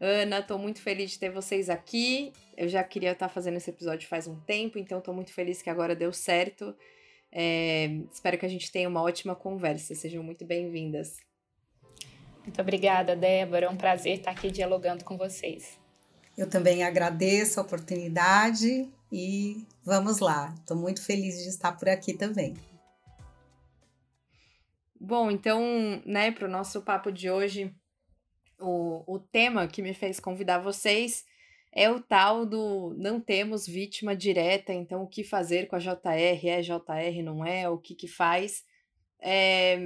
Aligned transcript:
Ana, 0.00 0.40
estou 0.40 0.58
muito 0.58 0.80
feliz 0.82 1.12
de 1.12 1.18
ter 1.18 1.30
vocês 1.30 1.70
aqui. 1.70 2.32
Eu 2.56 2.68
já 2.68 2.84
queria 2.84 3.12
estar 3.12 3.28
fazendo 3.28 3.56
esse 3.56 3.70
episódio 3.70 4.08
faz 4.08 4.26
um 4.26 4.38
tempo, 4.40 4.78
então 4.78 4.98
estou 4.98 5.14
muito 5.14 5.32
feliz 5.32 5.62
que 5.62 5.70
agora 5.70 5.96
deu 5.96 6.12
certo. 6.12 6.74
É, 7.32 7.86
espero 8.12 8.38
que 8.38 8.46
a 8.46 8.48
gente 8.48 8.70
tenha 8.70 8.88
uma 8.88 9.02
ótima 9.02 9.34
conversa. 9.34 9.94
Sejam 9.94 10.22
muito 10.22 10.44
bem-vindas. 10.44 11.16
Muito 12.42 12.60
obrigada, 12.60 13.16
Débora. 13.16 13.66
É 13.66 13.68
um 13.68 13.76
prazer 13.76 14.18
estar 14.18 14.30
aqui 14.30 14.50
dialogando 14.50 15.04
com 15.04 15.16
vocês. 15.16 15.78
Eu 16.36 16.48
também 16.48 16.84
agradeço 16.84 17.58
a 17.58 17.62
oportunidade 17.62 18.88
e 19.10 19.66
vamos 19.82 20.20
lá. 20.20 20.54
Estou 20.58 20.76
muito 20.76 21.02
feliz 21.02 21.42
de 21.42 21.48
estar 21.48 21.72
por 21.72 21.88
aqui 21.88 22.12
também. 22.12 22.54
Bom, 25.00 25.30
então, 25.30 25.60
né, 26.04 26.30
para 26.30 26.46
o 26.46 26.50
nosso 26.50 26.82
papo 26.82 27.10
de 27.10 27.30
hoje, 27.30 27.74
o, 28.58 29.04
o 29.06 29.18
tema 29.18 29.66
que 29.68 29.82
me 29.82 29.94
fez 29.94 30.18
convidar 30.18 30.58
vocês 30.58 31.24
é 31.72 31.90
o 31.90 32.00
tal 32.00 32.46
do 32.46 32.94
não 32.96 33.20
temos 33.20 33.66
vítima 33.66 34.16
direta, 34.16 34.72
então 34.72 35.02
o 35.02 35.06
que 35.06 35.22
fazer 35.22 35.66
com 35.66 35.76
a 35.76 35.78
JR? 35.78 36.48
É 36.48 36.62
JR, 36.62 37.22
não 37.22 37.44
é? 37.44 37.68
O 37.68 37.76
que 37.76 37.94
que 37.94 38.08
faz? 38.08 38.64
É, 39.20 39.78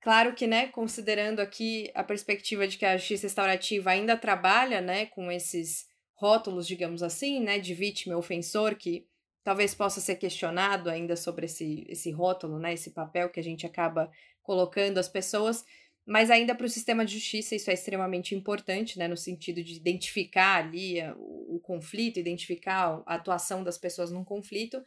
claro 0.00 0.34
que, 0.34 0.46
né, 0.46 0.66
considerando 0.68 1.38
aqui 1.38 1.88
a 1.94 2.02
perspectiva 2.02 2.66
de 2.66 2.76
que 2.76 2.84
a 2.84 2.96
justiça 2.96 3.26
restaurativa 3.26 3.90
ainda 3.90 4.16
trabalha, 4.16 4.80
né, 4.80 5.06
com 5.06 5.30
esses 5.30 5.86
rótulos, 6.14 6.66
digamos 6.66 7.02
assim, 7.02 7.40
né, 7.40 7.60
de 7.60 7.74
vítima 7.74 8.14
e 8.14 8.16
ofensor, 8.16 8.74
que 8.74 9.06
talvez 9.44 9.72
possa 9.74 10.00
ser 10.00 10.16
questionado 10.16 10.90
ainda 10.90 11.14
sobre 11.14 11.46
esse, 11.46 11.86
esse 11.88 12.10
rótulo, 12.10 12.58
né, 12.58 12.74
esse 12.74 12.90
papel 12.90 13.30
que 13.30 13.38
a 13.38 13.42
gente 13.42 13.64
acaba 13.64 14.10
colocando 14.42 14.98
as 14.98 15.08
pessoas, 15.08 15.64
mas 16.10 16.28
ainda 16.28 16.56
para 16.56 16.66
o 16.66 16.68
sistema 16.68 17.04
de 17.04 17.14
justiça 17.14 17.54
isso 17.54 17.70
é 17.70 17.72
extremamente 17.72 18.34
importante, 18.34 18.98
né, 18.98 19.06
no 19.06 19.16
sentido 19.16 19.62
de 19.62 19.76
identificar 19.76 20.56
ali 20.56 21.00
o, 21.16 21.54
o 21.54 21.60
conflito, 21.60 22.18
identificar 22.18 23.00
a 23.06 23.14
atuação 23.14 23.62
das 23.62 23.78
pessoas 23.78 24.10
num 24.10 24.24
conflito. 24.24 24.82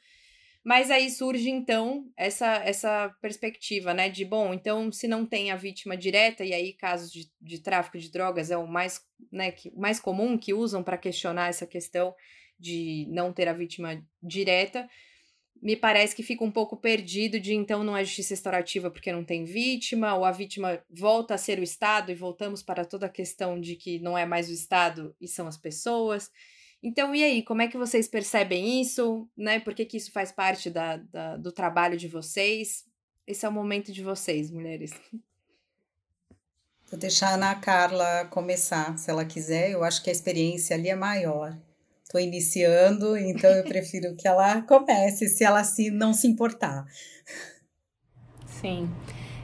Mas 0.66 0.92
aí 0.92 1.10
surge 1.10 1.50
então 1.50 2.12
essa, 2.18 2.56
essa 2.66 3.10
perspectiva, 3.22 3.94
né, 3.94 4.10
de 4.10 4.26
bom, 4.26 4.54
então 4.54 4.92
se 4.92 5.08
não 5.08 5.26
tem 5.26 5.50
a 5.50 5.56
vítima 5.56 5.96
direta, 5.96 6.44
e 6.44 6.54
aí 6.54 6.74
casos 6.74 7.10
de, 7.10 7.32
de 7.42 7.60
tráfico 7.60 7.98
de 7.98 8.12
drogas 8.12 8.52
é 8.52 8.58
o 8.58 8.68
mais, 8.68 9.00
né, 9.32 9.50
que, 9.50 9.72
mais 9.78 10.02
comum 10.02 10.38
que 10.38 10.54
usam 10.54 10.84
para 10.84 10.98
questionar 10.98 11.48
essa 11.48 11.66
questão 11.66 12.14
de 12.60 13.08
não 13.10 13.32
ter 13.32 13.48
a 13.48 13.54
vítima 13.54 14.06
direta, 14.22 14.90
me 15.64 15.78
parece 15.78 16.14
que 16.14 16.22
fica 16.22 16.44
um 16.44 16.52
pouco 16.52 16.76
perdido 16.76 17.40
de 17.40 17.54
então 17.54 17.86
não 17.86 17.96
é 17.96 18.04
justiça 18.04 18.34
restaurativa 18.34 18.92
porque 18.92 19.14
não 19.14 19.24
tem 19.24 19.46
vítima, 19.46 20.14
ou 20.14 20.26
a 20.26 20.32
vítima 20.32 20.84
volta 20.90 21.36
a 21.36 21.38
ser 21.38 21.58
o 21.58 21.64
Estado 21.64 22.12
e 22.12 22.16
voltamos 22.16 22.62
para 22.62 22.84
toda 22.84 23.06
a 23.06 23.10
questão 23.10 23.60
de 23.60 23.78
que 23.78 23.98
não 24.00 24.18
é 24.18 24.26
mais 24.26 24.50
o 24.50 24.52
Estado 24.52 25.16
e 25.22 25.28
são 25.28 25.48
as 25.48 25.56
pessoas. 25.56 26.30
Então, 26.84 27.16
e 27.16 27.24
aí, 27.24 27.42
como 27.42 27.62
é 27.62 27.70
que 27.70 27.78
vocês 27.78 28.10
percebem 28.10 28.82
isso? 28.82 29.26
Né? 29.38 29.58
Por 29.62 29.74
que, 29.74 29.86
que 29.86 29.96
isso 29.96 30.12
faz 30.12 30.34
parte 30.34 30.70
da, 30.70 30.98
da, 30.98 31.38
do 31.38 31.50
trabalho 31.50 31.96
de 31.96 32.10
vocês? 32.10 32.84
Esse 33.26 33.46
é 33.46 33.50
o 33.50 33.54
momento 33.54 33.94
de 33.94 34.04
vocês, 34.04 34.52
mulheres. 34.52 34.92
Vou 36.92 37.00
deixar 37.00 37.30
a 37.30 37.34
Ana 37.36 37.56
Carla 37.56 38.26
começar, 38.26 38.98
se 38.98 39.10
ela 39.10 39.24
quiser. 39.24 39.72
Eu 39.72 39.82
acho 39.86 40.04
que 40.04 40.10
a 40.10 40.14
experiência 40.14 40.76
ali 40.76 40.90
é 40.90 40.96
maior 40.96 41.58
estou 42.14 42.22
iniciando, 42.22 43.18
então 43.18 43.50
eu 43.50 43.64
prefiro 43.64 44.16
que 44.16 44.28
ela 44.28 44.62
comece, 44.62 45.28
se 45.28 45.44
ela 45.44 45.64
se, 45.64 45.90
não 45.90 46.14
se 46.14 46.28
importar. 46.28 46.86
Sim. 48.46 48.88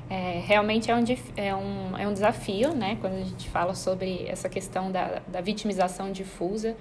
É, 0.10 0.40
realmente 0.40 0.90
é 0.90 0.96
um, 0.96 1.04
é, 1.36 1.56
um, 1.56 1.98
é 1.98 2.08
um 2.08 2.14
desafio, 2.14 2.74
né? 2.74 2.98
Quando 3.02 3.14
a 3.14 3.24
gente 3.24 3.50
fala 3.50 3.76
sobre 3.76 4.26
essa 4.28 4.48
questão 4.48 4.92
da, 4.92 5.20
da 5.28 5.42
vitimização 5.42 6.12
difusa. 6.12 6.76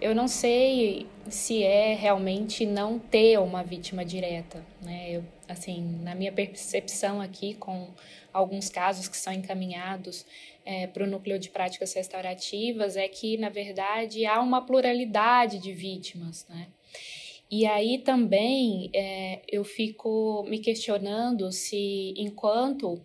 Eu 0.00 0.14
não 0.14 0.28
sei 0.28 1.06
se 1.28 1.62
é 1.62 1.94
realmente 1.94 2.66
não 2.66 2.98
ter 2.98 3.38
uma 3.38 3.62
vítima 3.62 4.04
direta, 4.04 4.64
né? 4.82 5.16
Eu, 5.16 5.24
assim, 5.48 5.82
na 6.02 6.14
minha 6.14 6.30
percepção 6.30 7.20
aqui, 7.20 7.54
com 7.54 7.88
alguns 8.32 8.68
casos 8.68 9.08
que 9.08 9.16
são 9.16 9.32
encaminhados 9.32 10.26
é, 10.66 10.86
para 10.86 11.04
o 11.04 11.06
núcleo 11.06 11.38
de 11.38 11.48
práticas 11.48 11.94
restaurativas 11.94 12.96
é 12.96 13.08
que, 13.08 13.38
na 13.38 13.48
verdade, 13.48 14.26
há 14.26 14.40
uma 14.40 14.60
pluralidade 14.64 15.58
de 15.58 15.72
vítimas, 15.72 16.46
né? 16.48 16.68
E 17.50 17.64
aí 17.64 17.98
também 17.98 18.90
é, 18.92 19.40
eu 19.48 19.64
fico 19.64 20.44
me 20.48 20.58
questionando 20.58 21.50
se, 21.52 22.12
enquanto 22.16 23.00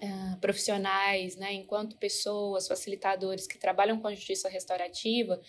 Uh, 0.00 0.36
profissionais, 0.38 1.34
né, 1.34 1.52
enquanto 1.52 1.96
pessoas, 1.96 2.68
facilitadores 2.68 3.48
que 3.48 3.58
trabalham 3.58 3.98
com 3.98 4.08
justiça 4.14 4.48
restaurativa, 4.48 5.40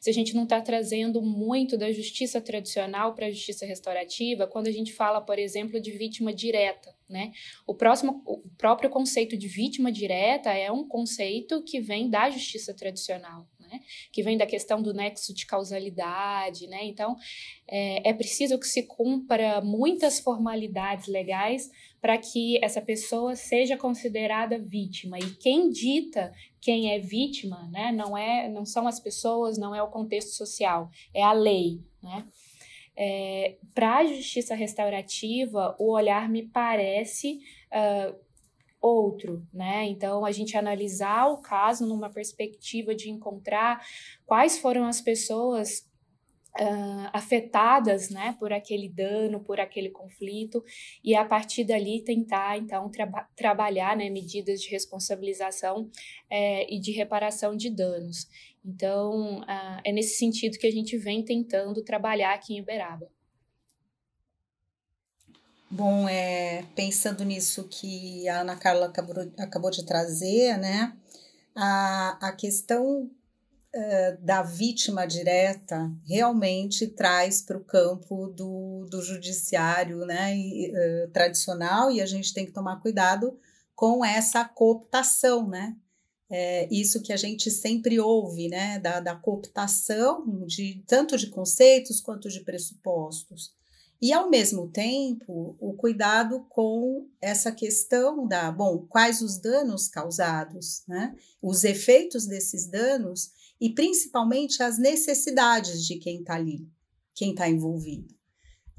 se 0.00 0.08
a 0.08 0.12
gente 0.14 0.34
não 0.34 0.44
está 0.44 0.60
trazendo 0.62 1.20
muito 1.20 1.76
da 1.76 1.92
justiça 1.92 2.40
tradicional 2.40 3.14
para 3.14 3.26
a 3.26 3.30
justiça 3.30 3.66
restaurativa, 3.66 4.46
quando 4.46 4.66
a 4.66 4.72
gente 4.72 4.94
fala, 4.94 5.20
por 5.20 5.38
exemplo, 5.38 5.78
de 5.78 5.90
vítima 5.90 6.32
direta. 6.32 6.94
Né? 7.06 7.32
O, 7.66 7.74
próximo, 7.74 8.22
o 8.24 8.38
próprio 8.56 8.88
conceito 8.88 9.36
de 9.36 9.46
vítima 9.46 9.92
direta 9.92 10.50
é 10.50 10.72
um 10.72 10.88
conceito 10.88 11.62
que 11.62 11.80
vem 11.80 12.08
da 12.08 12.30
justiça 12.30 12.72
tradicional. 12.72 13.46
Né? 13.70 13.80
que 14.10 14.22
vem 14.22 14.36
da 14.36 14.46
questão 14.46 14.82
do 14.82 14.92
nexo 14.92 15.32
de 15.32 15.46
causalidade, 15.46 16.66
né? 16.66 16.84
Então, 16.84 17.16
é, 17.68 18.10
é 18.10 18.12
preciso 18.12 18.58
que 18.58 18.66
se 18.66 18.82
cumpra 18.82 19.60
muitas 19.60 20.18
formalidades 20.18 21.06
legais 21.06 21.70
para 22.00 22.18
que 22.18 22.58
essa 22.64 22.80
pessoa 22.80 23.36
seja 23.36 23.76
considerada 23.76 24.58
vítima. 24.58 25.18
E 25.18 25.30
quem 25.36 25.70
dita 25.70 26.32
quem 26.60 26.92
é 26.92 26.98
vítima, 26.98 27.68
né, 27.72 27.90
não 27.90 28.16
é, 28.16 28.48
não 28.48 28.66
são 28.66 28.86
as 28.86 29.00
pessoas, 29.00 29.56
não 29.56 29.74
é 29.74 29.82
o 29.82 29.88
contexto 29.88 30.30
social, 30.30 30.90
é 31.14 31.22
a 31.22 31.32
lei, 31.32 31.80
né? 32.02 32.26
É, 32.96 33.56
para 33.74 33.98
a 33.98 34.04
justiça 34.04 34.54
restaurativa, 34.54 35.74
o 35.78 35.92
olhar 35.92 36.28
me 36.28 36.42
parece 36.42 37.40
uh, 37.72 38.14
outro, 38.80 39.46
né? 39.52 39.84
Então, 39.86 40.24
a 40.24 40.32
gente 40.32 40.56
analisar 40.56 41.26
o 41.26 41.38
caso 41.38 41.86
numa 41.86 42.08
perspectiva 42.08 42.94
de 42.94 43.10
encontrar 43.10 43.84
quais 44.24 44.58
foram 44.58 44.86
as 44.86 45.00
pessoas 45.00 45.86
uh, 46.58 47.10
afetadas 47.12 48.10
né, 48.10 48.34
por 48.38 48.52
aquele 48.52 48.88
dano, 48.88 49.40
por 49.40 49.60
aquele 49.60 49.90
conflito, 49.90 50.64
e 51.04 51.14
a 51.14 51.24
partir 51.24 51.64
dali 51.64 52.02
tentar, 52.02 52.56
então, 52.56 52.88
traba 52.90 53.28
trabalhar 53.36 53.96
né, 53.96 54.08
medidas 54.08 54.60
de 54.62 54.70
responsabilização 54.70 55.90
é, 56.30 56.72
e 56.72 56.80
de 56.80 56.92
reparação 56.92 57.54
de 57.54 57.70
danos. 57.70 58.26
Então, 58.64 59.40
uh, 59.40 59.80
é 59.84 59.92
nesse 59.92 60.16
sentido 60.16 60.58
que 60.58 60.66
a 60.66 60.72
gente 60.72 60.96
vem 60.96 61.24
tentando 61.24 61.82
trabalhar 61.82 62.34
aqui 62.34 62.54
em 62.54 62.60
Uberaba. 62.62 63.10
Bom, 65.72 66.08
é, 66.08 66.64
pensando 66.74 67.24
nisso 67.24 67.68
que 67.68 68.28
a 68.28 68.40
Ana 68.40 68.56
Carla 68.56 68.86
acabou, 68.86 69.14
acabou 69.38 69.70
de 69.70 69.84
trazer, 69.86 70.58
né? 70.58 70.96
A, 71.54 72.28
a 72.28 72.32
questão 72.32 73.04
uh, 73.04 74.16
da 74.20 74.42
vítima 74.42 75.06
direta 75.06 75.88
realmente 76.04 76.88
traz 76.88 77.40
para 77.42 77.56
o 77.56 77.64
campo 77.64 78.26
do, 78.28 78.84
do 78.90 79.00
judiciário 79.00 80.04
né, 80.04 80.36
e, 80.36 80.72
uh, 80.72 81.10
tradicional 81.12 81.88
e 81.92 82.00
a 82.00 82.06
gente 82.06 82.34
tem 82.34 82.46
que 82.46 82.52
tomar 82.52 82.80
cuidado 82.80 83.38
com 83.72 84.04
essa 84.04 84.44
cooptação, 84.44 85.48
né? 85.48 85.76
É, 86.28 86.68
isso 86.72 87.00
que 87.00 87.12
a 87.12 87.16
gente 87.16 87.48
sempre 87.50 88.00
ouve, 88.00 88.48
né, 88.48 88.78
da, 88.80 88.98
da 88.98 89.14
cooptação 89.14 90.44
de 90.46 90.82
tanto 90.86 91.16
de 91.16 91.28
conceitos 91.28 92.00
quanto 92.00 92.28
de 92.28 92.40
pressupostos. 92.40 93.59
E, 94.02 94.12
ao 94.14 94.30
mesmo 94.30 94.68
tempo, 94.68 95.56
o 95.60 95.74
cuidado 95.74 96.46
com 96.48 97.06
essa 97.20 97.52
questão 97.52 98.26
da, 98.26 98.50
bom, 98.50 98.86
quais 98.88 99.20
os 99.20 99.38
danos 99.38 99.88
causados, 99.88 100.82
né? 100.88 101.14
Os 101.42 101.64
efeitos 101.64 102.26
desses 102.26 102.66
danos 102.66 103.30
e 103.60 103.68
principalmente 103.74 104.62
as 104.62 104.78
necessidades 104.78 105.84
de 105.86 105.98
quem 105.98 106.20
está 106.20 106.34
ali, 106.34 106.66
quem 107.14 107.32
está 107.32 107.48
envolvido. 107.48 108.14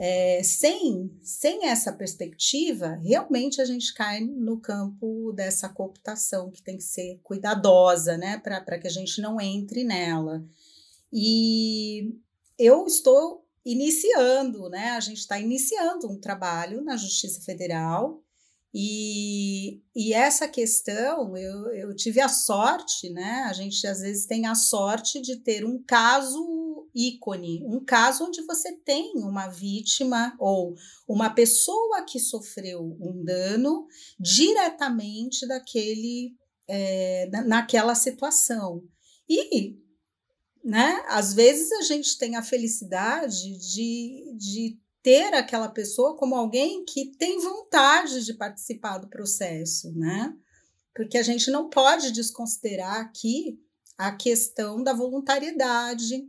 É, 0.03 0.41
sem, 0.41 1.15
sem 1.21 1.67
essa 1.67 1.93
perspectiva, 1.93 2.95
realmente 2.95 3.61
a 3.61 3.65
gente 3.65 3.93
cai 3.93 4.21
no 4.21 4.59
campo 4.59 5.31
dessa 5.33 5.69
cooptação 5.69 6.49
que 6.49 6.63
tem 6.63 6.77
que 6.77 6.83
ser 6.83 7.19
cuidadosa, 7.21 8.17
né, 8.17 8.39
para 8.39 8.79
que 8.79 8.87
a 8.87 8.91
gente 8.91 9.21
não 9.21 9.39
entre 9.39 9.83
nela. 9.83 10.43
E 11.13 12.15
eu 12.57 12.87
estou 12.87 13.40
iniciando, 13.65 14.69
né, 14.69 14.91
a 14.91 14.99
gente 14.99 15.19
está 15.19 15.39
iniciando 15.39 16.09
um 16.09 16.19
trabalho 16.19 16.83
na 16.83 16.97
Justiça 16.97 17.41
Federal 17.41 18.23
e, 18.73 19.81
e 19.93 20.13
essa 20.13 20.47
questão, 20.47 21.35
eu, 21.35 21.73
eu 21.73 21.95
tive 21.95 22.21
a 22.21 22.29
sorte, 22.29 23.09
né? 23.09 23.43
A 23.49 23.53
gente 23.53 23.85
às 23.85 23.99
vezes 23.99 24.25
tem 24.25 24.45
a 24.45 24.55
sorte 24.55 25.21
de 25.21 25.37
ter 25.37 25.65
um 25.65 25.83
caso 25.83 26.87
ícone, 26.95 27.63
um 27.65 27.83
caso 27.83 28.25
onde 28.25 28.41
você 28.43 28.71
tem 28.77 29.11
uma 29.15 29.47
vítima 29.47 30.35
ou 30.39 30.73
uma 31.07 31.29
pessoa 31.29 32.03
que 32.03 32.19
sofreu 32.19 32.97
um 32.99 33.23
dano 33.23 33.87
diretamente 34.17 35.45
daquele, 35.47 36.33
é, 36.67 37.29
naquela 37.45 37.93
situação. 37.93 38.83
E 39.27 39.80
né? 40.63 41.03
Às 41.07 41.33
vezes 41.33 41.71
a 41.71 41.81
gente 41.81 42.17
tem 42.17 42.35
a 42.35 42.43
felicidade 42.43 43.57
de, 43.57 44.33
de 44.37 44.79
ter 45.01 45.33
aquela 45.33 45.67
pessoa 45.67 46.15
como 46.15 46.35
alguém 46.35 46.85
que 46.85 47.11
tem 47.17 47.39
vontade 47.39 48.23
de 48.23 48.33
participar 48.33 48.99
do 48.99 49.09
processo, 49.09 49.91
né? 49.97 50.35
Porque 50.93 51.17
a 51.17 51.23
gente 51.23 51.49
não 51.49 51.69
pode 51.69 52.11
desconsiderar 52.11 52.99
aqui 52.99 53.59
a 53.97 54.11
questão 54.11 54.83
da 54.83 54.93
voluntariedade, 54.93 56.27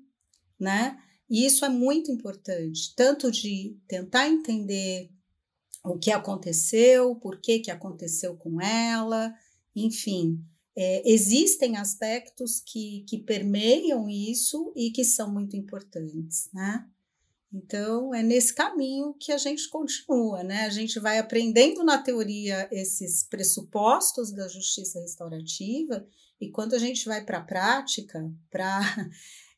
né? 0.58 0.98
E 1.28 1.46
isso 1.46 1.64
é 1.64 1.68
muito 1.68 2.10
importante, 2.10 2.94
tanto 2.94 3.30
de 3.30 3.76
tentar 3.88 4.28
entender 4.28 5.10
o 5.84 5.98
que 5.98 6.10
aconteceu, 6.10 7.16
por 7.16 7.40
que, 7.40 7.58
que 7.58 7.70
aconteceu 7.70 8.36
com 8.36 8.60
ela, 8.60 9.34
enfim. 9.74 10.38
É, 10.74 11.02
existem 11.10 11.76
aspectos 11.76 12.60
que, 12.60 13.04
que 13.06 13.18
permeiam 13.18 14.08
isso 14.08 14.72
e 14.74 14.90
que 14.90 15.04
são 15.04 15.30
muito 15.30 15.56
importantes, 15.56 16.48
né? 16.52 16.86
Então, 17.52 18.14
é 18.14 18.22
nesse 18.22 18.54
caminho 18.54 19.14
que 19.20 19.30
a 19.30 19.36
gente 19.36 19.68
continua, 19.68 20.42
né? 20.42 20.64
A 20.64 20.70
gente 20.70 20.98
vai 20.98 21.18
aprendendo 21.18 21.84
na 21.84 21.98
teoria 21.98 22.66
esses 22.72 23.22
pressupostos 23.24 24.32
da 24.32 24.48
justiça 24.48 24.98
restaurativa, 24.98 26.06
e 26.40 26.50
quando 26.50 26.74
a 26.74 26.78
gente 26.78 27.04
vai 27.04 27.24
para 27.24 27.38
a 27.38 27.44
prática, 27.44 28.28
para 28.50 28.80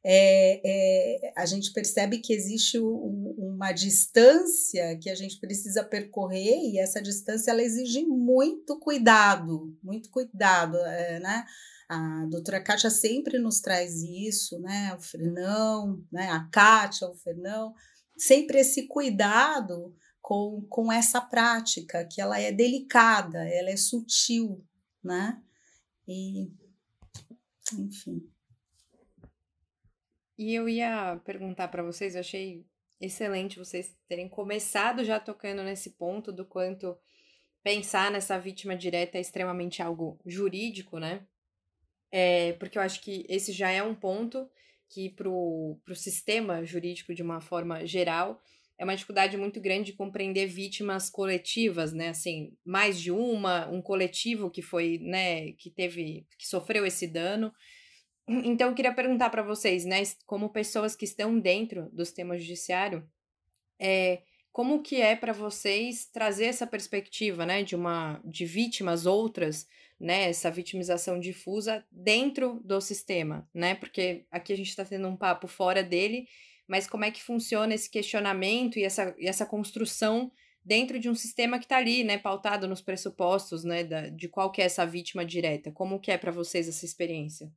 é, 0.06 0.60
é, 0.62 1.32
a 1.34 1.46
gente 1.46 1.72
percebe 1.72 2.18
que 2.18 2.34
existe 2.34 2.78
um, 2.78 3.34
uma 3.38 3.72
distância 3.72 4.98
que 4.98 5.08
a 5.08 5.14
gente 5.14 5.40
precisa 5.40 5.82
percorrer, 5.82 6.58
e 6.70 6.78
essa 6.78 7.00
distância 7.00 7.50
ela 7.50 7.62
exige 7.62 8.04
muito 8.04 8.78
cuidado, 8.78 9.74
muito 9.82 10.10
cuidado, 10.10 10.76
é, 10.76 11.18
né? 11.20 11.46
A 11.88 12.26
doutora 12.26 12.62
Kátia 12.62 12.90
sempre 12.90 13.38
nos 13.38 13.60
traz 13.60 14.02
isso, 14.02 14.58
né? 14.60 14.94
O 14.94 15.00
Fernão, 15.00 16.02
né? 16.12 16.28
a 16.30 16.48
Kátia, 16.50 17.08
o 17.08 17.14
Fernão, 17.14 17.74
sempre 18.16 18.58
esse 18.58 18.86
cuidado 18.86 19.94
com, 20.20 20.66
com 20.68 20.90
essa 20.92 21.20
prática, 21.20 22.06
que 22.10 22.20
ela 22.20 22.38
é 22.38 22.50
delicada, 22.50 23.46
ela 23.48 23.70
é 23.70 23.76
sutil, 23.76 24.64
né? 25.02 25.42
E, 26.08 26.50
enfim. 27.78 28.33
E 30.36 30.54
eu 30.54 30.68
ia 30.68 31.20
perguntar 31.24 31.68
para 31.68 31.82
vocês, 31.82 32.14
eu 32.14 32.20
achei 32.20 32.64
excelente 33.00 33.58
vocês 33.58 33.96
terem 34.08 34.28
começado 34.28 35.04
já 35.04 35.20
tocando 35.20 35.62
nesse 35.62 35.90
ponto 35.90 36.32
do 36.32 36.44
quanto 36.44 36.96
pensar 37.62 38.10
nessa 38.10 38.38
vítima 38.38 38.76
direta 38.76 39.18
é 39.18 39.20
extremamente 39.20 39.82
algo 39.82 40.20
jurídico, 40.26 40.98
né? 40.98 41.26
É, 42.10 42.52
porque 42.54 42.78
eu 42.78 42.82
acho 42.82 43.00
que 43.00 43.24
esse 43.28 43.52
já 43.52 43.70
é 43.70 43.82
um 43.82 43.94
ponto 43.94 44.48
que 44.88 45.10
para 45.10 45.28
o 45.28 45.80
sistema 45.94 46.64
jurídico, 46.64 47.14
de 47.14 47.22
uma 47.22 47.40
forma 47.40 47.84
geral, 47.86 48.40
é 48.78 48.84
uma 48.84 48.94
dificuldade 48.94 49.36
muito 49.36 49.60
grande 49.60 49.86
de 49.86 49.96
compreender 49.96 50.46
vítimas 50.46 51.08
coletivas, 51.08 51.92
né? 51.92 52.08
Assim, 52.08 52.56
mais 52.64 53.00
de 53.00 53.10
uma, 53.10 53.68
um 53.68 53.80
coletivo 53.80 54.50
que 54.50 54.62
foi, 54.62 54.98
né, 54.98 55.52
que 55.52 55.70
teve, 55.70 56.26
que 56.38 56.46
sofreu 56.46 56.84
esse 56.84 57.06
dano. 57.06 57.52
Então, 58.26 58.68
eu 58.68 58.74
queria 58.74 58.94
perguntar 58.94 59.30
para 59.30 59.42
vocês, 59.42 59.84
né, 59.84 60.02
como 60.26 60.48
pessoas 60.48 60.96
que 60.96 61.04
estão 61.04 61.38
dentro 61.38 61.90
do 61.92 62.04
sistema 62.04 62.38
judiciário, 62.38 63.06
é, 63.78 64.22
como 64.50 64.82
que 64.82 65.00
é 65.00 65.14
para 65.14 65.32
vocês 65.32 66.06
trazer 66.06 66.46
essa 66.46 66.66
perspectiva, 66.66 67.44
né, 67.44 67.62
de 67.62 67.76
uma 67.76 68.20
de 68.24 68.46
vítimas 68.46 69.04
outras 69.04 69.66
né, 69.98 70.28
essa 70.28 70.50
vitimização 70.50 71.18
difusa 71.18 71.84
dentro 71.90 72.60
do 72.64 72.80
sistema, 72.80 73.48
né? 73.54 73.74
Porque 73.74 74.24
aqui 74.30 74.52
a 74.52 74.56
gente 74.56 74.68
está 74.68 74.84
tendo 74.84 75.08
um 75.08 75.16
papo 75.16 75.46
fora 75.46 75.82
dele, 75.82 76.28
mas 76.66 76.86
como 76.86 77.04
é 77.04 77.10
que 77.10 77.22
funciona 77.22 77.74
esse 77.74 77.90
questionamento 77.90 78.78
e 78.78 78.84
essa, 78.84 79.14
e 79.18 79.26
essa 79.26 79.46
construção 79.46 80.30
dentro 80.64 80.98
de 80.98 81.08
um 81.08 81.14
sistema 81.14 81.58
que 81.58 81.66
está 81.66 81.76
ali, 81.76 82.02
né, 82.04 82.18
pautado 82.18 82.66
nos 82.66 82.80
pressupostos, 82.80 83.64
né, 83.64 83.84
da, 83.84 84.08
de 84.08 84.28
qual 84.28 84.50
que 84.50 84.62
é 84.62 84.64
essa 84.64 84.84
vítima 84.86 85.24
direta? 85.24 85.70
Como 85.70 86.00
que 86.00 86.10
é 86.10 86.18
para 86.18 86.32
vocês 86.32 86.68
essa 86.68 86.84
experiência? 86.84 87.52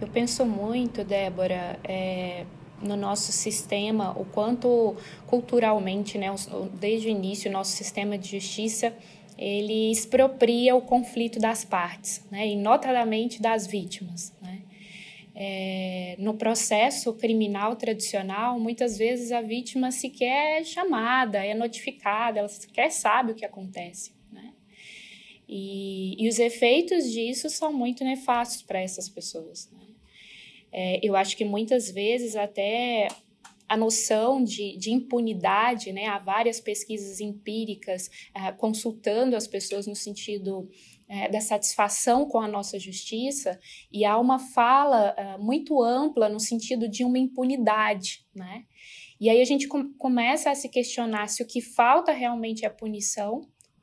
Eu 0.00 0.06
penso 0.06 0.46
muito, 0.46 1.02
Débora, 1.02 1.78
é, 1.82 2.46
no 2.80 2.96
nosso 2.96 3.32
sistema, 3.32 4.18
o 4.18 4.24
quanto 4.24 4.96
culturalmente, 5.26 6.16
né, 6.16 6.28
desde 6.74 7.08
o 7.08 7.10
início, 7.10 7.50
o 7.50 7.52
nosso 7.52 7.72
sistema 7.72 8.16
de 8.16 8.38
justiça 8.38 8.94
ele 9.36 9.92
expropria 9.92 10.74
o 10.74 10.82
conflito 10.82 11.38
das 11.38 11.64
partes, 11.64 12.24
né, 12.30 12.48
e 12.48 12.56
notadamente 12.56 13.40
das 13.40 13.66
vítimas. 13.66 14.32
Né. 14.42 14.62
É, 15.34 16.16
no 16.18 16.34
processo 16.34 17.12
criminal 17.14 17.76
tradicional, 17.76 18.58
muitas 18.58 18.98
vezes 18.98 19.30
a 19.30 19.40
vítima 19.40 19.92
sequer 19.92 20.60
é 20.60 20.64
chamada, 20.64 21.44
é 21.44 21.54
notificada, 21.54 22.40
ela 22.40 22.48
sequer 22.48 22.90
sabe 22.90 23.32
o 23.32 23.34
que 23.36 23.44
acontece. 23.44 24.12
Né. 24.32 24.52
E, 25.48 26.16
e 26.18 26.28
os 26.28 26.40
efeitos 26.40 27.08
disso 27.10 27.48
são 27.48 27.72
muito 27.72 28.02
nefastos 28.02 28.62
para 28.62 28.80
essas 28.80 29.08
pessoas. 29.08 29.70
Né. 29.72 29.87
É, 30.80 31.00
eu 31.02 31.16
acho 31.16 31.36
que 31.36 31.44
muitas 31.44 31.90
vezes 31.90 32.36
até 32.36 33.08
a 33.68 33.76
noção 33.76 34.44
de, 34.44 34.76
de 34.76 34.92
impunidade, 34.92 35.92
né? 35.92 36.06
Há 36.06 36.20
várias 36.20 36.60
pesquisas 36.60 37.20
empíricas 37.20 38.08
uh, 38.30 38.56
consultando 38.56 39.34
as 39.34 39.48
pessoas 39.48 39.88
no 39.88 39.96
sentido 39.96 40.60
uh, 40.60 41.32
da 41.32 41.40
satisfação 41.40 42.28
com 42.28 42.38
a 42.38 42.46
nossa 42.46 42.78
justiça, 42.78 43.58
e 43.92 44.04
há 44.04 44.16
uma 44.16 44.38
fala 44.38 45.16
uh, 45.18 45.42
muito 45.42 45.82
ampla 45.82 46.28
no 46.28 46.38
sentido 46.38 46.88
de 46.88 47.04
uma 47.04 47.18
impunidade, 47.18 48.24
né? 48.32 48.62
E 49.20 49.28
aí 49.28 49.40
a 49.40 49.44
gente 49.44 49.66
com 49.66 49.92
começa 49.94 50.48
a 50.48 50.54
se 50.54 50.68
questionar 50.68 51.26
se 51.26 51.42
o 51.42 51.46
que 51.46 51.60
falta 51.60 52.12
realmente 52.12 52.64
é 52.64 52.68
punição 52.70 53.40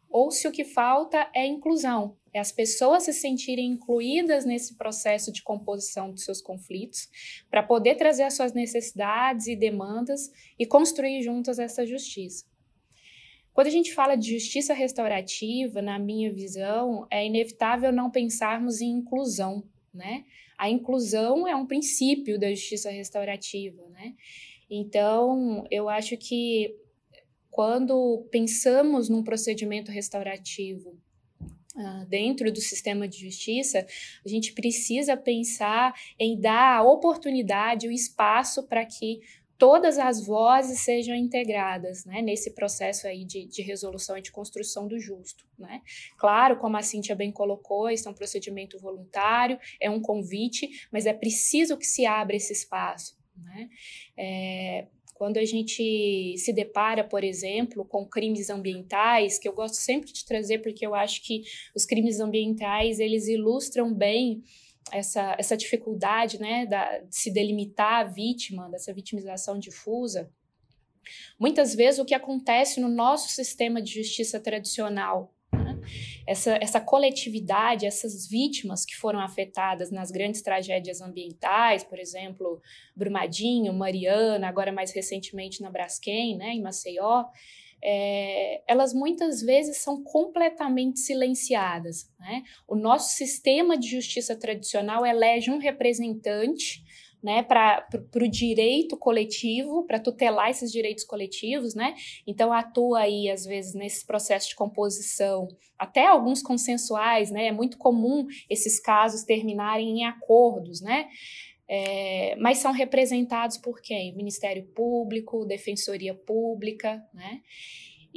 ou 0.09 0.31
se 0.31 0.47
o 0.47 0.51
que 0.51 0.63
falta 0.63 1.29
é 1.33 1.45
inclusão, 1.45 2.15
é 2.33 2.39
as 2.39 2.51
pessoas 2.51 3.03
se 3.03 3.13
sentirem 3.13 3.67
incluídas 3.67 4.45
nesse 4.45 4.75
processo 4.75 5.31
de 5.31 5.41
composição 5.41 6.11
dos 6.11 6.23
seus 6.23 6.41
conflitos, 6.41 7.09
para 7.49 7.63
poder 7.63 7.95
trazer 7.95 8.23
as 8.23 8.33
suas 8.33 8.53
necessidades 8.53 9.47
e 9.47 9.55
demandas 9.55 10.31
e 10.59 10.65
construir 10.65 11.21
juntas 11.21 11.59
essa 11.59 11.85
justiça. 11.85 12.45
Quando 13.53 13.67
a 13.67 13.71
gente 13.71 13.93
fala 13.93 14.17
de 14.17 14.33
justiça 14.33 14.73
restaurativa, 14.73 15.81
na 15.81 15.97
minha 15.97 16.29
visão, 16.31 17.07
é 17.09 17.25
inevitável 17.25 17.89
não 17.89 18.11
pensarmos 18.11 18.81
em 18.81 18.89
inclusão, 18.89 19.63
né? 19.93 20.25
A 20.57 20.69
inclusão 20.69 21.47
é 21.47 21.55
um 21.55 21.65
princípio 21.65 22.37
da 22.37 22.49
justiça 22.49 22.89
restaurativa, 22.89 23.81
né? 23.89 24.13
Então, 24.69 25.65
eu 25.71 25.87
acho 25.87 26.17
que 26.17 26.75
quando 27.55 28.27
pensamos 28.29 29.07
num 29.07 29.23
procedimento 29.23 29.89
restaurativo 29.89 30.99
Uh, 31.77 32.05
dentro 32.05 32.49
do 32.53 32.61
sistema 32.61 33.05
de 33.05 33.19
justiça, 33.19 33.85
a 34.25 34.29
gente 34.29 34.53
precisa 34.53 35.17
pensar 35.17 35.93
em 36.17 36.39
dar 36.39 36.77
a 36.77 36.83
oportunidade, 36.83 37.85
o 37.85 37.91
espaço 37.91 38.63
para 38.63 38.85
que 38.85 39.19
todas 39.57 39.99
as 39.99 40.25
vozes 40.25 40.79
sejam 40.85 41.13
integradas 41.13 42.05
né, 42.05 42.21
nesse 42.21 42.51
processo 42.51 43.07
aí 43.07 43.25
de, 43.25 43.45
de 43.45 43.61
resolução 43.61 44.17
e 44.17 44.21
de 44.21 44.31
construção 44.31 44.87
do 44.87 44.97
justo. 44.97 45.45
Né? 45.59 45.81
Claro, 46.17 46.55
como 46.59 46.77
a 46.77 46.81
Cíntia 46.81 47.13
bem 47.13 47.29
colocou, 47.29 47.89
esse 47.89 48.07
é 48.07 48.09
um 48.09 48.13
procedimento 48.13 48.79
voluntário, 48.79 49.59
é 49.77 49.89
um 49.89 49.99
convite, 49.99 50.87
mas 50.89 51.05
é 51.05 51.11
preciso 51.13 51.75
que 51.75 51.85
se 51.85 52.05
abra 52.05 52.37
esse 52.37 52.53
espaço. 52.53 53.17
Né? 53.35 53.69
É, 54.15 54.87
quando 55.15 55.37
a 55.37 55.45
gente 55.45 56.35
se 56.37 56.53
depara, 56.53 57.03
por 57.03 57.23
exemplo, 57.23 57.83
com 57.83 58.05
crimes 58.05 58.49
ambientais, 58.49 59.39
que 59.39 59.47
eu 59.47 59.53
gosto 59.53 59.75
sempre 59.77 60.13
de 60.13 60.23
trazer 60.23 60.59
porque 60.59 60.85
eu 60.85 60.93
acho 60.93 61.23
que 61.23 61.41
os 61.75 61.85
crimes 61.85 62.19
ambientais, 62.19 62.99
eles 62.99 63.27
ilustram 63.27 63.93
bem 63.93 64.43
essa, 64.91 65.35
essa 65.39 65.57
dificuldade, 65.57 66.39
né, 66.39 66.67
da, 66.67 66.99
de 66.99 67.15
se 67.15 67.31
delimitar 67.31 68.01
a 68.01 68.03
vítima, 68.03 68.69
dessa 68.69 68.93
vitimização 68.93 69.57
difusa, 69.57 70.31
Muitas 71.39 71.75
vezes 71.75 71.99
o 71.99 72.05
que 72.05 72.13
acontece 72.13 72.79
no 72.79 72.89
nosso 72.89 73.29
sistema 73.29 73.81
de 73.81 73.93
justiça 73.93 74.39
tradicional? 74.39 75.34
Essa, 76.27 76.57
essa 76.61 76.81
coletividade, 76.81 77.85
essas 77.85 78.27
vítimas 78.27 78.85
que 78.85 78.95
foram 78.95 79.19
afetadas 79.19 79.91
nas 79.91 80.11
grandes 80.11 80.41
tragédias 80.41 81.01
ambientais, 81.01 81.83
por 81.83 81.99
exemplo, 81.99 82.61
Brumadinho, 82.95 83.73
Mariana, 83.73 84.47
agora 84.47 84.71
mais 84.71 84.91
recentemente 84.91 85.61
na 85.61 85.69
Braskem, 85.69 86.37
né, 86.37 86.51
em 86.51 86.61
Maceió, 86.61 87.25
é, 87.83 88.63
elas 88.67 88.93
muitas 88.93 89.41
vezes 89.41 89.77
são 89.77 90.03
completamente 90.03 90.99
silenciadas. 90.99 92.11
Né? 92.19 92.43
O 92.67 92.75
nosso 92.75 93.15
sistema 93.15 93.77
de 93.77 93.87
justiça 93.87 94.35
tradicional 94.35 95.05
elege 95.05 95.51
um 95.51 95.59
representante 95.59 96.83
né, 97.25 97.41
para 97.41 97.83
o 98.21 98.27
direito 98.27 98.95
coletivo, 98.95 99.83
para 99.87 99.99
tutelar 99.99 100.51
esses 100.51 100.71
direitos 100.71 101.03
coletivos, 101.03 101.73
né? 101.73 101.95
Então 102.27 102.53
atua 102.53 102.99
aí 102.99 103.31
às 103.31 103.45
vezes 103.45 103.73
nesse 103.73 104.05
processo 104.05 104.49
de 104.49 104.55
composição, 104.55 105.47
até 105.75 106.05
alguns 106.05 106.43
consensuais, 106.43 107.31
né? 107.31 107.47
É 107.47 107.51
muito 107.51 107.79
comum 107.79 108.27
esses 108.47 108.79
casos 108.79 109.23
terminarem 109.23 110.01
em 110.01 110.05
acordos, 110.05 110.81
né? 110.81 111.09
É, 111.67 112.35
mas 112.35 112.59
são 112.59 112.71
representados 112.71 113.57
por 113.57 113.81
quem? 113.81 114.15
Ministério 114.15 114.63
Público, 114.75 115.47
Defensoria 115.47 116.13
Pública, 116.13 117.03
né? 117.11 117.41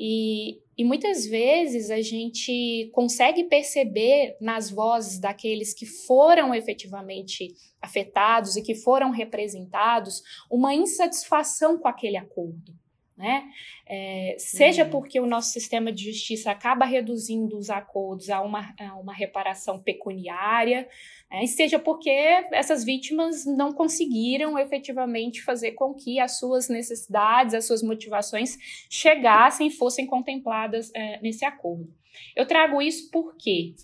E, 0.01 0.61
e 0.77 0.85
muitas 0.85 1.27
vezes 1.27 1.91
a 1.91 2.01
gente 2.01 2.89
consegue 2.93 3.43
perceber 3.45 4.37
nas 4.41 4.71
vozes 4.71 5.19
daqueles 5.19 5.75
que 5.75 5.85
foram 5.85 6.55
efetivamente 6.55 7.49
afetados 7.83 8.55
e 8.55 8.63
que 8.63 8.77
foram 8.77 9.11
representados 9.11 10.23
uma 10.49 10.73
insatisfação 10.73 11.79
com 11.79 11.89
aquele 11.89 12.17
acordo. 12.17 12.73
Né? 13.19 13.51
É, 13.85 14.37
seja 14.39 14.85
uhum. 14.85 14.91
porque 14.91 15.19
o 15.19 15.27
nosso 15.27 15.51
sistema 15.51 15.91
de 15.91 16.05
justiça 16.05 16.53
acaba 16.53 16.85
reduzindo 16.85 17.59
os 17.59 17.69
acordos 17.69 18.31
a 18.31 18.41
uma, 18.41 18.73
a 18.79 18.95
uma 18.95 19.13
reparação 19.13 19.83
pecuniária, 19.83 20.89
né? 21.29 21.45
seja 21.49 21.81
porque 21.81 22.09
essas 22.53 22.85
vítimas 22.85 23.45
não 23.45 23.73
conseguiram 23.73 24.57
efetivamente 24.57 25.43
fazer 25.43 25.73
com 25.73 25.93
que 25.95 26.21
as 26.21 26.39
suas 26.39 26.69
necessidades, 26.69 27.55
as 27.55 27.67
suas 27.67 27.83
motivações 27.83 28.57
chegassem 28.89 29.67
e 29.67 29.73
fossem 29.73 30.07
contempladas 30.07 30.93
é, 30.95 31.21
nesse 31.21 31.45
acordo. 31.45 31.93
Eu 32.37 32.47
trago 32.47 32.81
isso 32.81 33.11
porque 33.11 33.75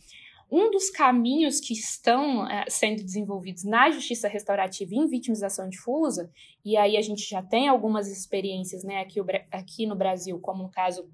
um 0.54 0.70
dos 0.70 0.88
caminhos 0.88 1.58
que 1.58 1.74
estão 1.74 2.48
é, 2.48 2.64
sendo 2.68 3.02
desenvolvidos 3.02 3.64
na 3.64 3.90
justiça 3.90 4.28
restaurativa 4.28 4.94
em 4.94 5.08
vitimização 5.08 5.68
difusa, 5.68 6.30
e 6.64 6.76
aí 6.76 6.96
a 6.96 7.02
gente 7.02 7.28
já 7.28 7.42
tem 7.42 7.66
algumas 7.66 8.06
experiências 8.06 8.84
né, 8.84 9.00
aqui, 9.00 9.18
aqui 9.50 9.84
no 9.84 9.96
Brasil, 9.96 10.38
como 10.38 10.62
no 10.62 10.70
caso 10.70 11.10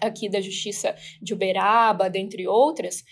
aqui 0.00 0.28
da 0.28 0.40
justiça 0.40 0.94
de 1.20 1.34
Uberaba, 1.34 2.08
dentre 2.08 2.46
outras, 2.46 3.04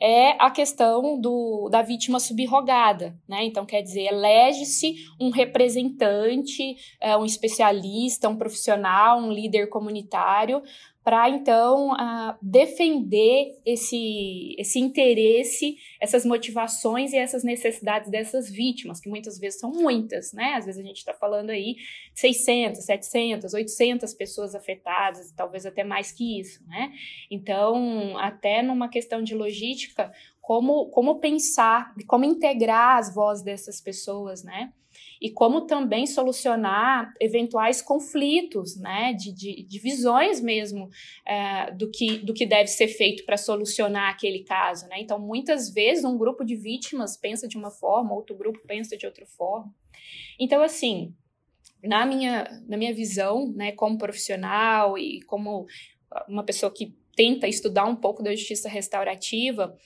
é 0.00 0.30
a 0.38 0.50
questão 0.50 1.18
do, 1.18 1.70
da 1.70 1.80
vítima 1.80 2.20
subrogada, 2.20 3.18
né? 3.26 3.44
Então, 3.44 3.66
quer 3.66 3.82
dizer, 3.82 4.12
elege-se 4.12 4.94
um 5.20 5.30
representante, 5.30 6.76
é, 7.00 7.16
um 7.16 7.24
especialista, 7.24 8.28
um 8.28 8.36
profissional, 8.36 9.18
um 9.18 9.32
líder 9.32 9.68
comunitário 9.68 10.62
para 11.08 11.30
então 11.30 11.92
uh, 11.92 12.36
defender 12.42 13.58
esse, 13.64 14.54
esse 14.58 14.78
interesse, 14.78 15.78
essas 15.98 16.26
motivações 16.26 17.14
e 17.14 17.16
essas 17.16 17.42
necessidades 17.42 18.10
dessas 18.10 18.50
vítimas, 18.50 19.00
que 19.00 19.08
muitas 19.08 19.38
vezes 19.38 19.58
são 19.58 19.70
muitas, 19.70 20.34
né? 20.34 20.52
Às 20.58 20.66
vezes 20.66 20.78
a 20.78 20.86
gente 20.86 20.98
está 20.98 21.14
falando 21.14 21.48
aí 21.48 21.76
600, 22.14 22.84
700, 22.84 23.54
800 23.54 24.12
pessoas 24.12 24.54
afetadas, 24.54 25.32
talvez 25.32 25.64
até 25.64 25.82
mais 25.82 26.12
que 26.12 26.38
isso, 26.38 26.62
né? 26.68 26.92
Então, 27.30 28.18
até 28.18 28.60
numa 28.60 28.90
questão 28.90 29.22
de 29.22 29.34
logística, 29.34 30.12
como, 30.42 30.90
como 30.90 31.20
pensar, 31.20 31.94
como 32.06 32.26
integrar 32.26 32.98
as 32.98 33.14
vozes 33.14 33.42
dessas 33.42 33.80
pessoas, 33.80 34.44
né? 34.44 34.74
E 35.20 35.30
como 35.30 35.66
também 35.66 36.06
solucionar 36.06 37.12
eventuais 37.20 37.82
conflitos, 37.82 38.76
né, 38.76 39.12
de, 39.12 39.32
de, 39.32 39.62
de 39.62 39.78
visões 39.78 40.40
mesmo 40.40 40.88
é, 41.26 41.70
do, 41.72 41.90
que, 41.90 42.18
do 42.18 42.32
que 42.32 42.46
deve 42.46 42.68
ser 42.68 42.88
feito 42.88 43.24
para 43.24 43.36
solucionar 43.36 44.10
aquele 44.10 44.44
caso. 44.44 44.86
Né? 44.88 45.00
Então, 45.00 45.18
muitas 45.18 45.70
vezes, 45.70 46.04
um 46.04 46.16
grupo 46.16 46.44
de 46.44 46.54
vítimas 46.54 47.16
pensa 47.16 47.48
de 47.48 47.56
uma 47.56 47.70
forma, 47.70 48.14
outro 48.14 48.36
grupo 48.36 48.60
pensa 48.66 48.96
de 48.96 49.06
outra 49.06 49.26
forma. 49.26 49.74
Então, 50.38 50.62
assim, 50.62 51.14
na 51.82 52.04
minha, 52.06 52.62
na 52.66 52.76
minha 52.76 52.94
visão, 52.94 53.52
né, 53.52 53.72
como 53.72 53.98
profissional 53.98 54.98
e 54.98 55.20
como 55.22 55.66
uma 56.28 56.42
pessoa 56.42 56.72
que 56.72 56.96
tenta 57.14 57.48
estudar 57.48 57.84
um 57.84 57.96
pouco 57.96 58.22
da 58.22 58.30
justiça 58.34 58.68
restaurativa, 58.68 59.76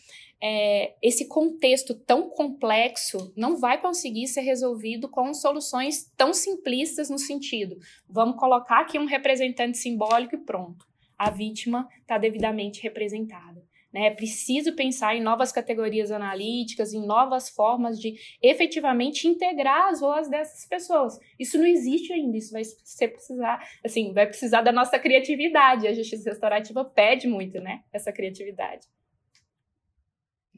é, 0.43 0.95
esse 1.01 1.29
contexto 1.29 1.95
tão 1.95 2.29
complexo 2.29 3.33
não 3.37 3.57
vai 3.57 3.81
conseguir 3.81 4.27
ser 4.27 4.41
resolvido 4.41 5.09
com 5.09 5.33
soluções 5.33 6.11
tão 6.17 6.35
simplistas 6.35 7.09
no 7.09 7.19
sentido, 7.19 7.79
vamos 8.09 8.37
colocar 8.37 8.81
aqui 8.81 8.99
um 8.99 9.07
representante 9.07 9.79
simbólico 9.79 10.35
e 10.35 10.39
pronto, 10.39 10.85
a 11.17 11.31
vítima 11.31 11.89
está 12.01 12.19
devidamente 12.19 12.83
representada. 12.83 13.63
Né? 13.93 14.07
É 14.07 14.11
preciso 14.11 14.75
pensar 14.75 15.15
em 15.15 15.21
novas 15.21 15.53
categorias 15.53 16.11
analíticas, 16.11 16.93
em 16.93 17.07
novas 17.07 17.51
formas 17.51 18.01
de 18.01 18.15
efetivamente 18.43 19.29
integrar 19.29 19.91
as 19.91 20.01
vozes 20.01 20.31
dessas 20.31 20.67
pessoas. 20.67 21.19
Isso 21.39 21.59
não 21.59 21.67
existe 21.67 22.13
ainda, 22.13 22.37
isso 22.37 22.53
vai 22.53 22.63
ser 22.65 23.09
precisar, 23.09 23.63
assim, 23.85 24.13
vai 24.13 24.27
precisar 24.27 24.63
da 24.63 24.73
nossa 24.73 24.99
criatividade. 24.99 25.87
A 25.87 25.93
justiça 25.93 26.31
restaurativa 26.31 26.85
pede 26.85 27.29
muito, 27.29 27.61
né? 27.61 27.83
Essa 27.93 28.11
criatividade. 28.11 28.87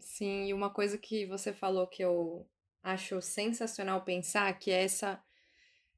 Sim, 0.01 0.47
e 0.47 0.55
uma 0.55 0.71
coisa 0.71 0.99
que 0.99 1.27
você 1.27 1.53
falou 1.53 1.87
que 1.87 2.03
eu 2.03 2.47
acho 2.83 3.21
sensacional 3.23 4.03
pensar, 4.03 4.53
que 4.59 4.71
é 4.71 4.83
essa 4.83 5.23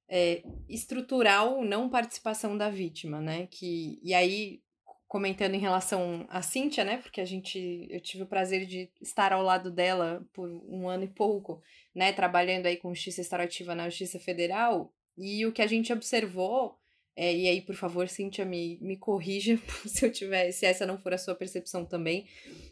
é, 0.08 0.42
estrutural 0.68 1.64
não 1.64 1.88
participação 1.88 2.56
da 2.56 2.70
vítima, 2.70 3.20
né? 3.20 3.46
Que, 3.50 3.98
e 4.02 4.14
aí, 4.14 4.62
comentando 5.08 5.54
em 5.54 5.60
relação 5.60 6.26
à 6.28 6.42
Cíntia, 6.42 6.84
né? 6.84 6.98
Porque 6.98 7.20
a 7.20 7.24
gente, 7.24 7.88
eu 7.90 8.00
tive 8.00 8.22
o 8.22 8.28
prazer 8.28 8.66
de 8.66 8.90
estar 9.00 9.32
ao 9.32 9.42
lado 9.42 9.70
dela 9.70 10.24
por 10.32 10.48
um 10.48 10.88
ano 10.88 11.04
e 11.04 11.08
pouco, 11.08 11.60
né? 11.94 12.12
Trabalhando 12.12 12.66
aí 12.66 12.76
com 12.76 12.94
justiça 12.94 13.22
restaurativa 13.22 13.74
na 13.74 13.88
Justiça 13.88 14.20
Federal, 14.20 14.92
e 15.16 15.46
o 15.46 15.52
que 15.52 15.62
a 15.62 15.66
gente 15.66 15.92
observou 15.92 16.78
é, 17.18 17.34
e 17.34 17.48
aí, 17.48 17.62
por 17.62 17.74
favor, 17.74 18.06
Cíntia, 18.10 18.44
me, 18.44 18.78
me 18.82 18.94
corrija 18.98 19.58
se 19.86 20.04
eu 20.04 20.12
tiver, 20.12 20.52
se 20.52 20.66
essa 20.66 20.84
não 20.84 20.98
for 20.98 21.14
a 21.14 21.18
sua 21.18 21.34
percepção 21.34 21.82
também, 21.86 22.26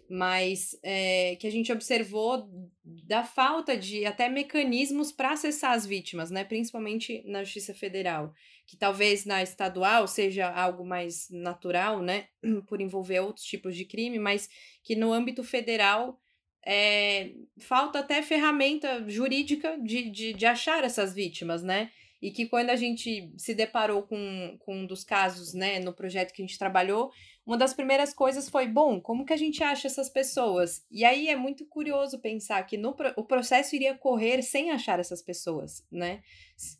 mas 0.08 0.78
é, 0.82 1.34
que 1.36 1.46
a 1.46 1.50
gente 1.50 1.72
observou 1.72 2.46
da 2.84 3.24
falta 3.24 3.74
de 3.74 4.04
até 4.04 4.28
mecanismos 4.28 5.10
para 5.10 5.32
acessar 5.32 5.72
as 5.72 5.86
vítimas, 5.86 6.30
né? 6.30 6.44
Principalmente 6.44 7.22
na 7.26 7.42
Justiça 7.42 7.72
Federal, 7.72 8.34
que 8.66 8.76
talvez 8.76 9.24
na 9.24 9.42
estadual 9.42 10.06
seja 10.06 10.50
algo 10.50 10.84
mais 10.84 11.30
natural, 11.30 12.02
né? 12.02 12.26
Por 12.68 12.82
envolver 12.82 13.20
outros 13.20 13.46
tipos 13.46 13.74
de 13.74 13.86
crime, 13.86 14.18
mas 14.18 14.50
que 14.82 14.94
no 14.94 15.10
âmbito 15.10 15.42
federal 15.42 16.20
é, 16.66 17.32
falta 17.60 18.00
até 18.00 18.20
ferramenta 18.20 19.08
jurídica 19.08 19.78
de, 19.82 20.10
de, 20.10 20.34
de 20.34 20.46
achar 20.46 20.84
essas 20.84 21.14
vítimas, 21.14 21.62
né? 21.62 21.90
E 22.24 22.30
que 22.30 22.46
quando 22.46 22.70
a 22.70 22.76
gente 22.76 23.30
se 23.36 23.54
deparou 23.54 24.02
com, 24.02 24.56
com 24.60 24.78
um 24.78 24.86
dos 24.86 25.04
casos, 25.04 25.52
né, 25.52 25.78
no 25.78 25.92
projeto 25.92 26.32
que 26.32 26.40
a 26.40 26.46
gente 26.46 26.58
trabalhou, 26.58 27.10
uma 27.44 27.58
das 27.58 27.74
primeiras 27.74 28.14
coisas 28.14 28.48
foi, 28.48 28.66
bom, 28.66 28.98
como 28.98 29.26
que 29.26 29.32
a 29.34 29.36
gente 29.36 29.62
acha 29.62 29.86
essas 29.86 30.08
pessoas? 30.08 30.86
E 30.90 31.04
aí 31.04 31.28
é 31.28 31.36
muito 31.36 31.66
curioso 31.66 32.18
pensar 32.18 32.62
que 32.62 32.78
no, 32.78 32.96
o 33.18 33.24
processo 33.24 33.76
iria 33.76 33.94
correr 33.94 34.40
sem 34.40 34.70
achar 34.70 34.98
essas 34.98 35.20
pessoas, 35.20 35.84
né? 35.92 36.22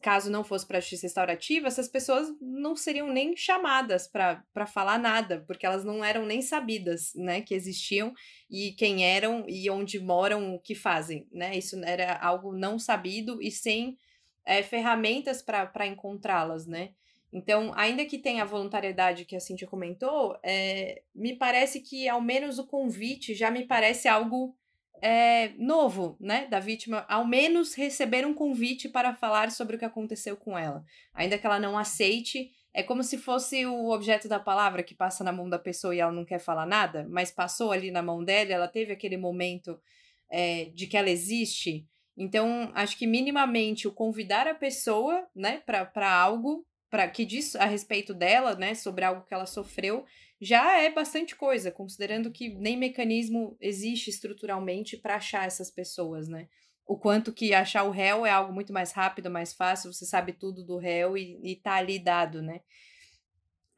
Caso 0.01 0.31
não 0.31 0.43
fosse 0.43 0.67
para 0.67 0.79
a 0.79 0.81
justiça 0.81 1.07
restaurativa, 1.07 1.67
essas 1.67 1.89
pessoas 1.89 2.29
não 2.41 2.75
seriam 2.75 3.13
nem 3.13 3.37
chamadas 3.37 4.09
para 4.09 4.67
falar 4.67 4.99
nada, 4.99 5.45
porque 5.47 5.67
elas 5.67 5.85
não 5.85 6.03
eram 6.03 6.25
nem 6.25 6.41
sabidas, 6.41 7.13
né, 7.15 7.43
que 7.43 7.55
existiam 7.55 8.15
e 8.51 8.73
quem 8.73 9.05
eram 9.05 9.45
e 9.47 9.69
onde 9.69 10.01
moram, 10.01 10.55
o 10.55 10.59
que 10.59 10.75
fazem, 10.75 11.29
né? 11.31 11.55
Isso 11.55 11.77
era 11.85 12.17
algo 12.17 12.57
não 12.57 12.79
sabido 12.79 13.43
e 13.43 13.51
sem 13.51 13.99
é, 14.45 14.63
ferramentas 14.63 15.43
para 15.43 15.87
encontrá-las, 15.87 16.67
né? 16.67 16.91
Então, 17.33 17.73
ainda 17.75 18.05
que 18.05 18.19
tenha 18.19 18.43
a 18.45 18.47
voluntariedade 18.47 19.25
que 19.25 19.35
a 19.35 19.41
Cintia 19.41 19.67
comentou, 19.67 20.39
é, 20.41 21.03
me 21.13 21.35
parece 21.35 21.81
que 21.81 22.09
ao 22.09 22.21
menos 22.21 22.61
o 22.61 22.67
convite 22.67 23.35
já 23.35 23.51
me 23.51 23.67
parece 23.67 24.07
algo 24.07 24.57
é, 25.03 25.49
novo, 25.59 26.17
né? 26.21 26.47
Da 26.47 26.61
vítima, 26.61 27.05
ao 27.09 27.27
menos 27.27 27.75
receber 27.75 28.25
um 28.25 28.33
convite 28.33 28.89
para 28.89 29.15
falar 29.15 29.51
sobre 29.51 29.75
o 29.75 29.79
que 29.79 29.85
aconteceu 29.85 30.37
com 30.37 30.57
ela. 30.57 30.85
Ainda 31.13 31.37
que 31.37 31.45
ela 31.45 31.59
não 31.59 31.77
aceite, 31.77 32.53
é 32.73 32.83
como 32.83 33.03
se 33.03 33.19
fosse 33.19 33.67
o 33.67 33.91
objeto 33.91 34.29
da 34.29 34.39
palavra 34.39 34.83
que 34.83 34.95
passa 34.95 35.25
na 35.25 35.33
mão 35.33 35.49
da 35.49 35.59
pessoa 35.59 35.95
e 35.95 36.01
ela 36.01 36.13
não 36.13 36.25
quer 36.25 36.39
falar 36.39 36.67
nada, 36.67 37.07
mas 37.09 37.31
passou 37.31 37.73
ali 37.73 37.91
na 37.91 38.03
mão 38.03 38.25
dela, 38.25 38.53
ela 38.53 38.69
teve 38.69 38.93
aquele 38.93 39.17
momento 39.17 39.81
é, 40.31 40.67
de 40.67 40.87
que 40.87 40.97
ela 40.97 41.11
existe 41.11 41.87
então, 42.17 42.71
acho 42.75 42.97
que 42.97 43.07
minimamente 43.07 43.89
o 43.89 43.93
convidar 43.93 44.47
a 44.47 44.55
pessoa, 44.55 45.27
né, 45.35 45.63
para 45.67 46.13
algo, 46.13 46.65
para 46.89 47.09
que 47.09 47.25
diz 47.25 47.57
a 47.57 47.65
respeito 47.65 48.15
dela, 48.15 48.55
né, 48.55 48.75
sobre 48.75 49.05
algo 49.05 49.25
que 49.27 49.35
ela 49.35 49.47
sofreu, 49.47 50.05
já 50.41 50.81
é 50.81 50.91
bastante 50.91 51.35
coisa, 51.35 51.71
considerando 51.71 52.31
que 52.31 52.51
nem 52.51 52.77
mecanismo 52.77 53.57
existe 53.61 54.11
estruturalmente 54.11 54.97
para 54.97 55.17
achar 55.17 55.47
essas 55.47 55.71
pessoas, 55.71 56.29
né? 56.29 56.49
O 56.87 56.99
quanto 56.99 57.33
que 57.33 57.55
achar 57.55 57.85
o 57.85 57.91
réu 57.91 58.27
é 58.27 58.31
algo 58.31 58.53
muito 58.53 58.73
mais 58.73 58.93
rápido, 58.93 59.31
mais 59.31 59.55
fácil, 59.55 59.93
você 59.93 60.05
sabe 60.05 60.33
tudo 60.33 60.63
do 60.63 60.77
réu 60.77 61.17
e, 61.17 61.41
e 61.43 61.57
tá 61.57 61.75
ali 61.75 61.99
dado, 61.99 62.43
né? 62.43 62.61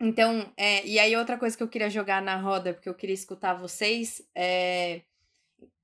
Então, 0.00 0.52
é, 0.56 0.84
e 0.84 0.98
aí 0.98 1.16
outra 1.16 1.38
coisa 1.38 1.56
que 1.56 1.62
eu 1.62 1.68
queria 1.68 1.88
jogar 1.88 2.20
na 2.20 2.36
roda, 2.36 2.74
porque 2.74 2.88
eu 2.88 2.94
queria 2.94 3.14
escutar 3.14 3.54
vocês, 3.54 4.20
é, 4.34 5.02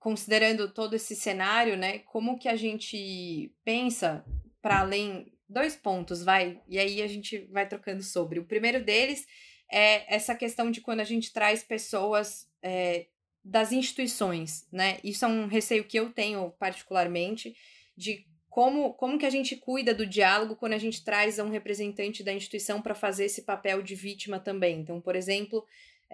considerando 0.03 0.69
todo 0.69 0.97
esse 0.97 1.15
cenário, 1.15 1.77
né, 1.77 2.01
como 2.01 2.37
que 2.37 2.49
a 2.49 2.57
gente 2.57 3.55
pensa 3.65 4.25
para 4.61 4.81
além 4.81 5.33
dois 5.49 5.77
pontos, 5.77 6.25
vai, 6.25 6.61
e 6.69 6.77
aí 6.77 7.01
a 7.01 7.07
gente 7.07 7.47
vai 7.53 7.69
trocando 7.69 8.03
sobre. 8.03 8.41
O 8.41 8.45
primeiro 8.45 8.85
deles 8.85 9.25
é 9.71 10.13
essa 10.13 10.35
questão 10.35 10.73
de 10.73 10.81
quando 10.81 10.99
a 10.99 11.05
gente 11.05 11.33
traz 11.33 11.63
pessoas 11.63 12.49
é, 12.61 13.07
das 13.45 13.71
instituições, 13.71 14.67
né? 14.73 14.99
Isso 15.05 15.25
é 15.25 15.29
um 15.29 15.47
receio 15.47 15.85
que 15.85 15.99
eu 16.01 16.13
tenho 16.13 16.51
particularmente 16.59 17.55
de 17.97 18.27
como, 18.51 18.95
como 18.95 19.19
que 19.19 19.27
a 19.27 19.31
gente 19.31 19.55
cuida 19.55 19.95
do 19.95 20.05
diálogo 20.05 20.57
quando 20.57 20.73
a 20.73 20.79
gente 20.79 21.05
traz 21.05 21.39
um 21.39 21.49
representante 21.49 22.25
da 22.25 22.33
instituição 22.33 22.83
para 22.83 22.95
fazer 22.95 23.27
esse 23.27 23.43
papel 23.43 23.83
de 23.83 23.95
vítima 23.95 24.41
também. 24.41 24.81
Então, 24.81 25.01
por 25.01 25.15
exemplo, 25.15 25.65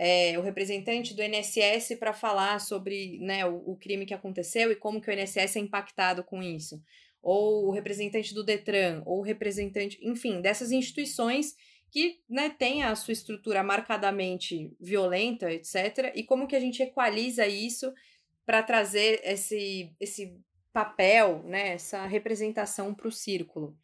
é, 0.01 0.39
o 0.39 0.43
representante 0.43 1.13
do 1.13 1.23
INSS 1.25 1.97
para 1.99 2.13
falar 2.13 2.61
sobre 2.61 3.19
né, 3.19 3.45
o, 3.45 3.73
o, 3.73 3.77
crime 3.77 4.07
que 4.07 4.15
aconteceu 4.15 4.71
e 4.71 4.77
como 4.77 5.01
que 5.01 5.11
o 5.11 5.13
INSS 5.13 5.57
é 5.57 5.59
impactado 5.59 6.23
com 6.23 6.41
isso. 6.41 6.81
Ou 7.21 7.67
o 7.67 7.73
representante 7.73 8.33
do 8.33 8.45
DETRAN, 8.45 9.03
ou 9.05 9.19
o 9.19 9.23
representante, 9.23 9.99
enfim, 10.01 10.41
dessas 10.41 10.71
instituições 10.71 11.57
que 11.91 12.21
né, 12.29 12.49
tem 12.49 12.85
a 12.85 12.95
sua 12.95 13.11
estrutura 13.11 13.65
marcadamente 13.65 14.73
violenta, 14.81 15.51
etc. 15.53 16.13
E 16.15 16.23
como 16.23 16.47
que 16.47 16.55
a 16.55 16.61
gente 16.61 16.81
equaliza 16.81 17.49
isso 17.49 17.93
para 18.47 18.63
trazer 18.63 19.21
esse, 19.25 19.93
esse 19.99 20.33
papel, 20.73 21.43
né, 21.43 21.71
essa 21.71 22.07
representação 22.07 22.95
para 22.95 23.09
o 23.09 23.13
círculo. 23.13 23.77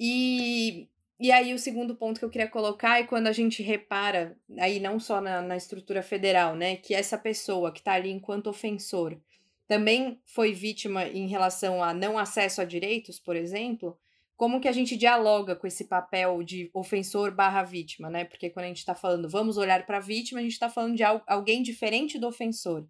E, 0.00 0.88
e 1.18 1.32
aí 1.32 1.54
o 1.54 1.58
segundo 1.58 1.96
ponto 1.96 2.18
que 2.18 2.24
eu 2.24 2.30
queria 2.30 2.48
colocar 2.48 3.00
é 3.00 3.04
quando 3.04 3.26
a 3.26 3.32
gente 3.32 3.62
repara, 3.62 4.38
aí 4.58 4.78
não 4.78 5.00
só 5.00 5.20
na, 5.20 5.40
na 5.40 5.56
estrutura 5.56 6.02
federal, 6.02 6.54
né, 6.54 6.76
que 6.76 6.94
essa 6.94 7.16
pessoa 7.16 7.72
que 7.72 7.78
está 7.78 7.92
ali 7.92 8.10
enquanto 8.10 8.48
ofensor 8.48 9.18
também 9.66 10.20
foi 10.24 10.52
vítima 10.52 11.06
em 11.06 11.26
relação 11.26 11.82
a 11.82 11.92
não 11.92 12.18
acesso 12.18 12.60
a 12.60 12.64
direitos, 12.64 13.18
por 13.18 13.34
exemplo, 13.34 13.98
como 14.36 14.60
que 14.60 14.68
a 14.68 14.72
gente 14.72 14.96
dialoga 14.96 15.56
com 15.56 15.66
esse 15.66 15.84
papel 15.84 16.42
de 16.42 16.70
ofensor 16.74 17.34
barra 17.34 17.62
vítima, 17.62 18.10
né? 18.10 18.24
Porque 18.24 18.50
quando 18.50 18.66
a 18.66 18.68
gente 18.68 18.78
está 18.78 18.94
falando 18.94 19.28
vamos 19.28 19.56
olhar 19.56 19.86
para 19.86 19.96
a 19.96 20.00
vítima, 20.00 20.40
a 20.40 20.42
gente 20.42 20.52
está 20.52 20.68
falando 20.68 20.94
de 20.94 21.02
alguém 21.02 21.62
diferente 21.62 22.18
do 22.18 22.28
ofensor. 22.28 22.86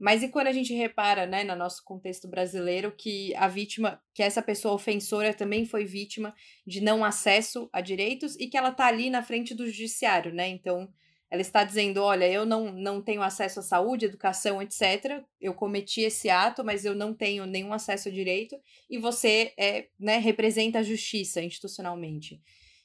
Mas 0.00 0.22
e 0.22 0.28
quando 0.28 0.46
a 0.46 0.52
gente 0.52 0.72
repara, 0.72 1.26
né, 1.26 1.44
no 1.44 1.54
nosso 1.54 1.84
contexto 1.84 2.26
brasileiro, 2.26 2.90
que 2.90 3.34
a 3.36 3.46
vítima, 3.46 4.00
que 4.14 4.22
essa 4.22 4.40
pessoa 4.40 4.72
ofensora 4.72 5.34
também 5.34 5.66
foi 5.66 5.84
vítima 5.84 6.34
de 6.66 6.80
não 6.80 7.04
acesso 7.04 7.68
a 7.70 7.82
direitos 7.82 8.34
e 8.40 8.46
que 8.46 8.56
ela 8.56 8.70
está 8.70 8.86
ali 8.86 9.10
na 9.10 9.22
frente 9.22 9.54
do 9.54 9.66
judiciário, 9.66 10.32
né? 10.32 10.48
Então, 10.48 10.90
ela 11.30 11.42
está 11.42 11.64
dizendo: 11.64 12.02
olha, 12.02 12.26
eu 12.26 12.46
não, 12.46 12.72
não 12.72 13.02
tenho 13.02 13.20
acesso 13.20 13.60
à 13.60 13.62
saúde, 13.62 14.06
educação, 14.06 14.62
etc. 14.62 15.22
Eu 15.38 15.52
cometi 15.52 16.00
esse 16.00 16.30
ato, 16.30 16.64
mas 16.64 16.86
eu 16.86 16.94
não 16.94 17.12
tenho 17.12 17.44
nenhum 17.44 17.74
acesso 17.74 18.08
a 18.08 18.12
direito, 18.12 18.56
e 18.88 18.96
você 18.96 19.52
é, 19.58 19.88
né, 19.98 20.16
representa 20.16 20.78
a 20.78 20.82
justiça 20.82 21.42
institucionalmente. 21.42 22.40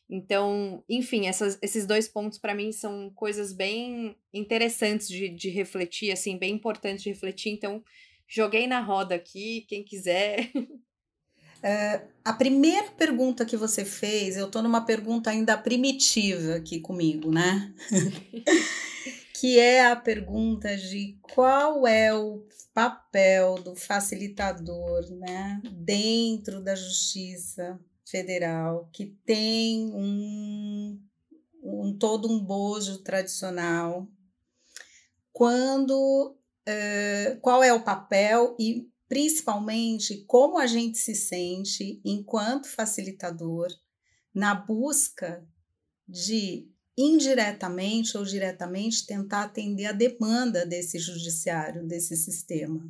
Então, 0.09 0.83
enfim, 0.87 1.27
essas, 1.27 1.57
esses 1.61 1.85
dois 1.85 2.07
pontos 2.07 2.37
para 2.37 2.53
mim 2.53 2.71
são 2.71 3.09
coisas 3.11 3.51
bem 3.51 4.15
interessantes 4.33 5.07
de, 5.07 5.29
de 5.29 5.49
refletir, 5.49 6.11
assim, 6.11 6.37
bem 6.37 6.53
importantes 6.53 7.03
de 7.03 7.09
refletir. 7.09 7.51
Então, 7.51 7.83
joguei 8.27 8.67
na 8.67 8.81
roda 8.81 9.15
aqui, 9.15 9.65
quem 9.67 9.83
quiser 9.83 10.51
Uh, 11.65 12.07
a 12.23 12.31
primeira 12.31 12.91
pergunta 12.91 13.43
que 13.43 13.57
você 13.57 13.83
fez, 13.83 14.37
eu 14.37 14.45
estou 14.45 14.61
numa 14.61 14.85
pergunta 14.85 15.31
ainda 15.31 15.57
primitiva 15.57 16.57
aqui 16.57 16.79
comigo, 16.79 17.31
né? 17.31 17.73
que 19.33 19.57
é 19.57 19.87
a 19.87 19.95
pergunta 19.95 20.77
de 20.77 21.17
qual 21.23 21.87
é 21.87 22.13
o 22.13 22.45
papel 22.71 23.55
do 23.55 23.75
facilitador, 23.75 25.09
né, 25.11 25.59
dentro 25.71 26.61
da 26.61 26.75
justiça 26.75 27.79
federal, 28.05 28.89
que 28.93 29.17
tem 29.25 29.91
um, 29.93 31.01
um 31.63 31.97
todo 31.97 32.31
um 32.31 32.39
bojo 32.39 32.99
tradicional. 32.99 34.07
Quando, 35.33 36.37
uh, 36.67 37.39
qual 37.41 37.63
é 37.63 37.73
o 37.73 37.83
papel 37.83 38.55
e 38.59 38.87
principalmente 39.07 40.23
como 40.25 40.57
a 40.57 40.67
gente 40.67 40.97
se 40.97 41.15
sente 41.15 42.01
enquanto 42.03 42.67
facilitador 42.67 43.67
na 44.33 44.55
busca 44.55 45.47
de 46.07 46.69
indiretamente 46.97 48.17
ou 48.17 48.23
diretamente 48.23 49.05
tentar 49.05 49.43
atender 49.43 49.85
a 49.85 49.91
demanda 49.91 50.65
desse 50.65 50.97
judiciário, 50.97 51.85
desse 51.85 52.15
sistema. 52.15 52.89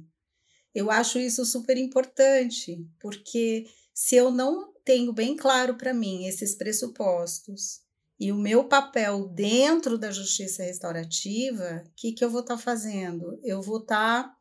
Eu 0.74 0.92
acho 0.92 1.18
isso 1.18 1.46
super 1.46 1.78
importante, 1.78 2.86
porque 3.00 3.66
se 3.94 4.16
eu 4.16 4.30
não 4.30 4.75
tenho 4.86 5.12
bem 5.12 5.36
claro 5.36 5.76
para 5.76 5.94
mim 5.94 6.26
esses 6.26 6.56
pressupostos 6.56 7.82
e 8.20 8.32
o 8.32 8.38
meu 8.38 8.64
papel 8.66 9.28
dentro 9.28 9.98
da 9.98 10.12
justiça 10.12 10.64
restaurativa, 10.64 11.84
o 11.86 11.92
que, 11.96 12.14
que 12.14 12.24
eu 12.24 12.30
vou 12.30 12.42
estar 12.42 12.56
tá 12.56 12.62
fazendo? 12.62 13.38
Eu 13.44 13.62
vou 13.62 13.80
estar 13.80 14.24
tá 14.24 14.38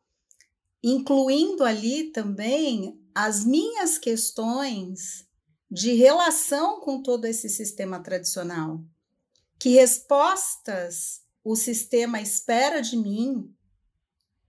incluindo 0.81 1.63
ali 1.63 2.11
também 2.11 3.01
as 3.13 3.43
minhas 3.43 3.97
questões 3.97 5.27
de 5.69 5.93
relação 5.93 6.79
com 6.79 7.01
todo 7.01 7.25
esse 7.25 7.49
sistema 7.49 7.99
tradicional. 7.99 8.81
Que 9.59 9.69
respostas 9.69 11.21
o 11.43 11.55
sistema 11.55 12.21
espera 12.21 12.81
de 12.81 12.95
mim, 12.95 13.53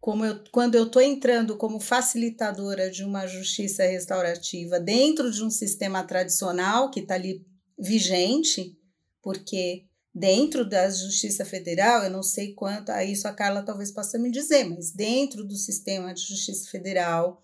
como 0.07 0.25
eu, 0.25 0.39
quando 0.53 0.77
eu 0.77 0.85
estou 0.85 1.03
entrando 1.03 1.57
como 1.57 1.81
facilitadora 1.81 2.89
de 2.89 3.03
uma 3.03 3.27
justiça 3.27 3.83
restaurativa 3.83 4.79
dentro 4.79 5.33
de 5.33 5.43
um 5.43 5.51
sistema 5.51 6.05
tradicional 6.05 6.93
que 6.93 7.01
está 7.01 7.15
ali 7.15 7.45
vigente, 7.77 8.79
porque 9.21 9.85
dentro 10.15 10.65
da 10.65 10.89
Justiça 10.89 11.45
Federal, 11.45 12.05
eu 12.05 12.11
não 12.11 12.23
sei 12.23 12.55
quanto, 12.55 12.91
a 12.91 13.03
isso 13.03 13.27
a 13.27 13.33
Carla 13.33 13.65
talvez 13.65 13.91
possa 13.91 14.17
me 14.17 14.31
dizer, 14.31 14.63
mas 14.63 14.93
dentro 14.93 15.43
do 15.43 15.57
sistema 15.57 16.15
de 16.15 16.21
Justiça 16.21 16.71
Federal 16.71 17.43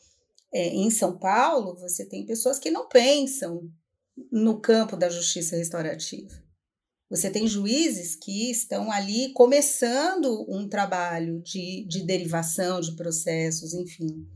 é, 0.54 0.68
em 0.68 0.88
São 0.88 1.18
Paulo, 1.18 1.74
você 1.74 2.06
tem 2.06 2.24
pessoas 2.24 2.60
que 2.60 2.70
não 2.70 2.88
pensam 2.88 3.68
no 4.30 4.60
campo 4.60 4.96
da 4.96 5.08
justiça 5.08 5.56
restaurativa. 5.56 6.32
Você 7.12 7.28
tem 7.28 7.46
juízes 7.46 8.16
que 8.16 8.50
estão 8.50 8.90
ali 8.90 9.34
começando 9.34 10.46
um 10.48 10.66
trabalho 10.66 11.42
de, 11.42 11.86
de 11.86 12.06
derivação 12.06 12.80
de 12.80 12.96
processos, 12.96 13.74
enfim. 13.74 14.26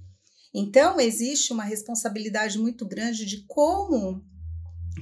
Então, 0.52 1.00
existe 1.00 1.54
uma 1.54 1.64
responsabilidade 1.64 2.58
muito 2.58 2.86
grande 2.86 3.24
de 3.24 3.46
como, 3.46 4.22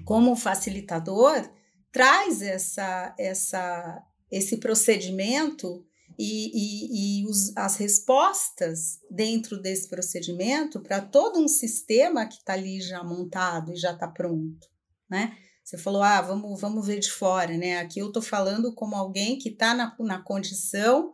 como 0.04 0.36
facilitador, 0.36 1.50
traz 1.90 2.42
essa, 2.42 3.12
essa, 3.18 4.06
esse 4.30 4.58
procedimento 4.58 5.84
e, 6.16 6.52
e, 6.54 7.22
e 7.22 7.26
os, 7.26 7.56
as 7.56 7.74
respostas 7.76 9.00
dentro 9.10 9.60
desse 9.60 9.88
procedimento 9.88 10.80
para 10.80 11.00
todo 11.00 11.40
um 11.40 11.48
sistema 11.48 12.24
que 12.24 12.36
está 12.36 12.52
ali 12.52 12.80
já 12.80 13.02
montado 13.02 13.72
e 13.72 13.76
já 13.76 13.90
está 13.90 14.06
pronto, 14.06 14.68
né? 15.10 15.36
Você 15.64 15.78
falou, 15.78 16.02
ah, 16.02 16.20
vamos, 16.20 16.60
vamos 16.60 16.86
ver 16.86 17.00
de 17.00 17.10
fora, 17.10 17.56
né? 17.56 17.78
Aqui 17.78 17.98
eu 17.98 18.08
estou 18.08 18.22
falando 18.22 18.74
como 18.74 18.94
alguém 18.94 19.38
que 19.38 19.48
está 19.48 19.74
na, 19.74 19.96
na 20.00 20.22
condição 20.22 21.12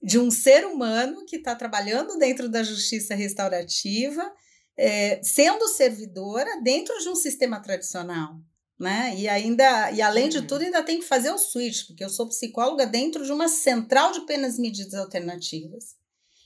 de 0.00 0.18
um 0.18 0.30
ser 0.30 0.64
humano 0.64 1.26
que 1.26 1.36
está 1.36 1.56
trabalhando 1.56 2.16
dentro 2.16 2.48
da 2.48 2.62
justiça 2.62 3.14
restaurativa, 3.14 4.32
é, 4.76 5.20
sendo 5.24 5.66
servidora 5.66 6.62
dentro 6.62 6.96
de 7.00 7.08
um 7.08 7.16
sistema 7.16 7.60
tradicional 7.60 8.38
né? 8.78 9.14
E 9.16 9.28
ainda, 9.28 9.90
e 9.90 10.00
além 10.00 10.28
de 10.28 10.42
tudo, 10.42 10.62
ainda 10.62 10.82
tem 10.82 11.00
que 11.00 11.04
fazer 11.04 11.30
o 11.30 11.38
switch, 11.38 11.86
porque 11.86 12.04
eu 12.04 12.08
sou 12.08 12.28
psicóloga 12.28 12.86
dentro 12.86 13.24
de 13.24 13.32
uma 13.32 13.48
central 13.48 14.12
de 14.12 14.20
penas 14.24 14.56
e 14.56 14.60
medidas 14.60 14.94
alternativas. 14.94 15.96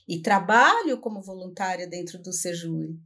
E 0.07 0.19
trabalho 0.19 0.97
como 0.97 1.21
voluntária 1.21 1.87
dentro 1.87 2.17
do 2.17 2.33
Sejure. 2.33 2.99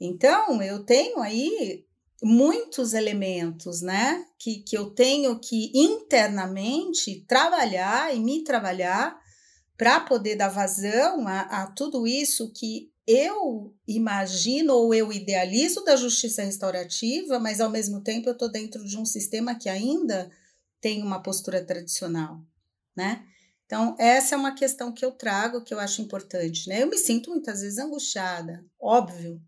Então, 0.00 0.60
eu 0.60 0.84
tenho 0.84 1.20
aí 1.20 1.86
muitos 2.24 2.94
elementos, 2.94 3.82
né, 3.82 4.24
que, 4.38 4.60
que 4.60 4.76
eu 4.76 4.90
tenho 4.90 5.38
que 5.38 5.70
internamente 5.74 7.22
trabalhar 7.28 8.16
e 8.16 8.18
me 8.18 8.42
trabalhar 8.42 9.14
para 9.76 10.00
poder 10.00 10.36
dar 10.36 10.48
vazão 10.48 11.28
a, 11.28 11.40
a 11.40 11.66
tudo 11.66 12.06
isso 12.06 12.50
que 12.52 12.90
eu 13.06 13.76
imagino 13.86 14.72
ou 14.72 14.94
eu 14.94 15.12
idealizo 15.12 15.84
da 15.84 15.96
justiça 15.96 16.42
restaurativa, 16.42 17.38
mas 17.38 17.60
ao 17.60 17.68
mesmo 17.68 18.00
tempo 18.00 18.28
eu 18.28 18.32
estou 18.32 18.50
dentro 18.50 18.82
de 18.86 18.96
um 18.96 19.04
sistema 19.04 19.54
que 19.54 19.68
ainda 19.68 20.30
tem 20.80 21.02
uma 21.02 21.22
postura 21.22 21.62
tradicional, 21.62 22.40
né? 22.96 23.22
Então, 23.66 23.96
essa 23.98 24.34
é 24.34 24.38
uma 24.38 24.54
questão 24.54 24.92
que 24.92 25.04
eu 25.04 25.10
trago, 25.10 25.62
que 25.62 25.74
eu 25.74 25.80
acho 25.80 26.00
importante, 26.00 26.68
né? 26.68 26.82
Eu 26.82 26.86
me 26.86 26.96
sinto 26.96 27.30
muitas 27.30 27.60
vezes 27.60 27.78
angustiada, 27.78 28.64
óbvio, 28.80 29.42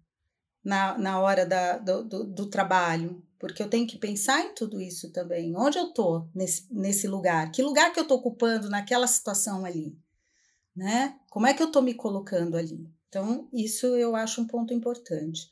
na, 0.67 0.99
na 0.99 1.21
hora 1.21 1.47
da, 1.47 1.79
do, 1.79 2.03
do, 2.03 2.25
do 2.25 2.47
trabalho, 2.47 3.23
porque 3.39 3.63
eu 3.63 3.71
tenho 3.71 3.87
que 3.87 3.97
pensar 3.97 4.41
em 4.41 4.53
tudo 4.53 4.81
isso 4.81 5.13
também. 5.13 5.57
Onde 5.57 5.79
eu 5.79 5.91
estou 5.91 6.29
nesse, 6.35 6.67
nesse 6.69 7.07
lugar? 7.07 7.53
Que 7.53 7.63
lugar 7.63 7.93
que 7.93 8.01
eu 8.01 8.03
estou 8.03 8.19
ocupando 8.19 8.69
naquela 8.69 9.07
situação 9.07 9.65
ali? 9.65 9.97
Né? 10.75 11.15
Como 11.31 11.47
é 11.47 11.55
que 11.55 11.63
eu 11.63 11.69
estou 11.69 11.81
me 11.81 11.95
colocando 11.95 12.57
ali? 12.57 12.91
Então, 13.09 13.49
isso 13.53 13.87
eu 13.87 14.17
acho 14.17 14.41
um 14.41 14.47
ponto 14.47 14.75
importante. 14.75 15.49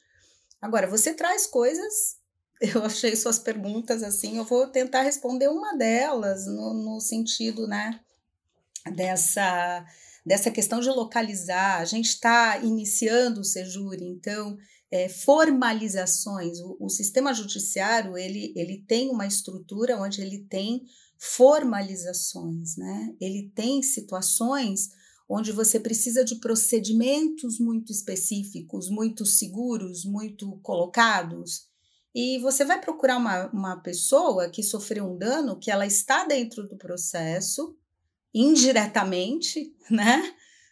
Agora, 0.61 0.88
você 0.88 1.14
traz 1.14 1.46
coisas, 1.46 2.18
eu 2.61 2.85
achei 2.85 3.14
suas 3.14 3.38
perguntas 3.38 4.03
assim, 4.03 4.37
eu 4.37 4.44
vou 4.44 4.66
tentar 4.66 5.03
responder 5.03 5.46
uma 5.46 5.77
delas 5.77 6.44
no, 6.48 6.74
no 6.74 7.00
sentido, 7.00 7.68
né, 7.68 8.00
dessa, 8.96 9.87
dessa 10.27 10.50
questão 10.50 10.81
de 10.81 10.88
localizar. 10.88 11.81
A 11.81 11.85
gente 11.85 12.09
está 12.09 12.59
iniciando 12.59 13.42
o 13.42 13.44
Sejure, 13.44 14.05
então 14.05 14.59
é, 14.94 15.09
formalizações. 15.09 16.61
O, 16.61 16.76
o, 16.78 16.88
sistema 16.88 17.35
judiciário 17.35 18.16
ele, 18.16 18.52
ele 18.54 18.85
tem 18.87 19.11
uma 19.11 19.26
estrutura 19.26 20.00
onde 20.00 20.22
ele 20.22 20.46
tem 20.48 20.85
formalizações, 21.18 22.76
né? 22.76 23.12
Ele 23.20 23.50
tem 23.57 23.83
situações 23.83 24.90
onde 25.28 25.50
você 25.50 25.80
precisa 25.80 26.24
de 26.24 26.37
procedimentos 26.37 27.59
muito 27.59 27.90
específicos, 27.90 28.88
muito 28.88 29.26
seguros, 29.26 30.04
muito 30.04 30.61
colocados. 30.62 31.66
E 32.14 32.38
você 32.38 32.64
vai 32.64 32.80
procurar 32.80 33.16
uma, 33.16 33.50
uma 33.50 33.76
pessoa 33.78 34.48
que 34.48 34.62
sofreu 34.62 35.07
um 35.07 35.18
dano, 35.18 35.59
que 35.59 35.72
ela 35.72 35.87
está 35.87 36.24
dentro 36.24 36.68
do 36.68 36.76
processo, 36.76 37.76
indiretamente, 38.33 39.74
né? 39.90 40.22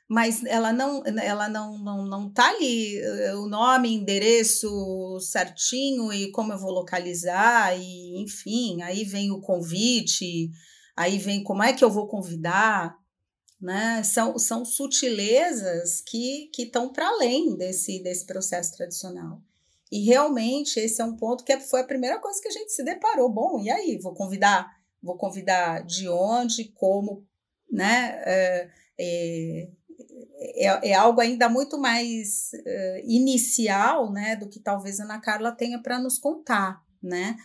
Mas 0.09 0.45
ela 0.45 0.73
não 0.73 1.03
ela 1.07 1.49
não 1.49 1.79
não, 1.79 2.07
não 2.07 2.31
tá 2.31 2.49
ali 2.51 2.99
eh, 2.99 3.35
o 3.35 3.47
nome, 3.47 3.93
endereço 3.93 5.19
certinho 5.21 6.13
e 6.13 6.31
como 6.33 6.53
eu 6.53 6.59
vou 6.59 6.71
localizar 6.71 7.79
e 7.79 8.21
enfim, 8.23 8.83
aí 8.83 9.05
vem 9.05 9.31
o 9.31 9.41
convite, 9.41 10.51
aí 10.97 11.19
vem 11.19 11.43
como 11.43 11.63
é 11.63 11.73
que 11.73 11.85
eu 11.85 11.91
vou 11.91 12.07
convidar, 12.09 12.97
né? 13.61 14.03
São, 14.03 14.39
são 14.39 14.65
sutilezas 14.65 16.01
que 16.03 16.51
que 16.53 16.63
estão 16.65 16.93
para 16.93 17.09
além 17.09 17.57
desse 17.57 18.03
desse 18.03 18.27
processo 18.27 18.77
tradicional. 18.77 19.41
E 19.93 20.01
realmente 20.07 20.81
esse 20.81 21.03
é 21.03 21.05
um 21.05 21.15
ponto 21.15 21.45
que 21.45 21.61
foi 21.61 21.81
a 21.83 21.87
primeira 21.87 22.19
coisa 22.19 22.41
que 22.41 22.49
a 22.49 22.53
gente 22.53 22.73
se 22.73 22.83
deparou. 22.83 23.29
Bom, 23.29 23.61
e 23.61 23.71
aí, 23.71 23.99
vou 23.99 24.15
convidar, 24.15 24.67
vou 25.03 25.19
convidar 25.19 25.85
de 25.85 26.09
onde, 26.09 26.73
como, 26.73 27.27
né? 27.71 28.23
É, 28.25 28.71
é, 28.99 29.69
é, 30.43 30.91
é 30.91 30.95
algo 30.95 31.21
ainda 31.21 31.49
muito 31.49 31.79
mais 31.79 32.51
uh, 32.55 33.01
inicial, 33.05 34.13
né, 34.13 34.37
do 34.37 34.49
que 34.49 34.61
talvez 34.61 34.99
a 34.99 35.05
Ana 35.05 35.21
Carla 35.21 35.53
tenha 35.53 35.81
para 35.81 35.99
nos 35.99 36.19
contar, 36.19 36.83
né? 37.03 37.37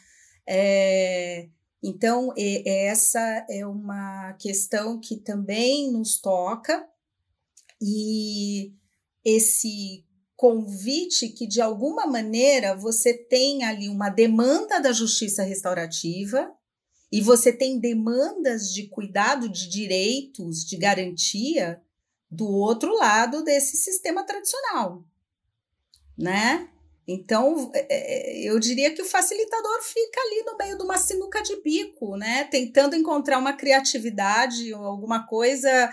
É, 0.48 1.50
então, 1.84 2.34
essa 2.66 3.46
é 3.50 3.66
uma 3.66 4.34
questão 4.34 5.00
que 5.00 5.18
também 5.18 5.92
nos 5.92 6.20
toca, 6.20 6.88
e 7.82 8.74
esse 9.24 10.06
convite 10.36 11.30
que, 11.30 11.46
de 11.46 11.62
alguma 11.62 12.08
maneira, 12.08 12.76
você 12.76 13.14
tem 13.14 13.64
ali 13.64 13.90
uma 13.90 14.10
demanda 14.10 14.80
da 14.80 14.92
justiça 14.92 15.44
restaurativa, 15.44 16.52
e 17.12 17.22
você 17.22 17.54
tem 17.54 17.80
demandas 17.80 18.74
de 18.74 18.88
cuidado 18.88 19.48
de 19.48 19.70
direitos, 19.70 20.66
de 20.66 20.78
garantia, 20.78 21.82
do 22.30 22.48
outro 22.48 22.94
lado 22.96 23.44
desse 23.44 23.78
sistema 23.78 24.24
tradicional, 24.24 25.04
né? 26.18 26.70
Então, 27.08 27.72
é, 27.74 27.88
é, 27.90 28.50
eu 28.50 28.60
diria 28.60 28.94
que 28.94 29.02
o 29.02 29.06
facilitador 29.06 29.82
fica 29.82 30.20
ali 30.20 30.44
no 30.46 30.58
meio 30.58 30.78
de 30.78 30.84
uma 30.84 30.98
sinuca 30.98 31.42
de 31.42 31.56
bico, 31.62 32.18
né? 32.18 32.44
Tentando 32.46 32.98
encontrar 32.98 33.38
uma 33.38 33.54
criatividade 33.54 34.74
ou 34.74 34.84
alguma 34.84 35.26
coisa 35.26 35.90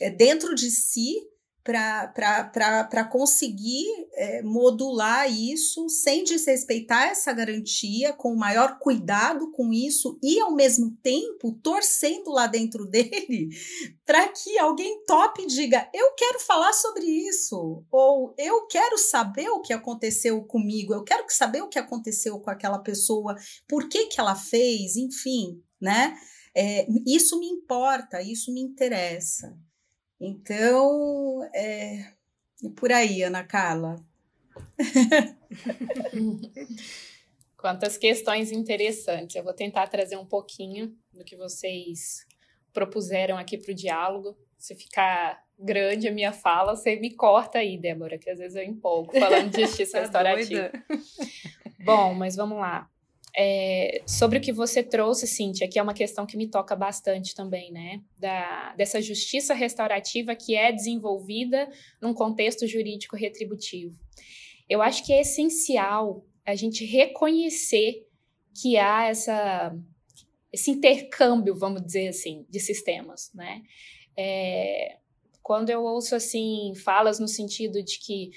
é, 0.00 0.10
dentro 0.10 0.54
de 0.54 0.70
si 0.70 1.16
para 1.64 3.08
conseguir 3.10 3.86
é, 4.12 4.42
modular 4.42 5.32
isso 5.32 5.88
sem 5.88 6.22
desrespeitar 6.22 7.08
essa 7.08 7.32
garantia, 7.32 8.12
com 8.12 8.34
o 8.34 8.38
maior 8.38 8.78
cuidado 8.78 9.50
com 9.50 9.72
isso 9.72 10.18
e, 10.22 10.38
ao 10.40 10.54
mesmo 10.54 10.94
tempo, 11.02 11.58
torcendo 11.62 12.30
lá 12.30 12.46
dentro 12.46 12.84
dele 12.86 13.48
para 14.04 14.28
que 14.28 14.58
alguém 14.58 15.02
tope 15.06 15.42
e 15.42 15.46
diga: 15.46 15.88
Eu 15.94 16.12
quero 16.14 16.38
falar 16.40 16.74
sobre 16.74 17.06
isso, 17.06 17.82
ou 17.90 18.34
eu 18.36 18.66
quero 18.66 18.98
saber 18.98 19.48
o 19.48 19.62
que 19.62 19.72
aconteceu 19.72 20.44
comigo, 20.44 20.92
eu 20.92 21.02
quero 21.02 21.24
saber 21.28 21.62
o 21.62 21.68
que 21.68 21.78
aconteceu 21.78 22.38
com 22.40 22.50
aquela 22.50 22.78
pessoa, 22.78 23.34
por 23.66 23.88
que, 23.88 24.06
que 24.06 24.20
ela 24.20 24.34
fez, 24.34 24.96
enfim, 24.96 25.62
né? 25.80 26.14
É, 26.54 26.86
isso 27.06 27.38
me 27.40 27.46
importa, 27.46 28.22
isso 28.22 28.52
me 28.52 28.60
interessa. 28.60 29.56
Então, 30.20 31.48
é, 31.54 32.12
e 32.62 32.70
por 32.70 32.92
aí, 32.92 33.22
Ana 33.22 33.44
Carla. 33.44 33.96
Quantas 37.56 37.96
questões 37.96 38.52
interessantes. 38.52 39.36
Eu 39.36 39.44
vou 39.44 39.54
tentar 39.54 39.86
trazer 39.88 40.16
um 40.16 40.26
pouquinho 40.26 40.94
do 41.12 41.24
que 41.24 41.36
vocês 41.36 42.26
propuseram 42.72 43.36
aqui 43.36 43.56
para 43.56 43.72
o 43.72 43.74
diálogo. 43.74 44.36
Se 44.58 44.74
ficar 44.74 45.42
grande 45.58 46.08
a 46.08 46.12
minha 46.12 46.32
fala, 46.32 46.76
você 46.76 46.96
me 46.96 47.14
corta 47.14 47.58
aí, 47.58 47.78
Débora, 47.78 48.18
que 48.18 48.28
às 48.28 48.38
vezes 48.38 48.56
eu 48.56 48.64
empolgo 48.64 49.18
falando 49.18 49.50
de 49.50 49.62
justiça 49.62 49.92
tá 49.92 50.00
restaurativa. 50.00 50.70
Bom, 51.84 52.14
mas 52.14 52.36
vamos 52.36 52.58
lá. 52.58 52.90
É, 53.36 54.00
sobre 54.06 54.38
o 54.38 54.40
que 54.40 54.52
você 54.52 54.80
trouxe, 54.82 55.26
Cíntia, 55.26 55.68
que 55.68 55.78
é 55.78 55.82
uma 55.82 55.94
questão 55.94 56.24
que 56.24 56.36
me 56.36 56.46
toca 56.46 56.76
bastante 56.76 57.34
também, 57.34 57.72
né? 57.72 58.00
Da, 58.16 58.74
dessa 58.76 59.02
justiça 59.02 59.54
restaurativa 59.54 60.36
que 60.36 60.54
é 60.54 60.70
desenvolvida 60.70 61.68
num 62.00 62.14
contexto 62.14 62.66
jurídico 62.66 63.16
retributivo. 63.16 63.98
Eu 64.68 64.80
acho 64.80 65.04
que 65.04 65.12
é 65.12 65.20
essencial 65.22 66.24
a 66.46 66.54
gente 66.54 66.84
reconhecer 66.84 68.06
que 68.54 68.76
há 68.76 69.06
essa, 69.06 69.76
esse 70.52 70.70
intercâmbio, 70.70 71.56
vamos 71.56 71.84
dizer 71.84 72.08
assim, 72.08 72.46
de 72.48 72.60
sistemas, 72.60 73.32
né? 73.34 73.62
É, 74.16 74.98
quando 75.42 75.70
eu 75.70 75.82
ouço 75.82 76.14
assim 76.14 76.72
falas 76.76 77.18
no 77.18 77.26
sentido 77.26 77.82
de 77.82 77.98
que 77.98 78.30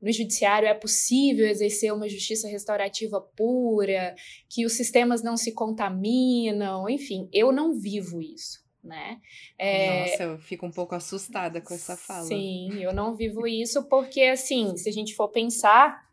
no 0.00 0.12
judiciário 0.12 0.68
é 0.68 0.74
possível 0.74 1.46
exercer 1.46 1.92
uma 1.92 2.08
justiça 2.08 2.48
restaurativa 2.48 3.20
pura, 3.20 4.14
que 4.48 4.66
os 4.66 4.74
sistemas 4.74 5.22
não 5.22 5.36
se 5.36 5.52
contaminam, 5.52 6.88
enfim, 6.88 7.28
eu 7.32 7.50
não 7.50 7.74
vivo 7.74 8.20
isso. 8.20 8.62
Né? 8.82 9.18
É, 9.58 10.10
Nossa, 10.10 10.22
eu 10.24 10.38
fico 10.38 10.66
um 10.66 10.70
pouco 10.70 10.94
assustada 10.94 11.58
com 11.58 11.72
essa 11.72 11.96
fala. 11.96 12.26
Sim, 12.26 12.82
eu 12.82 12.92
não 12.92 13.16
vivo 13.16 13.46
isso 13.46 13.88
porque, 13.88 14.20
assim, 14.24 14.76
se 14.76 14.90
a 14.90 14.92
gente 14.92 15.14
for 15.14 15.28
pensar, 15.28 16.04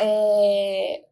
é, 0.00 1.02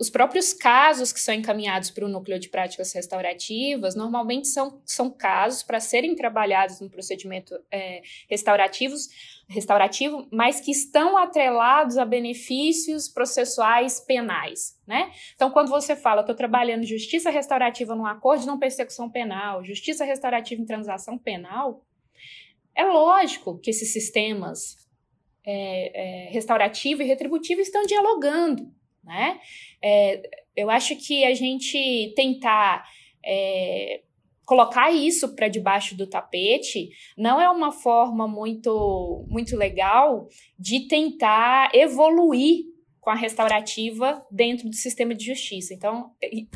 os 0.00 0.08
próprios 0.08 0.54
casos 0.54 1.12
que 1.12 1.20
são 1.20 1.34
encaminhados 1.34 1.90
para 1.90 2.06
o 2.06 2.08
núcleo 2.08 2.40
de 2.40 2.48
práticas 2.48 2.90
restaurativas 2.94 3.94
normalmente 3.94 4.48
são, 4.48 4.80
são 4.86 5.10
casos 5.10 5.62
para 5.62 5.78
serem 5.78 6.16
trabalhados 6.16 6.80
no 6.80 6.88
procedimento 6.88 7.54
é, 7.70 8.00
restaurativos, 8.26 9.08
restaurativo, 9.50 10.28
mas 10.30 10.60
que 10.60 10.70
estão 10.70 11.18
atrelados 11.18 11.98
a 11.98 12.04
benefícios 12.04 13.08
processuais 13.08 14.00
penais. 14.00 14.78
Né? 14.86 15.10
Então, 15.34 15.50
quando 15.50 15.68
você 15.68 15.96
fala, 15.96 16.20
estou 16.20 16.36
trabalhando 16.36 16.86
justiça 16.86 17.30
restaurativa 17.30 17.94
num 17.94 18.06
acordo 18.06 18.42
de 18.42 18.46
não 18.46 18.58
persecução 18.58 19.10
penal, 19.10 19.64
justiça 19.64 20.04
restaurativa 20.04 20.62
em 20.62 20.66
transação 20.66 21.18
penal, 21.18 21.84
é 22.74 22.84
lógico 22.84 23.58
que 23.58 23.70
esses 23.70 23.92
sistemas 23.92 24.76
é, 25.44 26.28
é, 26.28 26.30
restaurativo 26.30 27.02
e 27.02 27.06
retributivo 27.06 27.60
estão 27.60 27.82
dialogando 27.82 28.72
né? 29.02 29.40
É, 29.82 30.22
eu 30.56 30.70
acho 30.70 30.94
que 30.96 31.24
a 31.24 31.34
gente 31.34 32.12
tentar 32.14 32.84
é, 33.24 34.02
colocar 34.50 34.90
isso 34.90 35.36
para 35.36 35.46
debaixo 35.46 35.96
do 35.96 36.08
tapete 36.08 36.88
não 37.16 37.40
é 37.40 37.48
uma 37.48 37.70
forma 37.70 38.26
muito, 38.26 39.24
muito 39.28 39.56
legal 39.56 40.26
de 40.58 40.88
tentar 40.88 41.70
evoluir 41.72 42.64
com 43.00 43.10
a 43.10 43.14
restaurativa 43.14 44.26
dentro 44.28 44.68
do 44.68 44.74
sistema 44.74 45.14
de 45.14 45.24
justiça. 45.24 45.72
Então, 45.72 46.10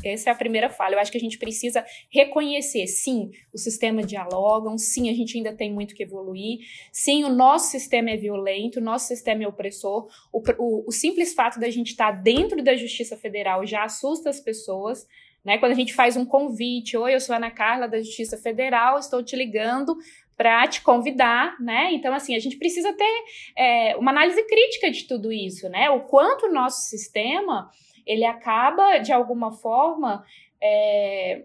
essa 0.05 0.29
é 0.29 0.33
a 0.33 0.37
primeira 0.37 0.69
fala. 0.69 0.97
Eu 0.97 0.99
acho 0.99 1.13
que 1.13 1.17
a 1.17 1.21
gente 1.21 1.39
precisa 1.39 1.87
reconhecer, 2.11 2.89
sim, 2.89 3.31
o 3.53 3.59
sistema 3.59 4.03
dialogam, 4.03 4.77
sim, 4.77 5.09
a 5.09 5.15
gente 5.15 5.37
ainda 5.37 5.55
tem 5.55 5.73
muito 5.73 5.95
que 5.95 6.03
evoluir, 6.03 6.59
sim, 6.93 7.23
o 7.23 7.33
nosso 7.33 7.71
sistema 7.71 8.11
é 8.11 8.17
violento, 8.17 8.81
o 8.81 8.83
nosso 8.83 9.07
sistema 9.07 9.45
é 9.45 9.47
opressor. 9.47 10.09
O, 10.33 10.43
o, 10.59 10.89
o 10.89 10.91
simples 10.91 11.33
fato 11.33 11.61
da 11.61 11.71
gente 11.71 11.93
estar 11.93 12.11
dentro 12.11 12.61
da 12.61 12.75
Justiça 12.75 13.17
Federal 13.17 13.65
já 13.65 13.85
assusta 13.85 14.31
as 14.31 14.41
pessoas. 14.41 15.07
Né? 15.45 15.59
Quando 15.59 15.73
a 15.73 15.77
gente 15.77 15.93
faz 15.93 16.17
um 16.17 16.25
convite, 16.25 16.97
oi, 16.97 17.15
eu 17.15 17.21
sou 17.21 17.37
Ana 17.37 17.51
Carla 17.51 17.87
da 17.87 17.99
Justiça 17.99 18.39
Federal, 18.39 18.99
estou 18.99 19.23
te 19.23 19.37
ligando 19.37 19.97
para 20.37 20.67
te 20.67 20.83
convidar, 20.83 21.57
né? 21.61 21.93
Então, 21.93 22.13
assim, 22.13 22.35
a 22.35 22.41
gente 22.41 22.57
precisa 22.57 22.93
ter 22.93 23.25
é, 23.57 23.97
uma 23.97 24.11
análise 24.11 24.43
crítica 24.45 24.91
de 24.91 25.05
tudo 25.05 25.33
isso, 25.33 25.69
né? 25.69 25.91
O 25.91 26.01
quanto 26.01 26.47
o 26.47 26.53
nosso 26.53 26.89
sistema 26.89 27.71
ele 28.07 28.25
acaba, 28.25 28.99
de 28.99 29.13
alguma 29.13 29.53
forma, 29.53 30.25
é, 30.61 31.45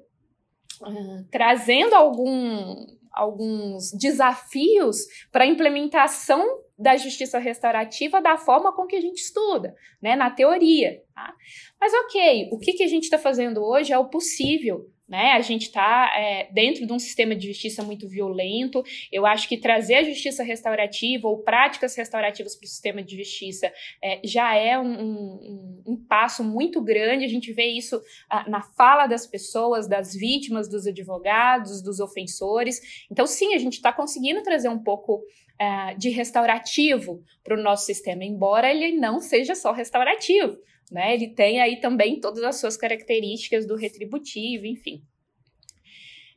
trazendo 1.31 1.93
algum, 1.93 2.88
alguns 3.12 3.91
desafios 3.91 4.97
para 5.31 5.43
a 5.43 5.47
implementação 5.47 6.43
da 6.79 6.95
justiça 6.95 7.37
restaurativa 7.37 8.21
da 8.21 8.37
forma 8.37 8.73
com 8.73 8.87
que 8.87 8.95
a 8.95 9.01
gente 9.01 9.17
estuda, 9.17 9.75
né, 10.01 10.15
na 10.15 10.31
teoria. 10.31 11.03
Tá? 11.13 11.35
Mas 11.79 11.93
ok, 12.05 12.49
o 12.51 12.57
que, 12.57 12.73
que 12.73 12.83
a 12.83 12.87
gente 12.87 13.03
está 13.03 13.17
fazendo 13.17 13.61
hoje 13.61 13.91
é 13.91 13.97
o 13.97 14.09
possível, 14.09 14.89
né? 15.09 15.31
A 15.31 15.41
gente 15.41 15.63
está 15.63 16.13
é, 16.15 16.49
dentro 16.53 16.85
de 16.85 16.93
um 16.93 16.99
sistema 16.99 17.35
de 17.35 17.47
justiça 17.47 17.81
muito 17.81 18.07
violento. 18.07 18.83
Eu 19.11 19.25
acho 19.25 19.49
que 19.49 19.57
trazer 19.57 19.95
a 19.95 20.03
justiça 20.03 20.43
restaurativa 20.43 21.27
ou 21.27 21.39
práticas 21.39 21.95
restaurativas 21.95 22.55
para 22.55 22.65
o 22.65 22.69
sistema 22.69 23.01
de 23.01 23.17
justiça 23.17 23.73
é, 24.03 24.21
já 24.23 24.55
é 24.55 24.77
um, 24.77 25.01
um, 25.01 25.83
um, 25.87 26.05
passo 26.07 26.43
muito 26.43 26.79
grande. 26.79 27.25
A 27.25 27.27
gente 27.27 27.51
vê 27.51 27.65
isso 27.65 27.99
na 28.47 28.61
fala 28.61 29.07
das 29.07 29.25
pessoas, 29.25 29.87
das 29.87 30.13
vítimas, 30.13 30.69
dos 30.69 30.85
advogados, 30.85 31.81
dos 31.81 31.99
ofensores. 31.99 32.79
Então, 33.09 33.25
sim, 33.25 33.55
a 33.55 33.57
gente 33.57 33.73
está 33.73 33.91
conseguindo 33.91 34.43
trazer 34.43 34.69
um 34.69 34.83
pouco 34.83 35.23
uh, 35.62 35.98
de 35.98 36.10
restaurativo 36.10 37.24
para 37.43 37.58
o 37.58 37.62
nosso 37.62 37.86
sistema, 37.86 38.24
embora 38.24 38.72
ele 38.72 38.93
não 38.98 39.19
seja 39.19 39.56
só 39.56 39.72
restaurativo. 39.72 40.58
Né? 40.91 41.13
Ele 41.13 41.28
tem 41.28 41.62
aí 41.62 41.80
também 41.80 42.19
todas 42.19 42.43
as 42.43 42.60
suas 42.60 42.76
características 42.76 43.67
do 43.67 43.76
retributivo, 43.76 44.65
enfim. 44.65 45.04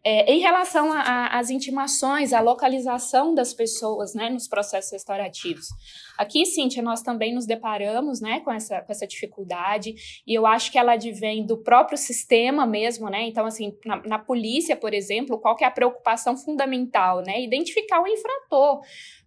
É, 0.04 0.32
em 0.32 0.40
relação 0.40 0.90
às 0.92 1.48
intimações, 1.48 2.32
à 2.32 2.40
localização 2.40 3.34
das 3.34 3.54
pessoas 3.54 4.14
né, 4.14 4.28
nos 4.28 4.48
processos 4.48 4.90
restaurativos. 4.90 5.68
Aqui, 6.18 6.44
Cíntia, 6.44 6.82
nós 6.82 7.02
também 7.02 7.32
nos 7.32 7.46
deparamos 7.46 8.20
né, 8.20 8.40
com, 8.40 8.50
essa, 8.50 8.80
com 8.80 8.90
essa 8.90 9.06
dificuldade, 9.06 9.94
e 10.26 10.34
eu 10.34 10.44
acho 10.44 10.72
que 10.72 10.78
ela 10.78 10.92
advém 10.92 11.46
do 11.46 11.56
próprio 11.56 11.96
sistema 11.96 12.66
mesmo, 12.66 13.08
né? 13.08 13.22
Então, 13.22 13.46
assim, 13.46 13.76
na, 13.84 14.02
na 14.04 14.18
polícia, 14.18 14.76
por 14.76 14.92
exemplo, 14.92 15.38
qual 15.38 15.54
que 15.56 15.64
é 15.64 15.66
a 15.66 15.70
preocupação 15.70 16.36
fundamental? 16.36 17.22
Né? 17.22 17.40
Identificar 17.40 18.02
o 18.02 18.06
infrator. 18.06 18.80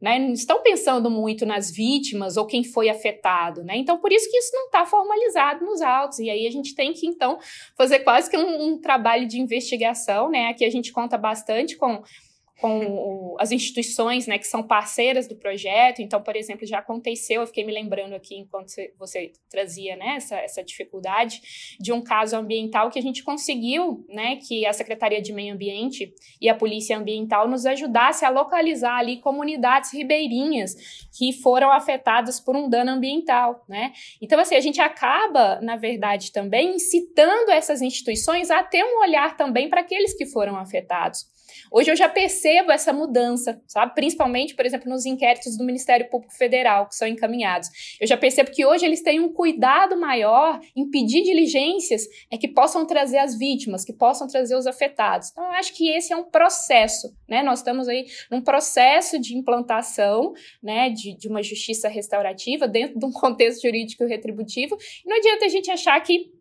Né? 0.06 0.20
Não 0.20 0.34
estão 0.34 0.62
pensando 0.62 1.10
muito 1.10 1.48
nas 1.48 1.72
vítimas 1.72 2.38
ou 2.38 2.46
quem 2.46 2.64
foi 2.64 2.90
afetado, 2.90 3.64
né? 3.64 3.76
Então, 3.76 3.98
por 3.98 4.12
isso 4.12 4.30
que 4.30 4.38
isso 4.38 4.52
não 4.54 4.68
está 4.68 4.86
formalizado 4.86 5.66
nos 5.66 5.82
autos. 5.82 6.20
E 6.20 6.30
aí 6.30 6.46
a 6.46 6.52
gente 6.52 6.76
tem 6.76 6.94
que, 6.94 7.08
então, 7.08 7.40
fazer 7.76 8.02
quase 8.02 8.30
que 8.30 8.38
um, 8.38 8.68
um 8.68 8.78
trabalho 8.78 9.28
de 9.28 9.40
investigação, 9.40 10.30
né? 10.30 10.50
Aqui 10.50 10.64
a 10.64 10.70
gente 10.70 10.94
conta 10.94 11.18
bastante 11.18 11.76
com 11.76 12.04
com 12.60 12.86
o, 12.86 13.38
as 13.40 13.52
instituições 13.52 14.28
né, 14.28 14.38
que 14.38 14.48
são 14.48 14.64
parceiras 14.64 15.28
do 15.28 15.36
projeto. 15.36 16.02
Então, 16.02 16.22
por 16.22 16.36
exemplo, 16.36 16.66
já 16.66 16.80
aconteceu, 16.80 17.42
eu 17.42 17.48
fiquei 17.48 17.66
me 17.66 17.74
lembrando 17.74 18.14
aqui 18.14 18.36
enquanto 18.36 18.72
você, 18.98 19.34
trazia 19.50 19.96
né, 19.96 20.16
essa, 20.16 20.38
essa 20.38 20.64
dificuldade, 20.64 21.42
de 21.80 21.92
um 21.92 22.02
caso 22.02 22.36
ambiental 22.36 22.90
que 22.90 23.00
a 23.00 23.02
gente 23.02 23.24
conseguiu 23.24 24.06
né, 24.10 24.38
que 24.38 24.66
a 24.66 24.74
Secretaria 24.74 25.22
de 25.22 25.34
Meio 25.34 25.54
Ambiente 25.54 26.14
e 26.40 26.48
a 26.48 26.56
Polícia 26.56 26.98
Ambiental 26.98 27.48
nos 27.48 27.66
ajudasse 27.66 28.24
a 28.24 28.30
localizar 28.30 28.98
ali 28.98 29.18
comunidades 29.18 29.94
ribeirinhas 29.94 30.76
que 31.18 31.34
foram 31.34 31.72
afetadas 31.72 32.40
por 32.40 32.56
um 32.56 32.70
dano 32.70 32.92
ambiental. 32.92 33.66
Né? 33.68 33.92
Então, 34.22 34.40
assim, 34.40 34.56
a 34.56 34.62
gente 34.62 34.80
acaba, 34.80 35.60
na 35.62 35.76
verdade, 35.76 36.32
também 36.32 36.76
incitando 36.76 37.50
essas 37.50 37.82
instituições 37.82 38.50
a 38.50 38.64
ter 38.64 38.84
um 38.84 39.00
olhar 39.02 39.36
também 39.36 39.70
para 39.70 39.82
aqueles 39.82 40.14
que 40.14 40.26
foram 40.26 40.58
afetados. 40.58 41.35
Hoje 41.78 41.92
eu 41.92 41.96
já 41.98 42.08
percebo 42.08 42.72
essa 42.72 42.94
mudança, 42.94 43.62
sabe? 43.68 43.94
Principalmente, 43.96 44.56
por 44.56 44.66
exemplo, 44.66 44.90
nos 44.90 45.06
inquéritos 45.06 45.58
do 45.58 45.66
Ministério 45.66 46.10
Público 46.10 46.34
Federal 46.34 46.88
que 46.88 46.96
são 46.96 47.06
encaminhados. 47.06 47.68
Eu 48.00 48.08
já 48.08 48.16
percebo 48.16 48.50
que 48.50 48.66
hoje 48.66 48.86
eles 48.86 49.02
têm 49.02 49.20
um 49.20 49.28
cuidado 49.28 50.00
maior 50.00 50.58
em 50.74 50.90
pedir 50.90 51.22
diligências 51.24 52.08
é 52.32 52.38
que 52.38 52.48
possam 52.48 52.88
trazer 52.88 53.18
as 53.18 53.38
vítimas, 53.38 53.84
que 53.84 53.92
possam 53.92 54.26
trazer 54.26 54.56
os 54.56 54.66
afetados. 54.66 55.32
Então, 55.32 55.44
eu 55.44 55.52
acho 55.52 55.74
que 55.74 55.90
esse 55.90 56.14
é 56.14 56.16
um 56.16 56.24
processo, 56.24 57.14
né? 57.28 57.44
Nós 57.44 57.60
estamos 57.60 57.90
aí 57.90 58.06
num 58.32 58.42
processo 58.42 59.20
de 59.20 59.36
implantação, 59.36 60.32
né, 60.64 60.90
de, 60.90 61.14
de 61.18 61.28
uma 61.28 61.44
justiça 61.44 61.90
restaurativa 61.90 62.70
dentro 62.70 62.98
de 62.98 63.06
um 63.06 63.12
contexto 63.12 63.64
jurídico 63.64 64.06
retributivo. 64.06 64.78
E 65.06 65.10
não 65.10 65.18
adianta 65.18 65.44
a 65.44 65.50
gente 65.50 65.70
achar 65.70 66.00
que 66.00 66.34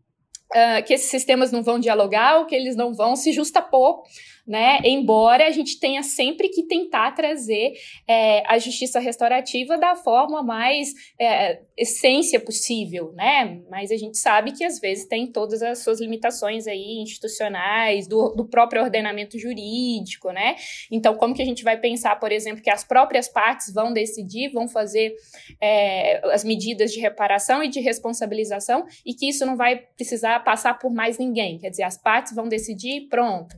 Uh, 0.54 0.84
que 0.84 0.92
esses 0.92 1.10
sistemas 1.10 1.50
não 1.50 1.64
vão 1.64 1.80
dialogar 1.80 2.38
ou 2.38 2.46
que 2.46 2.54
eles 2.54 2.76
não 2.76 2.94
vão 2.94 3.16
se 3.16 3.32
justapor 3.32 4.02
né? 4.46 4.78
Embora 4.84 5.46
a 5.46 5.50
gente 5.50 5.80
tenha 5.80 6.02
sempre 6.02 6.48
que 6.50 6.64
tentar 6.64 7.12
trazer 7.12 7.72
é, 8.06 8.42
a 8.46 8.58
justiça 8.58 9.00
restaurativa 9.00 9.78
da 9.78 9.96
forma 9.96 10.42
mais 10.42 10.92
é, 11.18 11.60
essência 11.76 12.38
possível, 12.38 13.12
né? 13.14 13.62
Mas 13.70 13.90
a 13.90 13.96
gente 13.96 14.18
sabe 14.18 14.52
que 14.52 14.62
às 14.62 14.78
vezes 14.78 15.06
tem 15.06 15.26
todas 15.26 15.62
as 15.62 15.78
suas 15.78 15.98
limitações 16.00 16.66
aí 16.66 16.98
institucionais, 17.00 18.06
do, 18.06 18.34
do 18.34 18.44
próprio 18.44 18.82
ordenamento 18.82 19.38
jurídico, 19.38 20.30
né? 20.30 20.56
Então, 20.90 21.14
como 21.14 21.34
que 21.34 21.42
a 21.42 21.46
gente 21.46 21.64
vai 21.64 21.78
pensar, 21.78 22.16
por 22.20 22.30
exemplo, 22.30 22.62
que 22.62 22.70
as 22.70 22.84
próprias 22.84 23.28
partes 23.28 23.72
vão 23.72 23.92
decidir, 23.92 24.52
vão 24.52 24.68
fazer 24.68 25.14
é, 25.60 26.20
as 26.32 26.44
medidas 26.44 26.92
de 26.92 27.00
reparação 27.00 27.62
e 27.62 27.68
de 27.68 27.80
responsabilização 27.80 28.84
e 29.06 29.14
que 29.14 29.28
isso 29.28 29.46
não 29.46 29.56
vai 29.56 29.76
precisar 29.76 30.38
passar 30.40 30.78
por 30.78 30.92
mais 30.92 31.16
ninguém? 31.16 31.58
Quer 31.58 31.70
dizer, 31.70 31.84
as 31.84 31.96
partes 31.96 32.34
vão 32.34 32.46
decidir, 32.46 33.08
pronto 33.08 33.54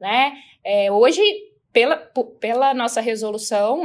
né? 0.00 0.34
É, 0.64 0.90
hoje, 0.90 1.20
pela, 1.72 1.96
pela 2.40 2.74
nossa 2.74 3.00
resolução 3.00 3.84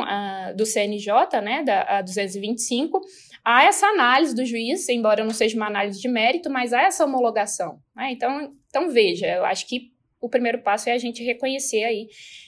do 0.56 0.65
CNJ, 0.65 1.41
né, 1.43 1.63
da 1.63 1.97
a 1.97 2.02
225, 2.02 3.02
há 3.43 3.63
essa 3.63 3.88
análise 3.88 4.36
do 4.36 4.45
juiz, 4.45 4.88
embora 4.89 5.24
não 5.24 5.32
seja 5.32 5.56
uma 5.56 5.67
análise 5.67 6.00
de 6.00 6.08
mérito, 6.08 6.50
mas 6.50 6.74
há 6.74 6.82
essa 6.84 7.06
homologação. 7.06 7.80
Né? 7.95 8.12
Então, 8.12 8.54
então, 8.67 8.89
veja, 8.89 9.28
eu 9.28 9.45
acho 9.45 9.67
que 9.67 9.91
o 10.21 10.30
primeiro 10.30 10.62
passo 10.62 10.89
é 10.89 10.93
a 10.93 10.97
gente 10.97 11.24
reconhecer 11.24 11.84
aí 11.84 12.08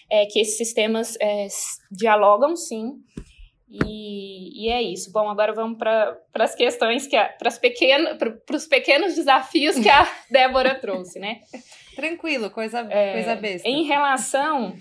é, 0.09 0.25
que 0.25 0.39
esses 0.39 0.57
sistemas 0.57 1.17
é, 1.19 1.47
dialogam 1.91 2.55
sim, 2.55 2.93
e, 3.73 4.65
e, 4.65 4.69
é 4.69 4.83
isso. 4.83 5.11
Bom, 5.11 5.27
agora 5.27 5.51
vamos 5.51 5.79
para 5.79 6.15
as 6.35 6.53
questões 6.53 7.07
que 7.07 7.17
para 7.17 7.49
os 8.55 8.67
pequenos 8.67 9.15
desafios 9.15 9.79
que 9.79 9.89
a 9.89 10.07
Débora 10.29 10.75
trouxe, 10.75 11.17
né? 11.17 11.41
Tranquilo, 11.95 12.49
coisa, 12.49 12.79
é, 12.89 13.13
coisa 13.13 13.35
besta. 13.35 13.67
Em 13.67 13.83
relação 13.83 14.75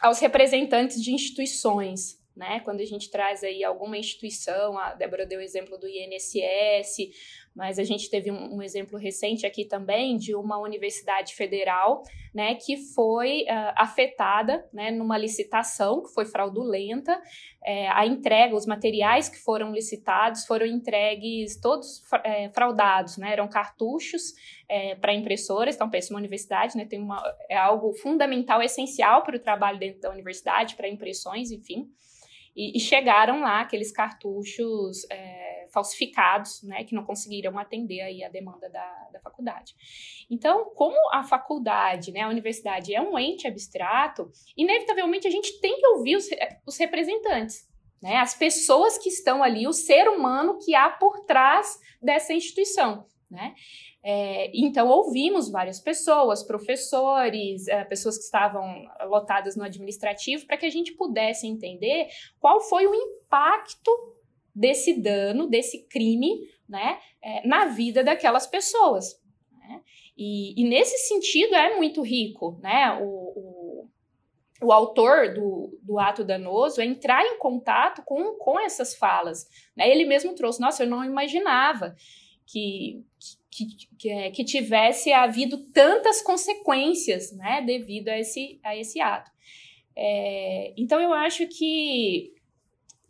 aos 0.00 0.18
representantes 0.18 1.02
de 1.02 1.12
instituições, 1.12 2.19
né? 2.36 2.60
Quando 2.60 2.80
a 2.80 2.84
gente 2.84 3.10
traz 3.10 3.42
aí 3.42 3.64
alguma 3.64 3.98
instituição, 3.98 4.78
a 4.78 4.94
Débora 4.94 5.26
deu 5.26 5.40
o 5.40 5.42
exemplo 5.42 5.76
do 5.76 5.86
INSS, 5.88 7.10
mas 7.54 7.78
a 7.78 7.84
gente 7.84 8.08
teve 8.08 8.30
um, 8.30 8.56
um, 8.56 8.62
exemplo 8.62 8.96
recente 8.96 9.44
aqui 9.44 9.64
também 9.64 10.16
de 10.16 10.34
uma 10.34 10.58
universidade 10.58 11.34
federal, 11.34 12.02
né, 12.32 12.54
que 12.54 12.76
foi 12.94 13.42
uh, 13.42 13.72
afetada, 13.76 14.64
né, 14.72 14.92
numa 14.92 15.18
licitação 15.18 16.02
que 16.02 16.14
foi 16.14 16.24
fraudulenta, 16.24 17.20
é, 17.62 17.88
a 17.88 18.06
entrega, 18.06 18.54
os 18.54 18.66
materiais 18.66 19.28
que 19.28 19.36
foram 19.36 19.72
licitados 19.72 20.46
foram 20.46 20.64
entregues 20.64 21.60
todos 21.60 22.02
é, 22.24 22.48
fraudados, 22.50 23.18
né, 23.18 23.32
eram 23.32 23.48
cartuchos 23.48 24.32
é, 24.68 24.94
para 24.94 25.12
impressoras, 25.12 25.74
então 25.74 25.90
pensa 25.90 26.14
uma 26.14 26.20
universidade, 26.20 26.76
né, 26.76 26.84
tem 26.84 27.00
uma, 27.00 27.20
é 27.48 27.56
algo 27.56 27.92
fundamental, 27.94 28.62
essencial 28.62 29.24
para 29.24 29.36
o 29.36 29.40
trabalho 29.40 29.78
dentro 29.78 30.00
da 30.00 30.10
universidade, 30.10 30.76
para 30.76 30.88
impressões, 30.88 31.50
enfim, 31.50 31.90
e, 32.60 32.76
e, 32.76 32.80
chegaram 32.80 33.40
lá 33.40 33.62
aqueles 33.62 33.90
cartuchos 33.90 35.06
é, 35.10 35.66
falsificados, 35.72 36.62
né, 36.62 36.84
que 36.84 36.94
não 36.94 37.04
conseguiram 37.04 37.58
atender 37.58 38.02
aí 38.02 38.22
a 38.22 38.28
demanda 38.28 38.68
da, 38.68 39.08
da 39.14 39.20
faculdade. 39.20 39.74
Então, 40.30 40.70
como 40.74 40.96
a 41.14 41.22
faculdade, 41.22 42.12
né, 42.12 42.20
a 42.20 42.28
universidade 42.28 42.94
é 42.94 43.00
um 43.00 43.18
ente 43.18 43.48
abstrato, 43.48 44.30
inevitavelmente 44.54 45.26
a 45.26 45.30
gente 45.30 45.58
tem 45.58 45.74
que 45.78 45.86
ouvir 45.86 46.16
os, 46.16 46.28
os 46.66 46.76
representantes, 46.76 47.66
né, 48.02 48.16
as 48.16 48.34
pessoas 48.34 48.98
que 48.98 49.08
estão 49.08 49.42
ali, 49.42 49.66
o 49.66 49.72
ser 49.72 50.06
humano 50.06 50.58
que 50.58 50.74
há 50.74 50.90
por 50.90 51.24
trás 51.24 51.78
dessa 52.02 52.34
instituição, 52.34 53.06
né? 53.30 53.54
É, 54.02 54.50
então, 54.52 54.88
ouvimos 54.88 55.50
várias 55.50 55.78
pessoas, 55.78 56.42
professores, 56.42 57.68
é, 57.68 57.84
pessoas 57.84 58.18
que 58.18 58.24
estavam 58.24 58.84
lotadas 59.06 59.56
no 59.56 59.62
administrativo, 59.62 60.46
para 60.46 60.56
que 60.56 60.66
a 60.66 60.70
gente 60.70 60.92
pudesse 60.92 61.46
entender 61.46 62.08
qual 62.40 62.60
foi 62.60 62.86
o 62.86 62.94
impacto 62.94 63.90
desse 64.54 65.00
dano, 65.00 65.46
desse 65.46 65.86
crime, 65.86 66.48
né, 66.68 66.98
é, 67.22 67.46
na 67.46 67.66
vida 67.66 68.02
daquelas 68.02 68.46
pessoas. 68.46 69.20
Né? 69.52 69.80
E, 70.16 70.60
e, 70.60 70.68
nesse 70.68 70.98
sentido 71.06 71.54
é 71.54 71.76
muito 71.76 72.02
rico, 72.02 72.58
né, 72.60 72.98
o, 73.00 73.04
o, 73.04 73.88
o 74.62 74.72
autor 74.72 75.34
do, 75.34 75.78
do 75.82 75.98
ato 76.00 76.24
danoso 76.24 76.80
é 76.80 76.84
entrar 76.84 77.24
em 77.24 77.38
contato 77.38 78.02
com, 78.04 78.34
com 78.38 78.58
essas 78.58 78.94
falas. 78.94 79.48
Né? 79.76 79.88
Ele 79.88 80.04
mesmo 80.04 80.34
trouxe, 80.34 80.60
nossa, 80.60 80.82
eu 80.82 80.88
não 80.88 81.04
imaginava 81.04 81.94
que, 82.50 83.04
que, 83.50 83.66
que, 83.98 84.10
é, 84.10 84.30
que 84.30 84.44
tivesse 84.44 85.12
havido 85.12 85.58
tantas 85.72 86.20
consequências 86.20 87.32
né, 87.32 87.62
devido 87.62 88.08
a 88.08 88.18
esse, 88.18 88.58
a 88.64 88.76
esse 88.76 89.00
ato. 89.00 89.30
É, 89.96 90.72
então, 90.76 91.00
eu 91.00 91.12
acho 91.12 91.46
que 91.46 92.32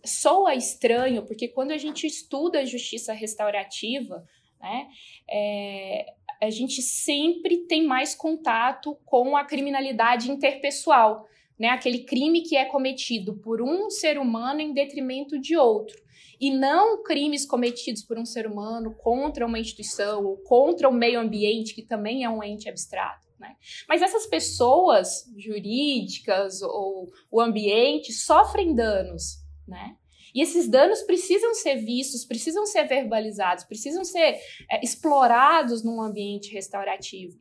soa 0.05 0.55
estranho, 0.55 1.25
porque 1.25 1.49
quando 1.49 1.73
a 1.73 1.79
gente 1.79 2.07
estuda 2.07 2.61
a 2.61 2.65
justiça 2.65 3.13
restaurativa, 3.13 4.25
né, 4.61 4.89
é, 5.31 6.07
a 6.43 6.51
gente 6.51 6.83
sempre 6.83 7.59
tem 7.67 7.85
mais 7.87 8.15
contato 8.15 8.97
com 9.05 9.37
a 9.37 9.45
criminalidade 9.45 10.31
interpessoal, 10.31 11.27
né, 11.59 11.69
aquele 11.69 12.01
crime 12.01 12.43
que 12.43 12.57
é 12.57 12.65
cometido 12.65 13.37
por 13.37 13.61
um 13.61 13.91
ser 13.91 14.19
humano 14.19 14.61
em 14.61 14.73
detrimento 14.73 15.39
de 15.39 15.57
outro 15.57 16.01
e 16.41 16.51
não 16.51 17.03
crimes 17.03 17.45
cometidos 17.45 18.03
por 18.03 18.19
um 18.19 18.25
ser 18.25 18.47
humano 18.47 18.95
contra 18.95 19.45
uma 19.45 19.59
instituição 19.59 20.25
ou 20.25 20.39
contra 20.39 20.89
o 20.89 20.93
meio 20.93 21.21
ambiente, 21.21 21.75
que 21.75 21.83
também 21.83 22.25
é 22.25 22.31
um 22.31 22.43
ente 22.43 22.69
abstrato. 22.69 23.29
Né? 23.39 23.55
Mas 23.87 24.01
essas 24.01 24.27
pessoas 24.27 25.31
jurídicas 25.37 26.63
ou 26.63 27.11
o 27.31 27.41
ambiente 27.41 28.13
sofrem 28.13 28.75
danos, 28.75 29.39
né? 29.67 29.97
E 30.33 30.41
esses 30.41 30.69
danos 30.69 31.03
precisam 31.03 31.53
ser 31.55 31.77
vistos, 31.77 32.25
precisam 32.25 32.65
ser 32.65 32.85
verbalizados, 32.85 33.65
precisam 33.65 34.05
ser 34.05 34.39
é, 34.71 34.81
explorados 34.81 35.83
num 35.83 36.01
ambiente 36.01 36.53
restaurativo. 36.53 37.37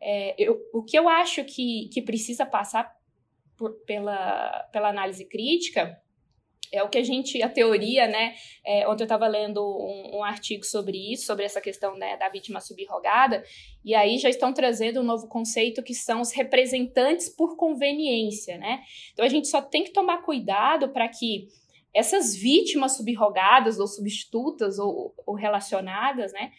É, 0.00 0.34
eu, 0.36 0.60
o 0.74 0.82
que 0.82 0.98
eu 0.98 1.08
acho 1.08 1.44
que, 1.44 1.88
que 1.92 2.02
precisa 2.02 2.44
passar 2.44 2.92
por, 3.56 3.72
pela, 3.86 4.68
pela 4.72 4.88
análise 4.88 5.24
crítica 5.24 6.01
é 6.72 6.82
o 6.82 6.88
que 6.88 6.96
a 6.96 7.04
gente, 7.04 7.42
a 7.42 7.48
teoria, 7.50 8.08
né? 8.08 8.34
É, 8.64 8.88
ontem 8.88 9.02
eu 9.02 9.04
estava 9.04 9.28
lendo 9.28 9.60
um, 9.62 10.16
um, 10.16 10.24
artigo 10.24 10.64
sobre 10.64 11.12
isso, 11.12 11.26
sobre 11.26 11.44
essa 11.44 11.60
questão 11.60 11.94
né, 11.96 12.16
da 12.16 12.30
vítima 12.30 12.60
subrogada, 12.60 13.44
e 13.84 13.94
aí 13.94 14.16
já 14.16 14.30
estão 14.30 14.54
trazendo 14.54 15.00
um 15.00 15.04
novo 15.04 15.28
conceito 15.28 15.82
que 15.82 15.94
são 15.94 16.22
os 16.22 16.32
representantes 16.32 17.28
por 17.28 17.56
conveniência, 17.56 18.56
né? 18.56 18.82
Então 19.12 19.24
a 19.24 19.28
gente 19.28 19.48
só 19.48 19.60
tem 19.60 19.84
que 19.84 19.90
tomar 19.90 20.22
cuidado 20.22 20.88
para 20.88 21.06
que 21.08 21.48
essas 21.94 22.34
vítimas 22.34 22.96
subrogadas 22.96 23.78
ou 23.78 23.86
substitutas 23.86 24.78
ou, 24.78 25.14
ou 25.26 25.34
relacionadas, 25.34 26.32
né, 26.32 26.50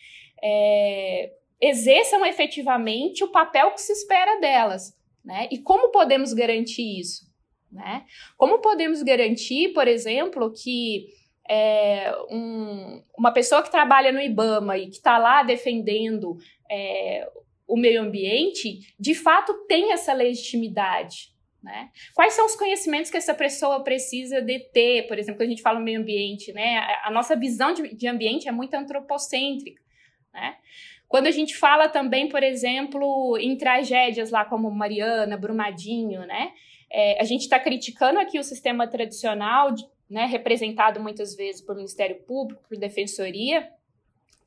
é, 0.43 1.31
exerçam 1.59 2.23
efetivamente 2.23 3.23
o 3.23 3.31
papel 3.31 3.71
que 3.71 3.81
se 3.81 3.91
espera 3.93 4.39
delas, 4.39 4.95
né? 5.25 5.47
E 5.49 5.57
como 5.57 5.91
podemos 5.91 6.33
garantir 6.33 6.99
isso? 6.99 7.32
Né? 7.73 8.05
Como 8.37 8.59
podemos 8.59 9.01
garantir, 9.01 9.73
por 9.73 9.87
exemplo, 9.87 10.53
que 10.53 11.07
é, 11.49 12.13
um, 12.29 13.03
uma 13.17 13.31
pessoa 13.33 13.63
que 13.63 13.71
trabalha 13.71 14.11
no 14.11 14.21
IBAMA 14.21 14.77
e 14.77 14.85
que 14.87 14.97
está 14.97 15.17
lá 15.17 15.41
defendendo 15.41 16.37
é, 16.69 17.27
o 17.67 17.75
meio 17.75 18.01
ambiente, 18.01 18.93
de 18.99 19.15
fato 19.15 19.65
tem 19.67 19.91
essa 19.91 20.13
legitimidade? 20.13 21.33
Né? 21.63 21.89
Quais 22.13 22.33
são 22.33 22.45
os 22.45 22.55
conhecimentos 22.55 23.09
que 23.09 23.17
essa 23.17 23.33
pessoa 23.33 23.83
precisa 23.83 24.41
de 24.41 24.59
ter? 24.59 25.07
Por 25.07 25.17
exemplo, 25.17 25.39
quando 25.39 25.47
a 25.47 25.51
gente 25.51 25.61
fala 25.61 25.79
meio 25.79 25.99
ambiente, 25.99 26.53
né? 26.53 26.77
a, 26.77 27.07
a 27.07 27.11
nossa 27.11 27.35
visão 27.35 27.73
de, 27.73 27.95
de, 27.95 28.07
ambiente 28.07 28.47
é 28.47 28.51
muito 28.51 28.73
antropocêntrica. 28.75 29.81
Né? 30.31 30.57
Quando 31.07 31.27
a 31.27 31.31
gente 31.31 31.55
fala 31.55 31.87
também, 31.87 32.27
por 32.27 32.43
exemplo, 32.43 33.37
em 33.39 33.55
tragédias 33.57 34.29
lá 34.29 34.43
como 34.45 34.69
Mariana, 34.69 35.37
Brumadinho, 35.37 36.25
né? 36.25 36.51
É, 36.93 37.19
a 37.19 37.23
gente 37.23 37.41
está 37.41 37.59
criticando 37.59 38.19
aqui 38.19 38.37
o 38.37 38.43
sistema 38.43 38.87
tradicional, 38.87 39.73
né, 40.09 40.25
representado 40.25 40.99
muitas 40.99 41.35
vezes 41.35 41.59
por 41.59 41.75
Ministério 41.75 42.21
Público, 42.23 42.61
por 42.69 42.77
Defensoria, 42.77 43.67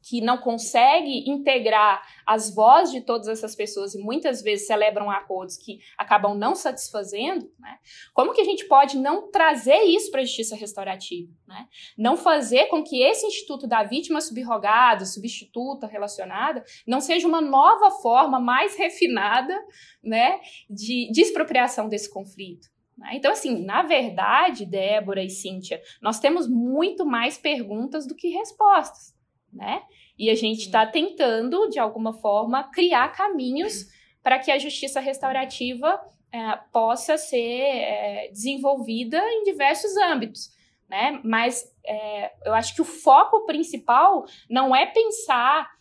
que 0.08 0.20
não 0.20 0.38
consegue 0.38 1.28
integrar 1.28 2.00
as 2.24 2.54
vozes 2.54 2.92
de 2.92 3.00
todas 3.00 3.26
essas 3.26 3.56
pessoas 3.56 3.92
e 3.92 3.98
muitas 3.98 4.40
vezes 4.40 4.68
celebram 4.68 5.10
acordos 5.10 5.56
que 5.56 5.80
acabam 5.98 6.32
não 6.32 6.54
satisfazendo, 6.54 7.50
né? 7.58 7.78
como 8.14 8.32
que 8.32 8.40
a 8.40 8.44
gente 8.44 8.66
pode 8.68 8.96
não 8.96 9.32
trazer 9.32 9.82
isso 9.82 10.12
para 10.12 10.20
a 10.20 10.24
justiça 10.24 10.54
restaurativa? 10.54 11.32
Né? 11.44 11.66
Não 11.98 12.16
fazer 12.16 12.66
com 12.66 12.84
que 12.84 13.02
esse 13.02 13.26
instituto 13.26 13.66
da 13.66 13.82
vítima 13.82 14.20
subrogada, 14.20 15.04
substituta, 15.04 15.88
relacionada, 15.88 16.62
não 16.86 17.00
seja 17.00 17.26
uma 17.26 17.40
nova 17.40 17.90
forma 17.90 18.38
mais 18.38 18.76
refinada 18.76 19.60
né, 20.02 20.38
de, 20.70 21.10
de 21.10 21.20
expropriação 21.20 21.88
desse 21.88 22.08
conflito. 22.08 22.68
Né? 22.96 23.10
Então, 23.14 23.32
assim, 23.32 23.64
na 23.64 23.82
verdade, 23.82 24.64
Débora 24.64 25.24
e 25.24 25.30
Cíntia, 25.30 25.82
nós 26.00 26.20
temos 26.20 26.48
muito 26.48 27.04
mais 27.04 27.36
perguntas 27.36 28.06
do 28.06 28.14
que 28.14 28.28
respostas 28.28 29.15
né? 29.52 29.82
E 30.18 30.30
a 30.30 30.34
gente 30.34 30.66
está 30.66 30.86
tentando, 30.86 31.68
de 31.68 31.78
alguma 31.78 32.12
forma, 32.12 32.64
criar 32.70 33.08
caminhos 33.08 33.86
para 34.22 34.38
que 34.38 34.50
a 34.50 34.58
justiça 34.58 35.00
restaurativa 35.00 36.00
é, 36.32 36.56
possa 36.72 37.16
ser 37.16 37.38
é, 37.38 38.28
desenvolvida 38.32 39.18
em 39.18 39.44
diversos 39.44 39.96
âmbitos. 39.96 40.50
Né? 40.88 41.20
Mas 41.24 41.64
é, 41.84 42.32
eu 42.44 42.54
acho 42.54 42.74
que 42.74 42.82
o 42.82 42.84
foco 42.84 43.44
principal 43.46 44.24
não 44.48 44.74
é 44.74 44.86
pensar 44.86 45.74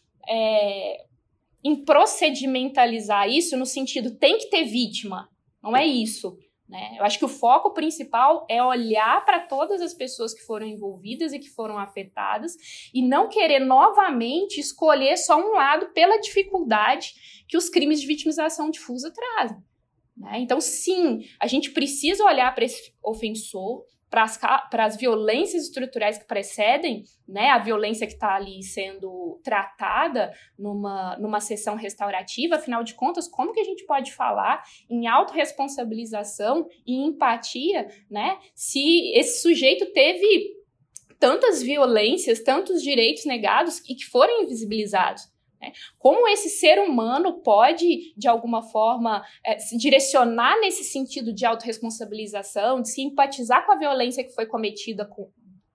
em 1.63 1.85
procedimentalizar 1.85 3.29
isso 3.29 3.55
no 3.55 3.65
sentido 3.65 4.17
tem 4.17 4.39
que 4.39 4.49
ter 4.49 4.63
vítima. 4.63 5.29
Não 5.61 5.77
é 5.77 5.85
isso. 5.85 6.35
Né? 6.67 6.95
Eu 6.97 7.03
acho 7.03 7.19
que 7.19 7.25
o 7.25 7.29
foco 7.29 7.73
principal 7.73 8.45
é 8.49 8.61
olhar 8.63 9.23
para 9.23 9.39
todas 9.39 9.81
as 9.81 9.93
pessoas 9.93 10.33
que 10.33 10.41
foram 10.41 10.65
envolvidas 10.65 11.31
e 11.31 11.39
que 11.39 11.49
foram 11.49 11.77
afetadas 11.77 12.55
e 12.93 13.07
não 13.07 13.29
querer 13.29 13.59
novamente 13.59 14.59
escolher 14.59 15.15
só 15.17 15.37
um 15.37 15.53
lado 15.53 15.91
pela 15.93 16.19
dificuldade 16.19 17.13
que 17.47 17.55
os 17.55 17.69
crimes 17.69 18.01
de 18.01 18.07
vitimização 18.07 18.71
difusa 18.71 19.13
trazem. 19.13 19.57
Né? 20.17 20.39
Então, 20.39 20.59
sim, 20.59 21.25
a 21.39 21.45
gente 21.45 21.71
precisa 21.71 22.23
olhar 22.23 22.53
para 22.55 22.65
esse 22.65 22.93
ofensor, 23.03 23.85
para 24.15 24.85
as 24.85 24.95
violências 24.95 25.63
estruturais 25.63 26.17
que 26.17 26.25
precedem 26.25 27.03
né, 27.27 27.49
a 27.49 27.59
violência 27.59 28.07
que 28.07 28.13
está 28.13 28.35
ali 28.35 28.63
sendo 28.63 29.39
tratada 29.43 30.31
numa, 30.57 31.17
numa 31.17 31.39
sessão 31.39 31.75
restaurativa, 31.75 32.55
afinal 32.55 32.83
de 32.83 32.93
contas, 32.93 33.27
como 33.27 33.51
que 33.51 33.59
a 33.59 33.63
gente 33.65 33.85
pode 33.85 34.13
falar 34.13 34.63
em 34.89 35.07
autorresponsabilização 35.07 36.67
e 36.85 37.05
empatia, 37.05 37.87
né, 38.09 38.39
se 38.53 39.11
esse 39.13 39.41
sujeito 39.41 39.85
teve 39.93 40.55
tantas 41.19 41.61
violências, 41.61 42.41
tantos 42.41 42.81
direitos 42.81 43.25
negados 43.25 43.79
e 43.89 43.95
que 43.95 44.05
foram 44.05 44.43
invisibilizados? 44.43 45.34
Né? 45.65 45.71
Como 45.97 46.27
esse 46.27 46.49
ser 46.49 46.79
humano 46.79 47.41
pode, 47.41 48.13
de 48.15 48.27
alguma 48.27 48.61
forma, 48.61 49.25
é, 49.43 49.57
se 49.57 49.77
direcionar 49.77 50.59
nesse 50.59 50.83
sentido 50.83 51.33
de 51.33 51.45
autorresponsabilização, 51.45 52.81
de 52.81 52.89
se 52.89 53.01
empatizar 53.01 53.65
com 53.65 53.71
a 53.71 53.77
violência 53.77 54.23
que 54.23 54.33
foi 54.33 54.45
cometida 54.45 55.05
com, 55.05 55.31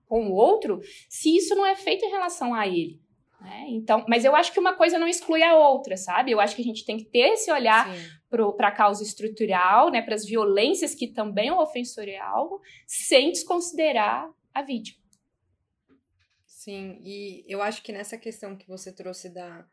com 0.07 0.27
o 0.27 0.33
outro, 0.33 0.79
se 1.09 1.35
isso 1.35 1.55
não 1.55 1.65
é 1.65 1.75
feito 1.75 2.05
em 2.05 2.09
relação 2.09 2.53
a 2.53 2.67
ele? 2.67 2.99
Né? 3.41 3.65
Então, 3.69 4.05
mas 4.07 4.23
eu 4.23 4.35
acho 4.35 4.53
que 4.53 4.59
uma 4.59 4.75
coisa 4.75 4.99
não 4.99 5.07
exclui 5.07 5.41
a 5.41 5.57
outra, 5.57 5.97
sabe? 5.97 6.31
Eu 6.31 6.39
acho 6.39 6.55
que 6.55 6.61
a 6.61 6.65
gente 6.65 6.85
tem 6.85 6.97
que 6.97 7.05
ter 7.05 7.33
esse 7.33 7.51
olhar 7.51 7.91
para 8.29 8.67
a 8.67 8.71
causa 8.71 9.03
estrutural, 9.03 9.91
né, 9.91 10.01
para 10.01 10.15
as 10.15 10.25
violências 10.25 10.95
que 10.95 11.07
também 11.07 11.51
o 11.51 11.59
ofensor 11.59 12.07
é 12.07 12.17
algo, 12.17 12.61
sem 12.87 13.31
desconsiderar 13.31 14.29
a 14.53 14.61
vítima. 14.61 15.01
Sim, 16.45 17.01
e 17.03 17.43
eu 17.47 17.59
acho 17.59 17.81
que 17.81 17.91
nessa 17.91 18.19
questão 18.19 18.55
que 18.55 18.67
você 18.67 18.93
trouxe 18.93 19.33
da. 19.33 19.65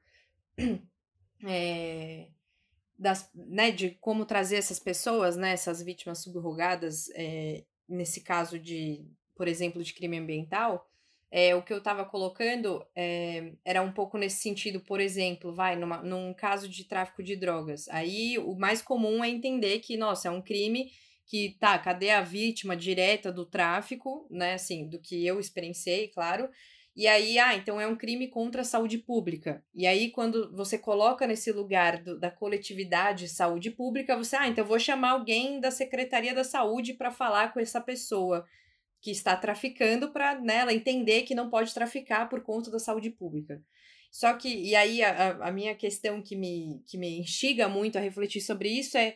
É, 1.47 2.27
das, 2.99 3.31
né, 3.33 3.71
de 3.71 3.90
como 4.01 4.27
trazer 4.27 4.57
essas 4.57 4.81
pessoas, 4.81 5.37
né, 5.37 5.53
essas 5.53 5.81
vítimas 5.81 6.18
subrogadas, 6.18 7.09
é, 7.14 7.62
nesse 7.88 8.23
caso 8.23 8.59
de, 8.59 9.07
por 9.37 9.47
exemplo, 9.47 9.83
de 9.83 9.94
crime 9.94 10.18
ambiental, 10.18 10.85
é, 11.31 11.55
o 11.55 11.62
que 11.62 11.73
eu 11.73 11.79
estava 11.79 12.05
colocando 12.05 12.85
é, 12.97 13.53
era 13.64 13.83
um 13.83 13.92
pouco 13.92 14.18
nesse 14.18 14.40
sentido, 14.40 14.81
por 14.81 14.99
exemplo, 15.01 15.55
vai, 15.55 15.77
numa, 15.77 16.03
num 16.03 16.35
caso 16.35 16.68
de 16.68 16.85
tráfico 16.85 17.23
de 17.23 17.37
drogas. 17.37 17.87
Aí 17.90 18.38
o 18.38 18.55
mais 18.57 18.83
comum 18.83 19.23
é 19.23 19.29
entender 19.29 19.79
que, 19.81 19.97
nossa, 19.97 20.29
é 20.29 20.31
um 20.31 20.42
crime 20.42 20.90
que, 21.27 21.57
tá, 21.61 21.79
cadê 21.79 22.11
a 22.11 22.23
vítima 22.23 22.75
direta 22.75 23.31
do 23.31 23.44
tráfico, 23.44 24.27
né, 24.31 24.54
assim, 24.54 24.88
do 24.88 24.98
que 24.98 25.25
eu 25.25 25.38
experienciei, 25.38 26.09
claro, 26.09 26.48
e 26.99 27.07
aí, 27.07 27.38
ah, 27.38 27.55
então 27.55 27.81
é 27.81 27.87
um 27.87 27.96
crime 27.96 28.27
contra 28.29 28.63
a 28.63 28.65
saúde 28.65 28.99
pública. 28.99 29.65
E 29.73 29.87
aí, 29.87 30.11
quando 30.11 30.53
você 30.55 30.77
coloca 30.77 31.29
nesse 31.29 31.53
lugar 31.53 32.03
do, 32.03 32.19
da 32.19 32.31
coletividade 32.31 33.29
saúde 33.29 33.71
pública, 33.71 34.17
você, 34.17 34.35
ah, 34.37 34.49
então 34.49 34.65
vou 34.65 34.81
chamar 34.81 35.11
alguém 35.13 35.61
da 35.61 35.71
Secretaria 35.71 36.35
da 36.35 36.42
Saúde 36.44 36.94
para 36.94 37.13
falar 37.13 37.53
com 37.53 37.61
essa 37.61 37.81
pessoa. 37.81 38.44
que 39.01 39.13
está 39.13 39.37
traficando 39.37 40.13
para 40.13 40.40
nela 40.40 40.73
entender 40.75 41.23
que 41.23 41.35
não 41.35 41.49
pode 41.51 41.73
traficar 41.73 42.29
por 42.29 42.42
conta 42.42 42.71
da 42.71 42.81
saúde 42.81 43.11
pública. 43.11 43.63
Só 44.11 44.33
que, 44.35 44.49
e 44.49 44.75
aí 44.75 45.03
a, 45.03 45.49
a 45.49 45.53
minha 45.53 45.75
questão 45.75 46.23
que 46.23 46.35
me, 46.35 46.83
que 46.87 46.99
me 46.99 47.21
instiga 47.21 47.69
muito 47.69 47.96
a 47.99 48.01
refletir 48.01 48.40
sobre 48.40 48.69
isso 48.71 48.99
é 48.99 49.15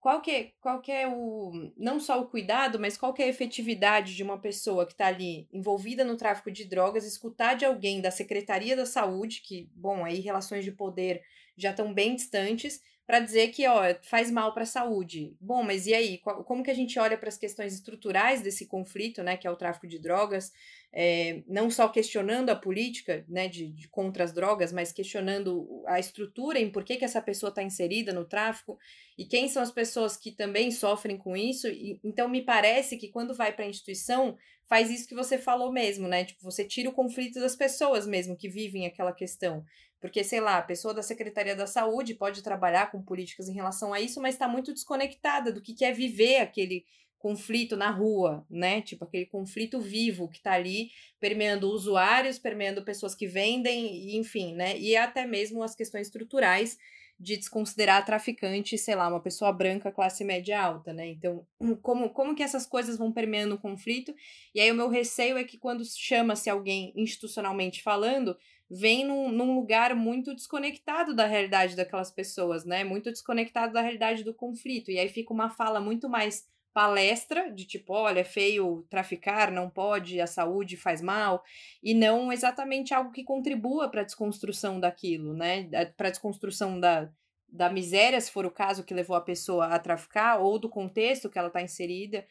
qual 0.00 0.22
que, 0.22 0.30
é, 0.30 0.52
qual 0.60 0.80
que 0.80 0.90
é 0.90 1.06
o, 1.06 1.72
não 1.76 2.00
só 2.00 2.20
o 2.20 2.26
cuidado, 2.26 2.80
mas 2.80 2.96
qual 2.96 3.12
que 3.12 3.22
é 3.22 3.26
a 3.26 3.28
efetividade 3.28 4.16
de 4.16 4.22
uma 4.22 4.40
pessoa 4.40 4.86
que 4.86 4.92
está 4.92 5.06
ali 5.06 5.46
envolvida 5.52 6.02
no 6.04 6.16
tráfico 6.16 6.50
de 6.50 6.64
drogas, 6.64 7.04
escutar 7.04 7.54
de 7.54 7.66
alguém 7.66 8.00
da 8.00 8.10
Secretaria 8.10 8.74
da 8.74 8.86
Saúde, 8.86 9.42
que, 9.42 9.68
bom, 9.74 10.02
aí 10.04 10.20
relações 10.20 10.64
de 10.64 10.72
poder 10.72 11.22
já 11.54 11.70
estão 11.70 11.92
bem 11.92 12.14
distantes, 12.14 12.80
para 13.10 13.18
dizer 13.18 13.48
que, 13.48 13.66
ó, 13.66 13.82
faz 14.02 14.30
mal 14.30 14.54
para 14.54 14.62
a 14.62 14.66
saúde. 14.66 15.34
Bom, 15.40 15.64
mas 15.64 15.84
e 15.84 15.92
aí? 15.92 16.18
Como 16.18 16.62
que 16.62 16.70
a 16.70 16.74
gente 16.74 16.96
olha 16.96 17.18
para 17.18 17.28
as 17.28 17.36
questões 17.36 17.74
estruturais 17.74 18.40
desse 18.40 18.66
conflito, 18.66 19.20
né, 19.20 19.36
que 19.36 19.48
é 19.48 19.50
o 19.50 19.56
tráfico 19.56 19.88
de 19.88 19.98
drogas, 19.98 20.52
é, 20.92 21.42
não 21.48 21.68
só 21.68 21.88
questionando 21.88 22.50
a 22.50 22.54
política, 22.54 23.24
né, 23.28 23.48
de, 23.48 23.66
de, 23.66 23.88
contra 23.88 24.22
as 24.22 24.32
drogas, 24.32 24.72
mas 24.72 24.92
questionando 24.92 25.82
a 25.88 25.98
estrutura 25.98 26.60
em 26.60 26.70
por 26.70 26.84
que, 26.84 26.98
que 26.98 27.04
essa 27.04 27.20
pessoa 27.20 27.50
está 27.50 27.64
inserida 27.64 28.12
no 28.12 28.24
tráfico 28.24 28.78
e 29.18 29.24
quem 29.24 29.48
são 29.48 29.60
as 29.60 29.72
pessoas 29.72 30.16
que 30.16 30.30
também 30.30 30.70
sofrem 30.70 31.18
com 31.18 31.36
isso. 31.36 31.66
E, 31.66 31.98
então, 32.04 32.28
me 32.28 32.42
parece 32.42 32.96
que 32.96 33.08
quando 33.08 33.34
vai 33.34 33.52
para 33.52 33.64
a 33.64 33.68
instituição, 33.68 34.38
faz 34.70 34.88
isso 34.88 35.08
que 35.08 35.16
você 35.16 35.36
falou 35.36 35.72
mesmo, 35.72 36.06
né? 36.06 36.24
Tipo, 36.24 36.44
você 36.44 36.64
tira 36.64 36.88
o 36.88 36.92
conflito 36.92 37.40
das 37.40 37.56
pessoas 37.56 38.06
mesmo 38.06 38.36
que 38.36 38.48
vivem 38.48 38.86
aquela 38.86 39.12
questão. 39.12 39.64
Porque, 40.00 40.22
sei 40.22 40.40
lá, 40.40 40.58
a 40.58 40.62
pessoa 40.62 40.94
da 40.94 41.02
Secretaria 41.02 41.56
da 41.56 41.66
Saúde 41.66 42.14
pode 42.14 42.40
trabalhar 42.40 42.88
com 42.92 43.02
políticas 43.02 43.48
em 43.48 43.52
relação 43.52 43.92
a 43.92 44.00
isso, 44.00 44.22
mas 44.22 44.36
está 44.36 44.46
muito 44.46 44.72
desconectada 44.72 45.52
do 45.52 45.60
que, 45.60 45.84
é 45.84 45.92
viver 45.92 46.36
aquele 46.36 46.86
conflito 47.18 47.76
na 47.76 47.90
rua, 47.90 48.46
né? 48.48 48.80
Tipo, 48.80 49.04
aquele 49.04 49.26
conflito 49.26 49.80
vivo 49.80 50.28
que 50.28 50.36
está 50.36 50.52
ali 50.52 50.92
permeando 51.18 51.68
usuários, 51.68 52.38
permeando 52.38 52.84
pessoas 52.84 53.12
que 53.12 53.26
vendem, 53.26 54.16
enfim, 54.16 54.54
né? 54.54 54.78
E 54.78 54.96
até 54.96 55.26
mesmo 55.26 55.64
as 55.64 55.74
questões 55.74 56.06
estruturais 56.06 56.78
de 57.20 57.36
desconsiderar 57.36 58.02
traficante, 58.06 58.78
sei 58.78 58.94
lá, 58.94 59.06
uma 59.06 59.20
pessoa 59.20 59.52
branca, 59.52 59.92
classe 59.92 60.24
média 60.24 60.58
alta, 60.58 60.90
né? 60.90 61.06
Então, 61.06 61.46
como, 61.82 62.08
como 62.08 62.34
que 62.34 62.42
essas 62.42 62.64
coisas 62.64 62.96
vão 62.96 63.12
permeando 63.12 63.56
o 63.56 63.58
conflito? 63.58 64.14
E 64.54 64.60
aí 64.60 64.72
o 64.72 64.74
meu 64.74 64.88
receio 64.88 65.36
é 65.36 65.44
que 65.44 65.58
quando 65.58 65.84
chama-se 65.84 66.48
alguém 66.48 66.94
institucionalmente 66.96 67.82
falando, 67.82 68.34
vem 68.70 69.04
num, 69.04 69.30
num, 69.30 69.54
lugar 69.54 69.94
muito 69.94 70.34
desconectado 70.34 71.14
da 71.14 71.26
realidade 71.26 71.76
daquelas 71.76 72.10
pessoas, 72.10 72.64
né? 72.64 72.84
Muito 72.84 73.10
desconectado 73.10 73.74
da 73.74 73.82
realidade 73.82 74.24
do 74.24 74.32
conflito. 74.32 74.90
E 74.90 74.98
aí 74.98 75.08
fica 75.10 75.34
uma 75.34 75.50
fala 75.50 75.78
muito 75.78 76.08
mais 76.08 76.48
palestra 76.72 77.50
de 77.52 77.64
tipo, 77.64 77.92
olha, 77.92 78.20
é 78.20 78.24
feio 78.24 78.86
traficar, 78.88 79.50
não 79.50 79.68
pode, 79.68 80.20
a 80.20 80.26
saúde 80.26 80.76
faz 80.76 81.02
mal, 81.02 81.42
e 81.82 81.94
não 81.94 82.32
exatamente 82.32 82.94
algo 82.94 83.10
que 83.10 83.24
contribua 83.24 83.88
para 83.88 84.02
a 84.02 84.04
desconstrução 84.04 84.78
daquilo, 84.78 85.34
né? 85.34 85.68
Para 85.96 86.08
a 86.08 86.10
desconstrução 86.10 86.78
da, 86.78 87.10
da 87.48 87.68
miséria, 87.68 88.20
se 88.20 88.30
for 88.30 88.46
o 88.46 88.50
caso 88.50 88.84
que 88.84 88.94
levou 88.94 89.16
a 89.16 89.20
pessoa 89.20 89.66
a 89.66 89.78
traficar, 89.78 90.40
ou 90.40 90.58
do 90.58 90.68
contexto 90.68 91.28
que 91.28 91.38
ela 91.38 91.48
está 91.48 91.60
inserida. 91.60 92.26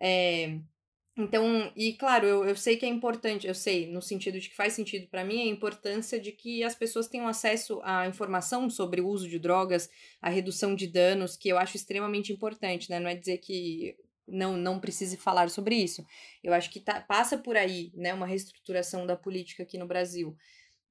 É, 0.00 0.58
então, 1.16 1.72
e 1.76 1.92
claro, 1.92 2.26
eu, 2.26 2.44
eu 2.44 2.56
sei 2.56 2.76
que 2.76 2.84
é 2.84 2.88
importante, 2.88 3.46
eu 3.46 3.54
sei, 3.54 3.86
no 3.86 4.02
sentido 4.02 4.40
de 4.40 4.48
que 4.48 4.56
faz 4.56 4.72
sentido 4.72 5.06
para 5.06 5.24
mim, 5.24 5.42
a 5.42 5.46
importância 5.46 6.18
de 6.18 6.32
que 6.32 6.64
as 6.64 6.74
pessoas 6.74 7.06
tenham 7.06 7.28
acesso 7.28 7.80
à 7.84 8.08
informação 8.08 8.68
sobre 8.68 9.00
o 9.00 9.06
uso 9.06 9.28
de 9.28 9.38
drogas, 9.38 9.88
a 10.20 10.28
redução 10.28 10.74
de 10.74 10.88
danos, 10.88 11.36
que 11.36 11.48
eu 11.48 11.56
acho 11.56 11.76
extremamente 11.76 12.32
importante, 12.32 12.90
né? 12.90 12.98
Não 12.98 13.08
é 13.08 13.14
dizer 13.14 13.38
que 13.38 13.96
não, 14.26 14.56
não 14.56 14.80
precise 14.80 15.16
falar 15.16 15.48
sobre 15.50 15.76
isso. 15.76 16.04
Eu 16.42 16.52
acho 16.52 16.68
que 16.70 16.80
tá, 16.80 17.00
passa 17.00 17.38
por 17.38 17.56
aí, 17.56 17.92
né, 17.94 18.12
uma 18.12 18.26
reestruturação 18.26 19.06
da 19.06 19.16
política 19.16 19.62
aqui 19.62 19.78
no 19.78 19.86
Brasil. 19.86 20.36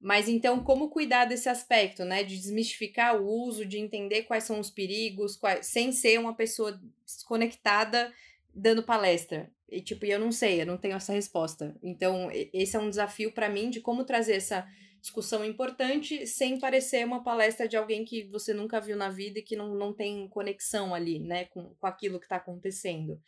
Mas 0.00 0.26
então, 0.26 0.64
como 0.64 0.88
cuidar 0.88 1.26
desse 1.26 1.50
aspecto, 1.50 2.02
né? 2.04 2.22
De 2.24 2.36
desmistificar 2.38 3.20
o 3.20 3.26
uso, 3.26 3.66
de 3.66 3.78
entender 3.78 4.22
quais 4.22 4.44
são 4.44 4.58
os 4.58 4.70
perigos, 4.70 5.36
quais, 5.36 5.66
sem 5.66 5.92
ser 5.92 6.18
uma 6.18 6.34
pessoa 6.34 6.80
desconectada 7.04 8.10
dando 8.54 8.82
palestra. 8.82 9.50
E, 9.68 9.80
tipo, 9.80 10.04
eu 10.04 10.18
não 10.18 10.30
sei, 10.30 10.60
eu 10.62 10.66
não 10.66 10.76
tenho 10.76 10.96
essa 10.96 11.12
resposta. 11.12 11.74
Então, 11.82 12.28
esse 12.52 12.76
é 12.76 12.78
um 12.78 12.90
desafio 12.90 13.32
para 13.32 13.48
mim 13.48 13.70
de 13.70 13.80
como 13.80 14.04
trazer 14.04 14.34
essa 14.34 14.66
discussão 15.00 15.44
importante 15.44 16.26
sem 16.26 16.58
parecer 16.58 17.04
uma 17.04 17.22
palestra 17.22 17.68
de 17.68 17.76
alguém 17.76 18.04
que 18.04 18.24
você 18.24 18.54
nunca 18.54 18.80
viu 18.80 18.96
na 18.96 19.10
vida 19.10 19.38
e 19.38 19.42
que 19.42 19.54
não, 19.54 19.74
não 19.74 19.92
tem 19.92 20.26
conexão 20.28 20.94
ali, 20.94 21.18
né, 21.18 21.44
com, 21.46 21.74
com 21.74 21.86
aquilo 21.86 22.18
que 22.18 22.24
está 22.24 22.36
acontecendo. 22.36 23.20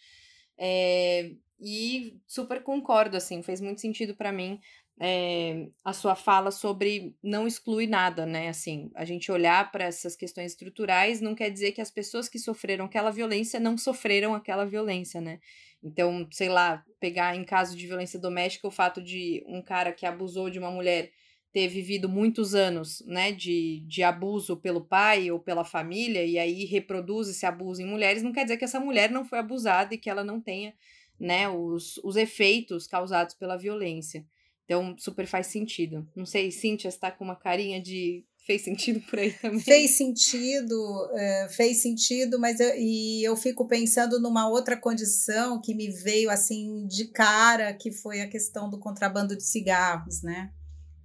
É, 0.57 1.33
e 1.61 2.19
super 2.27 2.63
concordo, 2.63 3.17
assim, 3.17 3.43
fez 3.43 3.61
muito 3.61 3.81
sentido 3.81 4.15
para 4.15 4.33
mim 4.33 4.59
é, 4.99 5.69
a 5.85 5.93
sua 5.93 6.15
fala 6.15 6.51
sobre 6.51 7.15
não 7.23 7.47
excluir 7.47 7.87
nada, 7.87 8.25
né? 8.25 8.49
Assim, 8.49 8.91
a 8.95 9.05
gente 9.05 9.31
olhar 9.31 9.71
para 9.71 9.85
essas 9.85 10.17
questões 10.17 10.53
estruturais 10.53 11.21
não 11.21 11.35
quer 11.35 11.51
dizer 11.51 11.73
que 11.73 11.83
as 11.83 11.91
pessoas 11.91 12.29
que 12.29 12.39
sofreram 12.39 12.87
aquela 12.87 13.11
violência 13.11 13.61
não 13.61 13.77
sofreram 13.77 14.35
aquela 14.35 14.65
violência, 14.65 15.21
né? 15.21 15.39
Então, 15.87 16.27
sei 16.33 16.49
lá, 16.49 16.85
pegar 16.99 17.37
em 17.37 17.45
caso 17.45 17.77
de 17.77 17.87
violência 17.87 18.19
doméstica 18.19 18.67
o 18.67 18.73
fato 18.73 19.01
de 19.01 19.45
um 19.47 19.63
cara 19.63 19.93
que 19.93 20.05
abusou 20.05 20.51
de 20.51 20.59
uma 20.59 20.71
mulher 20.71 21.13
ter 21.53 21.69
vivido 21.69 22.09
muitos 22.09 22.57
anos, 22.57 23.05
né, 23.07 23.31
de, 23.31 23.85
de 23.87 24.03
abuso 24.03 24.57
pelo 24.57 24.85
pai 24.85 25.31
ou 25.31 25.39
pela 25.39 25.65
família 25.65 26.25
e 26.25 26.39
aí 26.39 26.65
reproduz 26.65 27.29
esse 27.29 27.47
abuso 27.47 27.81
em 27.81 27.87
mulheres, 27.87 28.23
não 28.23 28.33
quer 28.33 28.43
dizer 28.43 28.57
que 28.57 28.65
essa 28.65 28.81
mulher 28.81 29.11
não 29.11 29.25
foi 29.25 29.39
abusada 29.39 29.95
e 29.95 29.99
que 29.99 30.11
ela 30.11 30.25
não 30.25 30.41
tenha, 30.41 30.75
né, 31.19 31.49
os, 31.49 31.99
os 31.99 32.17
efeitos 32.17 32.89
causados 32.89 33.35
pela 33.37 33.57
violência. 33.57 34.27
Então, 34.65 34.97
super 34.99 35.27
faz 35.27 35.47
sentido. 35.47 36.07
Não 36.17 36.27
sei, 36.27 36.51
Cíntia 36.51 36.89
está 36.89 37.13
com 37.13 37.25
uma 37.25 37.37
carinha 37.37 37.81
de 37.81 38.25
fez 38.47 38.63
sentido 38.63 39.01
por 39.01 39.19
aí 39.19 39.33
também. 39.33 39.61
Fez 39.61 39.97
sentido, 39.97 41.11
é, 41.15 41.49
fez 41.51 41.83
sentido, 41.83 42.39
mas 42.39 42.61
eu, 42.61 42.75
e 42.77 43.25
eu 43.25 43.37
fico 43.37 43.67
pensando 43.67 44.21
numa 44.21 44.49
outra 44.49 44.77
condição 44.77 45.61
que 45.61 45.75
me 45.75 45.91
veio 45.91 46.31
assim 46.31 46.87
de 46.87 47.07
cara, 47.07 47.75
que 47.75 47.91
foi 47.91 48.21
a 48.21 48.29
questão 48.29 48.71
do 48.71 48.79
contrabando 48.79 49.37
de 49.37 49.43
cigarros, 49.43 50.23
né? 50.23 50.53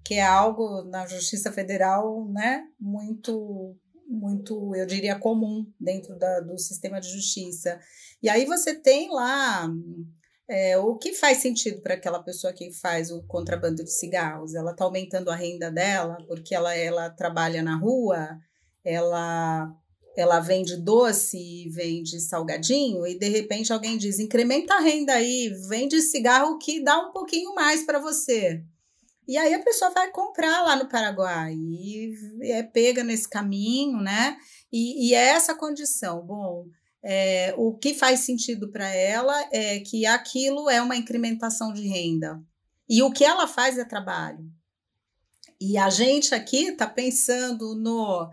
Que 0.05 0.15
é 0.15 0.23
algo 0.23 0.83
na 0.83 1.07
Justiça 1.07 1.51
Federal, 1.51 2.27
né? 2.31 2.63
Muito, 2.79 3.75
muito, 4.07 4.75
eu 4.75 4.85
diria, 4.85 5.17
comum 5.17 5.65
dentro 5.79 6.17
da, 6.17 6.41
do 6.41 6.57
sistema 6.59 7.01
de 7.01 7.09
justiça. 7.09 7.79
E 8.21 8.29
aí 8.29 8.45
você 8.45 8.75
tem 8.75 9.09
lá 9.09 9.67
é, 10.51 10.77
o 10.77 10.97
que 10.97 11.13
faz 11.13 11.37
sentido 11.37 11.81
para 11.81 11.93
aquela 11.93 12.21
pessoa 12.21 12.51
que 12.51 12.73
faz 12.73 13.09
o 13.09 13.23
contrabando 13.23 13.85
de 13.85 13.89
cigarros? 13.89 14.53
Ela 14.53 14.71
está 14.71 14.83
aumentando 14.83 15.31
a 15.31 15.35
renda 15.35 15.71
dela 15.71 16.17
porque 16.27 16.53
ela, 16.53 16.75
ela 16.75 17.09
trabalha 17.09 17.63
na 17.63 17.77
rua, 17.77 18.37
ela 18.83 19.73
ela 20.13 20.41
vende 20.41 20.75
doce, 20.75 21.69
vende 21.69 22.19
salgadinho, 22.19 23.07
e 23.07 23.17
de 23.17 23.29
repente 23.29 23.71
alguém 23.71 23.97
diz: 23.97 24.19
incrementa 24.19 24.73
a 24.73 24.81
renda 24.81 25.13
aí, 25.13 25.49
vende 25.69 26.01
cigarro 26.01 26.57
que 26.57 26.83
dá 26.83 26.99
um 26.99 27.13
pouquinho 27.13 27.55
mais 27.55 27.85
para 27.85 27.97
você. 27.97 28.61
E 29.25 29.37
aí 29.37 29.53
a 29.53 29.63
pessoa 29.63 29.91
vai 29.91 30.11
comprar 30.11 30.63
lá 30.63 30.75
no 30.75 30.89
Paraguai 30.89 31.53
e 31.53 32.13
é 32.43 32.61
pega 32.61 33.05
nesse 33.05 33.29
caminho, 33.29 34.01
né? 34.01 34.35
E, 34.69 35.07
e 35.07 35.13
é 35.15 35.29
essa 35.29 35.55
condição. 35.55 36.25
Bom, 36.25 36.65
é, 37.03 37.53
o 37.57 37.77
que 37.77 37.93
faz 37.93 38.21
sentido 38.21 38.71
para 38.71 38.87
ela 38.87 39.35
é 39.51 39.79
que 39.79 40.05
aquilo 40.05 40.69
é 40.69 40.81
uma 40.81 40.95
incrementação 40.95 41.73
de 41.73 41.87
renda. 41.87 42.41
E 42.87 43.01
o 43.01 43.11
que 43.11 43.23
ela 43.23 43.47
faz 43.47 43.77
é 43.77 43.85
trabalho. 43.85 44.51
E 45.59 45.77
a 45.77 45.89
gente 45.89 46.33
aqui 46.33 46.69
está 46.69 46.87
pensando 46.87 47.75
no 47.75 48.29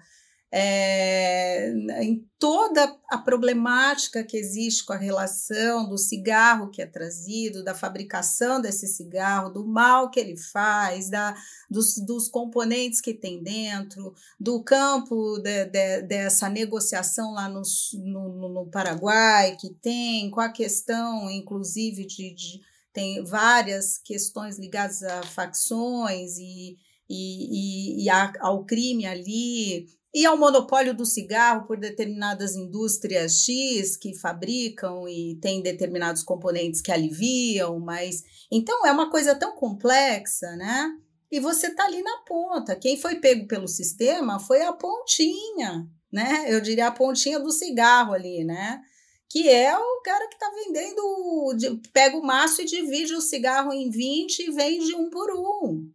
é, 0.50 1.70
em 2.00 2.26
toda 2.38 2.96
a 3.10 3.18
problemática 3.18 4.24
que 4.24 4.36
existe 4.36 4.84
com 4.84 4.94
a 4.94 4.96
relação 4.96 5.86
do 5.88 5.98
cigarro 5.98 6.70
que 6.70 6.80
é 6.80 6.86
trazido, 6.86 7.62
da 7.62 7.74
fabricação 7.74 8.60
desse 8.60 8.86
cigarro, 8.86 9.50
do 9.50 9.66
mal 9.66 10.10
que 10.10 10.18
ele 10.18 10.36
faz, 10.36 11.10
da, 11.10 11.36
dos, 11.70 11.96
dos 11.98 12.28
componentes 12.28 13.00
que 13.00 13.12
tem 13.12 13.42
dentro, 13.42 14.14
do 14.40 14.62
campo 14.62 15.38
de, 15.38 15.66
de, 15.66 16.02
dessa 16.02 16.48
negociação 16.48 17.32
lá 17.32 17.48
no, 17.48 17.62
no, 18.04 18.48
no, 18.48 18.70
Paraguai 18.70 19.56
que 19.56 19.74
tem, 19.74 20.30
com 20.30 20.40
a 20.40 20.48
questão, 20.48 21.30
inclusive, 21.30 22.06
de, 22.06 22.34
de 22.34 22.60
tem 22.92 23.22
várias 23.22 23.98
questões 23.98 24.58
ligadas 24.58 25.02
a 25.02 25.22
facções 25.22 26.38
e, 26.38 26.76
e, 27.08 28.00
e, 28.00 28.04
e 28.04 28.10
a, 28.10 28.32
ao 28.40 28.64
crime 28.64 29.06
ali, 29.06 29.86
e 30.18 30.26
ao 30.26 30.36
monopólio 30.36 30.92
do 30.92 31.06
cigarro 31.06 31.64
por 31.64 31.78
determinadas 31.78 32.56
indústrias 32.56 33.44
X 33.44 33.96
que 33.96 34.18
fabricam 34.18 35.08
e 35.08 35.36
têm 35.36 35.62
determinados 35.62 36.24
componentes 36.24 36.80
que 36.80 36.90
aliviam, 36.90 37.78
mas 37.78 38.24
então 38.50 38.84
é 38.84 38.90
uma 38.90 39.12
coisa 39.12 39.36
tão 39.36 39.52
complexa, 39.52 40.56
né? 40.56 40.90
E 41.30 41.38
você 41.38 41.68
está 41.68 41.84
ali 41.84 42.02
na 42.02 42.16
ponta. 42.26 42.74
Quem 42.74 42.96
foi 42.96 43.20
pego 43.20 43.46
pelo 43.46 43.68
sistema 43.68 44.40
foi 44.40 44.60
a 44.62 44.72
pontinha, 44.72 45.88
né? 46.10 46.46
Eu 46.48 46.60
diria 46.60 46.88
a 46.88 46.92
pontinha 46.92 47.38
do 47.38 47.52
cigarro 47.52 48.12
ali, 48.12 48.42
né? 48.42 48.82
que 49.30 49.48
é 49.48 49.76
o 49.78 50.00
cara 50.02 50.26
que 50.26 50.34
está 50.34 50.50
vendendo, 50.50 51.78
pega 51.92 52.16
o 52.16 52.22
maço 52.22 52.62
e 52.62 52.64
divide 52.64 53.14
o 53.14 53.20
cigarro 53.20 53.74
em 53.74 53.90
20 53.90 54.38
e 54.38 54.50
vende 54.50 54.96
um 54.96 55.10
por 55.10 55.30
um, 55.30 55.86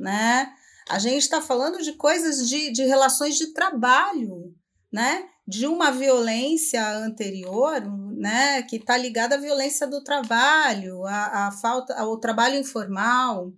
né? 0.00 0.50
A 0.88 0.98
gente 0.98 1.22
está 1.22 1.42
falando 1.42 1.82
de 1.82 1.92
coisas 1.92 2.48
de, 2.48 2.70
de 2.72 2.84
relações 2.84 3.36
de 3.36 3.52
trabalho, 3.52 4.54
né? 4.92 5.28
De 5.46 5.66
uma 5.66 5.90
violência 5.90 6.86
anterior, 6.98 7.80
né? 8.16 8.62
Que 8.62 8.76
está 8.76 8.96
ligada 8.96 9.34
à 9.34 9.38
violência 9.38 9.86
do 9.86 10.02
trabalho, 10.02 11.04
à, 11.06 11.50
falta, 11.50 11.94
ao 11.94 12.18
trabalho 12.18 12.56
informal, 12.56 13.52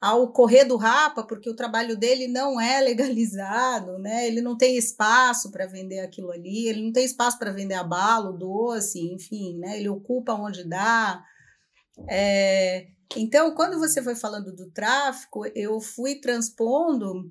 ao 0.00 0.32
correr 0.32 0.64
do 0.64 0.76
rapa, 0.76 1.22
porque 1.22 1.50
o 1.50 1.54
trabalho 1.54 1.96
dele 1.96 2.26
não 2.26 2.58
é 2.58 2.80
legalizado, 2.80 3.98
né? 3.98 4.26
Ele 4.26 4.40
não 4.40 4.56
tem 4.56 4.76
espaço 4.76 5.50
para 5.50 5.66
vender 5.66 6.00
aquilo 6.00 6.30
ali, 6.30 6.66
ele 6.66 6.82
não 6.82 6.92
tem 6.92 7.04
espaço 7.04 7.38
para 7.38 7.52
vender 7.52 7.74
abalo, 7.74 8.32
doce, 8.32 9.12
enfim, 9.12 9.58
né? 9.58 9.78
Ele 9.78 9.90
ocupa 9.90 10.32
onde 10.32 10.64
dá. 10.64 11.22
É, 12.08 12.86
então, 13.16 13.54
quando 13.54 13.78
você 13.78 14.02
foi 14.02 14.14
falando 14.14 14.54
do 14.54 14.70
tráfico, 14.70 15.44
eu 15.54 15.80
fui 15.80 16.20
transpondo 16.20 17.30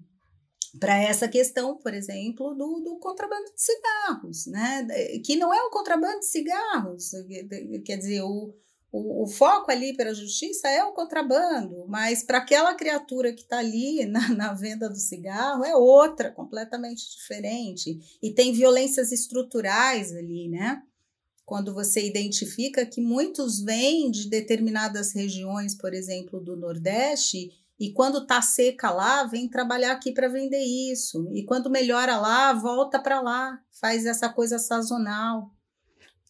para 0.80 0.98
essa 0.98 1.28
questão, 1.28 1.78
por 1.78 1.94
exemplo, 1.94 2.54
do, 2.54 2.82
do, 2.82 3.00
contrabando 3.00 3.46
de 3.56 3.62
cigarros, 3.62 4.46
né? 4.48 4.86
Que 5.24 5.36
não 5.36 5.54
é 5.54 5.62
o 5.64 5.72
contrabando 5.72 6.20
de 6.20 6.28
cigarros, 6.28 7.12
quer 7.86 7.98
dizer, 7.98 8.22
o, 8.22 8.54
o, 8.92 9.24
o, 9.24 9.28
foco 9.28 9.72
ali 9.72 9.96
para 9.96 10.12
a 10.12 10.14
justiça 10.14 10.68
é 10.68 10.84
o 10.84 10.94
contrabando, 10.94 11.86
mas 11.88 12.24
para 12.24 12.40
aquela 12.40 12.74
criatura 12.76 13.34
que 13.34 13.42
está 13.42 13.60
ali 13.60 14.06
na, 14.06 14.30
na, 14.30 14.54
venda 14.54 14.90
do 14.90 14.98
cigarro 14.98 15.64
é 15.64 15.76
outra, 15.76 16.32
completamente 16.32 17.10
diferente. 17.16 18.00
E 18.22 18.32
tem 18.34 18.54
violências 18.54 19.12
estruturais 19.12 20.12
ali, 20.12 20.50
né? 20.50 20.84
Quando 21.50 21.74
você 21.74 22.06
identifica 22.06 22.86
que 22.86 23.02
muitos 23.02 23.60
vêm 23.60 24.12
de 24.12 24.30
determinadas 24.30 25.14
regiões, 25.16 25.74
por 25.74 25.96
exemplo, 25.96 26.40
do 26.40 26.56
Nordeste, 26.56 27.50
e 27.80 27.92
quando 27.92 28.28
tá 28.28 28.40
seca 28.40 28.92
lá, 28.92 29.24
vem 29.24 29.50
trabalhar 29.50 29.94
aqui 29.94 30.12
para 30.12 30.28
vender 30.28 30.64
isso. 30.64 31.28
E 31.34 31.44
quando 31.44 31.68
melhora 31.68 32.20
lá, 32.20 32.54
volta 32.54 33.00
para 33.00 33.20
lá, 33.20 33.60
faz 33.82 34.06
essa 34.06 34.30
coisa 34.30 34.60
sazonal. 34.60 35.50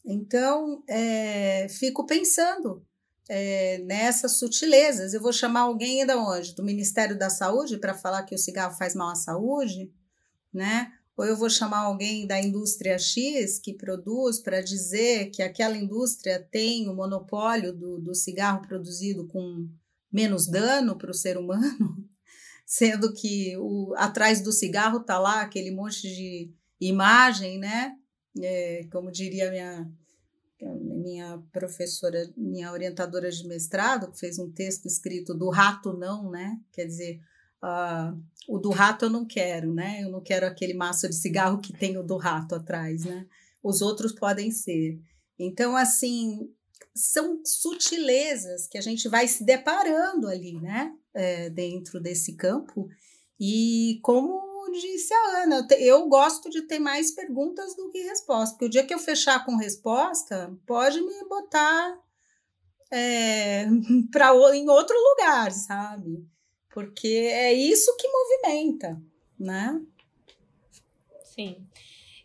Então, 0.06 0.82
é, 0.88 1.68
fico 1.68 2.06
pensando 2.06 2.82
é, 3.28 3.80
nessas 3.80 4.40
sutilezas. 4.40 5.14
Eu 5.14 5.22
vou 5.22 5.34
chamar 5.34 5.64
alguém 5.64 6.06
da 6.06 6.18
onde? 6.18 6.56
Do 6.56 6.64
Ministério 6.64 7.20
da 7.20 7.30
Saúde 7.30 7.78
para 7.78 7.94
falar 7.94 8.24
que 8.24 8.36
o 8.36 8.40
cigarro 8.40 8.78
faz 8.78 8.96
mal 8.96 9.10
à 9.10 9.16
saúde, 9.16 9.92
né? 10.54 10.94
Ou 11.20 11.26
eu 11.26 11.36
vou 11.36 11.50
chamar 11.50 11.80
alguém 11.80 12.26
da 12.26 12.40
indústria 12.40 12.98
X 12.98 13.60
que 13.60 13.74
produz 13.74 14.40
para 14.40 14.62
dizer 14.62 15.32
que 15.32 15.44
aquela 15.44 15.76
indústria 15.76 16.40
tem 16.40 16.88
o 16.88 16.96
monopólio 16.96 17.74
do, 17.74 18.00
do 18.00 18.16
cigarro 18.16 18.62
produzido 18.66 19.28
com 19.28 19.68
menos 20.10 20.48
dano 20.48 20.98
para 20.98 21.12
o 21.12 21.14
ser 21.14 21.38
humano, 21.38 22.10
sendo 22.66 23.14
que 23.14 23.58
o, 23.58 23.94
atrás 23.98 24.40
do 24.40 24.54
cigarro 24.54 25.00
está 25.02 25.20
lá 25.20 25.42
aquele 25.42 25.72
monte 25.72 26.04
de 26.04 26.54
imagem, 26.80 27.60
né? 27.60 27.98
é, 28.42 28.88
como 28.90 29.12
diria 29.12 29.52
minha, 29.52 29.92
minha 30.62 31.44
professora, 31.52 32.32
minha 32.38 32.72
orientadora 32.72 33.30
de 33.30 33.46
mestrado, 33.46 34.10
que 34.10 34.18
fez 34.18 34.40
um 34.40 34.50
texto 34.50 34.86
escrito 34.86 35.34
do 35.34 35.50
rato 35.50 35.92
não, 35.92 36.32
né? 36.32 36.58
Quer 36.72 36.86
dizer, 36.86 37.20
uh, 37.64 38.18
o 38.48 38.58
do 38.58 38.70
rato 38.70 39.06
eu 39.06 39.10
não 39.10 39.26
quero, 39.26 39.74
né? 39.74 40.04
Eu 40.04 40.10
não 40.10 40.22
quero 40.22 40.46
aquele 40.46 40.74
maço 40.74 41.08
de 41.08 41.16
cigarro 41.16 41.60
que 41.60 41.74
tem 41.74 41.98
o 41.98 42.04
do 42.04 42.18
rato 42.18 42.56
atrás, 42.56 43.06
né? 43.06 43.26
Os 43.64 43.82
outros 43.82 44.14
podem 44.14 44.52
ser. 44.52 45.00
Então, 45.38 45.76
assim, 45.76 46.50
são 46.96 47.42
sutilezas 47.46 48.68
que 48.68 48.78
a 48.78 48.82
gente 48.82 49.08
vai 49.08 49.28
se 49.28 49.44
deparando 49.44 50.28
ali, 50.28 50.60
né? 50.60 50.94
É, 51.14 51.50
dentro 51.50 52.00
desse 52.00 52.36
campo. 52.36 52.88
E 53.40 54.00
como 54.04 54.50
disse 54.72 55.14
a 55.14 55.44
Ana, 55.44 55.68
eu 55.80 56.08
gosto 56.08 56.50
de 56.50 56.64
ter 56.64 56.80
mais 56.80 57.12
perguntas 57.12 57.76
do 57.76 57.90
que 57.90 58.00
respostas, 58.00 58.52
porque 58.52 58.66
o 58.66 58.70
dia 58.70 58.86
que 58.86 58.94
eu 58.94 59.00
fechar 59.00 59.46
com 59.46 59.56
resposta, 59.56 60.56
pode 60.66 61.02
me 61.02 61.28
botar 61.28 62.00
é, 62.92 63.66
pra, 64.12 64.32
em 64.56 64.70
outro 64.70 64.96
lugar, 64.96 65.52
sabe? 65.52 66.28
Porque 66.80 67.10
é 67.10 67.52
isso 67.52 67.94
que 67.98 68.08
movimenta, 68.08 69.04
né? 69.38 69.86
Sim. 71.26 71.68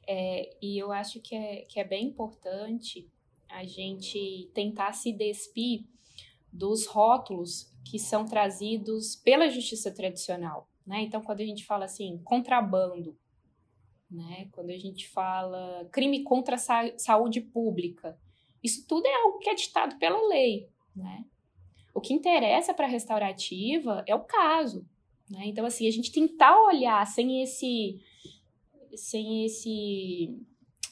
É, 0.06 0.56
e 0.62 0.78
eu 0.78 0.92
acho 0.92 1.20
que 1.20 1.34
é, 1.34 1.62
que 1.62 1.80
é 1.80 1.82
bem 1.82 2.06
importante 2.06 3.10
a 3.50 3.64
gente 3.64 4.48
tentar 4.54 4.92
se 4.92 5.12
despir 5.12 5.86
dos 6.52 6.86
rótulos 6.86 7.68
que 7.84 7.98
são 7.98 8.24
trazidos 8.24 9.16
pela 9.16 9.50
justiça 9.50 9.90
tradicional. 9.90 10.70
Né? 10.86 11.02
Então, 11.02 11.20
quando 11.20 11.40
a 11.40 11.44
gente 11.44 11.64
fala 11.64 11.86
assim, 11.86 12.20
contrabando, 12.22 13.18
né? 14.08 14.48
quando 14.52 14.70
a 14.70 14.78
gente 14.78 15.08
fala 15.08 15.88
crime 15.90 16.22
contra 16.22 16.54
a 16.54 16.58
sa 16.58 16.96
saúde 16.96 17.40
pública, 17.40 18.16
isso 18.62 18.86
tudo 18.86 19.04
é 19.04 19.14
algo 19.16 19.38
que 19.40 19.50
é 19.50 19.54
ditado 19.56 19.98
pela 19.98 20.28
lei. 20.28 20.70
Né? 20.94 21.24
O 21.94 22.00
que 22.00 22.12
interessa 22.12 22.74
para 22.74 22.86
a 22.86 22.90
restaurativa 22.90 24.04
é 24.06 24.14
o 24.14 24.24
caso. 24.24 24.84
Né? 25.30 25.46
Então, 25.46 25.64
assim, 25.64 25.86
a 25.86 25.90
gente 25.90 26.12
tentar 26.12 26.60
olhar 26.62 27.06
sem 27.06 27.42
esse, 27.42 28.00
sem 28.94 29.46
esse 29.46 30.36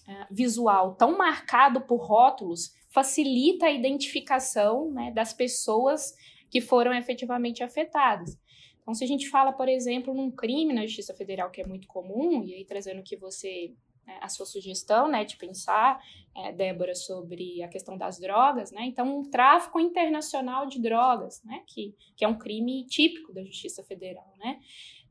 uh, 0.09 0.26
visual 0.30 0.94
tão 0.94 1.18
marcado 1.18 1.80
por 1.80 1.98
rótulos 1.98 2.72
facilita 2.88 3.66
a 3.66 3.70
identificação 3.70 4.90
né, 4.92 5.11
das 5.11 5.32
pessoas 5.32 6.14
que 6.50 6.61
foram 6.61 6.94
efetivamente 6.94 7.64
afetadas. 7.64 8.38
Então, 8.82 8.94
se 8.94 9.03
a 9.03 9.07
gente 9.07 9.28
fala, 9.28 9.53
por 9.53 9.68
exemplo, 9.68 10.12
num 10.12 10.30
crime 10.30 10.72
na 10.72 10.86
Justiça 10.86 11.14
Federal 11.14 11.50
que 11.50 11.62
é 11.62 11.66
muito 11.66 11.88
comum, 11.88 12.44
e 12.44 12.55
aí 12.55 12.64
trazendo 12.64 13.03
que 13.03 13.16
você 13.16 13.74
a 14.20 14.28
sua 14.28 14.46
sugestão, 14.46 15.09
né, 15.09 15.24
de 15.24 15.36
pensar, 15.36 16.03
é, 16.34 16.53
Débora, 16.53 16.94
sobre 16.94 17.62
a 17.62 17.68
questão 17.68 17.96
das 17.96 18.18
drogas, 18.18 18.70
né, 18.72 18.82
então 18.84 19.20
um 19.20 19.30
tráfico 19.30 19.78
internacional 19.78 20.66
de 20.66 20.80
drogas, 20.80 21.42
né, 21.44 21.62
que, 21.66 21.94
que 22.16 22.24
é 22.24 22.28
um 22.28 22.38
crime 22.38 22.84
típico 22.86 23.32
da 23.32 23.42
Justiça 23.44 23.82
Federal, 23.82 24.32
né, 24.38 24.61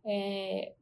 é, 0.05 0.73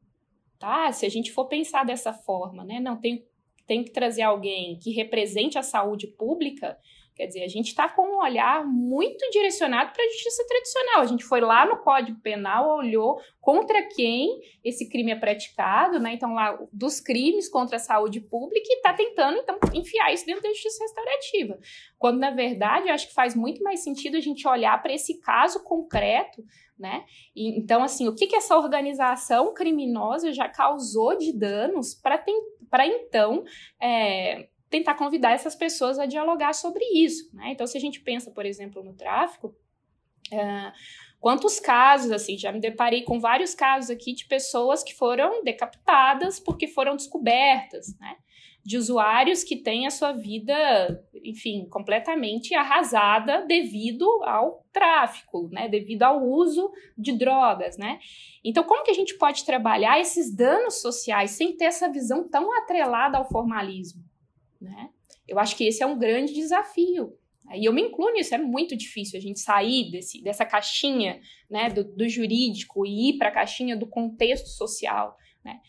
tá, 0.58 0.92
se 0.92 1.06
a 1.06 1.10
gente 1.10 1.32
for 1.32 1.46
pensar 1.46 1.84
dessa 1.86 2.14
forma, 2.14 2.64
né, 2.64 2.80
não 2.80 2.98
tem, 2.98 3.26
tem 3.66 3.84
que 3.84 3.92
trazer 3.92 4.24
alguém 4.24 4.78
que 4.80 4.92
represente 4.92 5.58
a 5.58 5.64
saúde 5.64 6.08
pública, 6.08 6.78
Quer 7.20 7.28
dizer, 7.28 7.44
a 7.44 7.50
gente 7.50 7.68
está 7.68 7.90
com 7.90 8.02
um 8.02 8.24
olhar 8.24 8.66
muito 8.66 9.30
direcionado 9.30 9.92
para 9.92 10.02
a 10.02 10.08
justiça 10.08 10.42
tradicional. 10.48 11.02
A 11.02 11.06
gente 11.06 11.26
foi 11.26 11.42
lá 11.42 11.66
no 11.66 11.76
Código 11.80 12.18
Penal, 12.22 12.78
olhou 12.78 13.20
contra 13.42 13.86
quem 13.90 14.40
esse 14.64 14.88
crime 14.88 15.12
é 15.12 15.18
praticado, 15.18 16.00
né? 16.00 16.14
Então, 16.14 16.34
lá, 16.34 16.58
dos 16.72 17.02
crimes 17.02 17.50
contra 17.50 17.76
a 17.76 17.80
saúde 17.80 18.22
pública 18.22 18.66
e 18.70 18.78
está 18.78 18.94
tentando, 18.94 19.38
então, 19.40 19.60
enfiar 19.74 20.14
isso 20.14 20.26
dentro 20.26 20.44
da 20.44 20.48
justiça 20.48 20.82
restaurativa. 20.82 21.60
Quando, 21.98 22.20
na 22.20 22.32
verdade, 22.32 22.88
eu 22.88 22.94
acho 22.94 23.10
que 23.10 23.14
faz 23.14 23.36
muito 23.36 23.62
mais 23.62 23.84
sentido 23.84 24.16
a 24.16 24.22
gente 24.22 24.48
olhar 24.48 24.82
para 24.82 24.94
esse 24.94 25.20
caso 25.20 25.62
concreto, 25.66 26.42
né? 26.80 27.04
E, 27.36 27.60
então, 27.60 27.84
assim, 27.84 28.08
o 28.08 28.16
que, 28.16 28.28
que 28.28 28.36
essa 28.38 28.58
organização 28.58 29.54
criminosa 29.54 30.32
já 30.32 30.48
causou 30.48 31.18
de 31.18 31.38
danos 31.38 31.94
para 31.94 32.88
então. 32.88 33.44
É, 33.78 34.48
tentar 34.70 34.96
convidar 34.96 35.32
essas 35.32 35.56
pessoas 35.56 35.98
a 35.98 36.06
dialogar 36.06 36.54
sobre 36.54 36.84
isso. 36.94 37.36
Né? 37.36 37.52
Então, 37.52 37.66
se 37.66 37.78
a 37.78 37.82
gente 37.82 38.00
pensa, 38.02 38.32
por 38.32 38.46
exemplo, 38.46 38.84
no 38.84 38.94
tráfico, 38.94 39.48
uh, 40.32 40.72
quantos 41.20 41.60
casos, 41.60 42.12
assim, 42.12 42.38
já 42.38 42.52
me 42.52 42.60
deparei 42.60 43.04
com 43.04 43.20
vários 43.20 43.56
casos 43.56 43.90
aqui 43.90 44.14
de 44.14 44.26
pessoas 44.26 44.84
que 44.84 44.94
foram 44.94 45.44
decapitadas 45.44 46.40
porque 46.40 46.68
foram 46.68 46.96
descobertas, 46.96 47.98
né? 48.00 48.16
De 48.64 48.78
usuários 48.78 49.44
que 49.44 49.56
têm 49.56 49.88
a 49.88 49.90
sua 49.90 50.12
vida, 50.12 50.54
enfim, 51.24 51.66
completamente 51.70 52.54
arrasada 52.54 53.44
devido 53.48 54.06
ao 54.24 54.66
tráfico, 54.72 55.50
né? 55.52 55.68
Devido 55.68 56.04
ao 56.04 56.22
uso 56.22 56.70
de 56.96 57.18
drogas, 57.18 57.78
né? 57.78 58.00
Então, 58.44 58.64
como 58.64 58.84
que 58.84 58.92
a 58.92 58.96
gente 58.96 59.18
pode 59.18 59.46
trabalhar 59.46 60.00
esses 60.00 60.36
danos 60.36 60.82
sociais 60.82 61.32
sem 61.32 61.56
ter 61.56 61.66
essa 61.66 61.90
visão 61.90 62.30
tão 62.30 62.56
atrelada 62.60 63.18
ao 63.18 63.28
formalismo? 63.28 64.09
Né? 64.60 64.90
Eu 65.28 65.40
acho 65.40 65.56
que 65.56 65.64
esse 65.64 65.84
é 65.84 65.86
um 65.86 65.98
grande 65.98 66.34
desafio. 66.34 67.14
E 67.54 67.66
eu 67.66 67.74
me 67.74 67.82
incluo 67.82 68.12
nisso, 68.12 68.36
é 68.36 68.38
muito 68.38 68.76
difícil 68.76 69.18
a 69.18 69.22
gente 69.22 69.40
sair 69.40 69.90
desse, 69.90 70.22
dessa 70.22 70.46
caixinha 70.46 71.20
né, 71.50 71.70
do, 71.70 71.84
do 71.84 72.08
jurídico 72.08 72.86
e 72.86 73.10
ir 73.10 73.18
para 73.18 73.30
a 73.30 73.34
caixinha 73.34 73.76
do 73.76 73.88
contexto 73.88 74.48
social. 74.50 75.18
Né? 75.44 75.60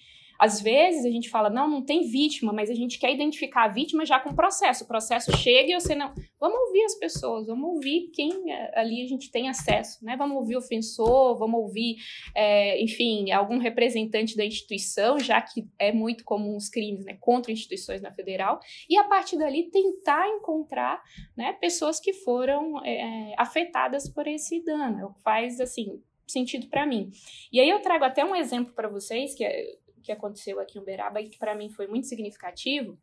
Às 0.41 0.59
vezes 0.62 1.05
a 1.05 1.11
gente 1.11 1.28
fala, 1.28 1.51
não, 1.51 1.68
não 1.68 1.84
tem 1.84 2.09
vítima, 2.09 2.51
mas 2.51 2.70
a 2.70 2.74
gente 2.74 2.99
quer 2.99 3.12
identificar 3.12 3.64
a 3.64 3.68
vítima 3.68 4.07
já 4.07 4.18
com 4.18 4.30
o 4.30 4.34
processo. 4.34 4.84
O 4.84 4.86
processo 4.86 5.36
chega 5.36 5.72
e 5.72 5.74
você 5.78 5.95
não. 5.95 6.14
Vamos 6.41 6.59
ouvir 6.68 6.82
as 6.84 6.95
pessoas, 6.95 7.47
vamos 7.47 7.68
ouvir 7.68 8.11
quem 8.14 8.51
é, 8.51 8.80
ali 8.80 9.03
a 9.03 9.07
gente 9.07 9.30
tem 9.30 9.51
acesso, 9.51 10.03
né? 10.03 10.16
Vamos 10.16 10.38
ouvir 10.38 10.57
o 10.57 10.61
ofensor, 10.61 11.36
vamos 11.36 11.61
ouvir, 11.61 11.97
é, 12.34 12.82
enfim, 12.82 13.30
algum 13.30 13.59
representante 13.59 14.34
da 14.34 14.45
instituição, 14.45 15.18
já 15.18 15.43
que 15.43 15.68
é 15.78 15.93
muito 15.93 16.24
comum 16.24 16.57
os 16.57 16.70
crimes 16.70 17.05
né, 17.05 17.18
contra 17.20 17.53
instituições 17.53 18.01
na 18.01 18.11
federal, 18.11 18.61
e 18.88 18.97
a 18.97 19.05
partir 19.05 19.36
dali 19.36 19.70
tentar 19.70 20.26
encontrar 20.26 21.03
né, 21.36 21.53
pessoas 21.61 22.01
que 22.01 22.14
foram 22.14 22.82
é, 22.82 23.34
afetadas 23.36 24.09
por 24.09 24.26
esse 24.26 24.64
dano. 24.64 25.14
Faz 25.22 25.61
assim 25.61 26.01
sentido 26.26 26.68
para 26.68 26.86
mim. 26.86 27.11
E 27.53 27.61
aí 27.61 27.68
eu 27.68 27.80
trago 27.82 28.05
até 28.05 28.24
um 28.24 28.34
exemplo 28.34 28.72
para 28.72 28.88
vocês 28.88 29.34
que, 29.34 29.45
é, 29.45 29.76
que 30.01 30.13
aconteceu 30.13 30.61
aqui 30.61 30.79
em 30.79 30.81
Uberaba 30.81 31.21
e 31.21 31.29
que 31.29 31.39
para 31.39 31.55
mim 31.55 31.71
foi 31.71 31.87
muito 31.87 32.07
significativo, 32.07 32.99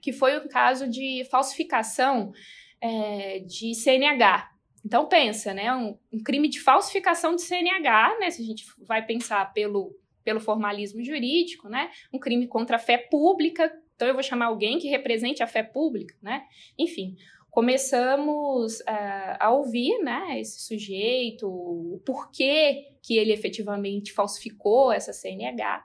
que 0.00 0.12
foi 0.12 0.36
o 0.36 0.48
caso 0.48 0.88
de 0.88 1.24
falsificação 1.30 2.32
é, 2.80 3.40
de 3.40 3.74
CNH. 3.74 4.50
Então 4.84 5.06
pensa, 5.06 5.54
né, 5.54 5.72
um, 5.72 5.96
um, 6.12 6.22
crime 6.22 6.48
de 6.48 6.60
falsificação 6.60 7.36
de 7.36 7.42
CNH, 7.42 8.18
né, 8.18 8.30
se 8.30 8.42
a 8.42 8.44
gente 8.44 8.64
vai 8.78 9.04
pensar 9.04 9.52
pelo, 9.52 9.96
pelo 10.24 10.40
formalismo 10.40 11.04
jurídico, 11.04 11.68
né, 11.68 11.90
um 12.12 12.18
crime 12.18 12.48
contra 12.48 12.76
a 12.76 12.80
fé 12.80 12.98
pública, 12.98 13.72
então 13.94 14.08
eu 14.08 14.14
vou 14.14 14.22
chamar 14.22 14.46
alguém 14.46 14.78
que 14.78 14.88
represente 14.88 15.40
a 15.40 15.46
fé 15.46 15.62
pública, 15.62 16.16
né, 16.20 16.42
enfim, 16.76 17.16
começamos 17.52 18.80
uh, 18.80 19.36
a 19.38 19.50
ouvir 19.52 19.98
né, 20.02 20.40
esse 20.40 20.62
sujeito, 20.62 21.46
o 21.46 22.00
porquê 22.04 22.96
que 23.02 23.16
ele 23.16 23.30
efetivamente 23.30 24.10
falsificou 24.10 24.90
essa 24.90 25.12
CNH. 25.12 25.84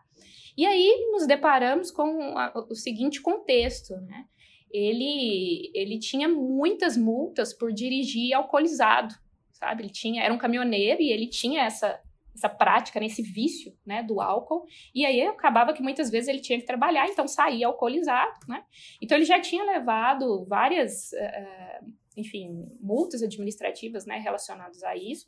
E 0.58 0.66
aí 0.66 1.10
nos 1.12 1.28
deparamos 1.28 1.92
com 1.92 2.36
a, 2.38 2.52
o 2.70 2.74
seguinte 2.74 3.22
contexto, 3.22 3.94
né? 4.02 4.26
Ele, 4.72 5.72
ele 5.74 6.00
tinha 6.00 6.28
muitas 6.28 6.98
multas 6.98 7.54
por 7.54 7.72
dirigir 7.72 8.34
alcoolizado, 8.34 9.14
sabe? 9.54 9.84
Ele 9.84 9.92
tinha, 9.92 10.24
era 10.24 10.34
um 10.34 10.38
caminhoneiro 10.38 11.02
e 11.02 11.12
ele 11.12 11.28
tinha 11.28 11.64
essa, 11.64 12.02
essa 12.36 12.50
prática, 12.50 13.00
nesse 13.00 13.22
né, 13.22 13.30
vício, 13.32 13.78
né, 13.86 14.04
do 14.04 14.20
álcool. 14.20 14.66
E 14.94 15.06
aí 15.06 15.22
acabava 15.22 15.74
que 15.74 15.82
muitas 15.82 16.10
vezes 16.10 16.28
ele 16.28 16.42
tinha 16.42 16.60
que 16.60 16.66
trabalhar, 16.66 17.08
então 17.08 17.28
saía 17.28 17.68
alcoolizado, 17.68 18.40
né? 18.48 18.64
Então 19.02 19.18
ele 19.18 19.26
já 19.26 19.40
tinha 19.40 19.64
levado 19.64 20.44
várias, 20.46 21.12
uh, 21.14 21.92
enfim, 22.18 22.68
multas 22.82 23.22
administrativas, 23.24 24.06
né, 24.06 24.18
relacionadas 24.18 24.84
a 24.84 24.96
isso. 24.96 25.28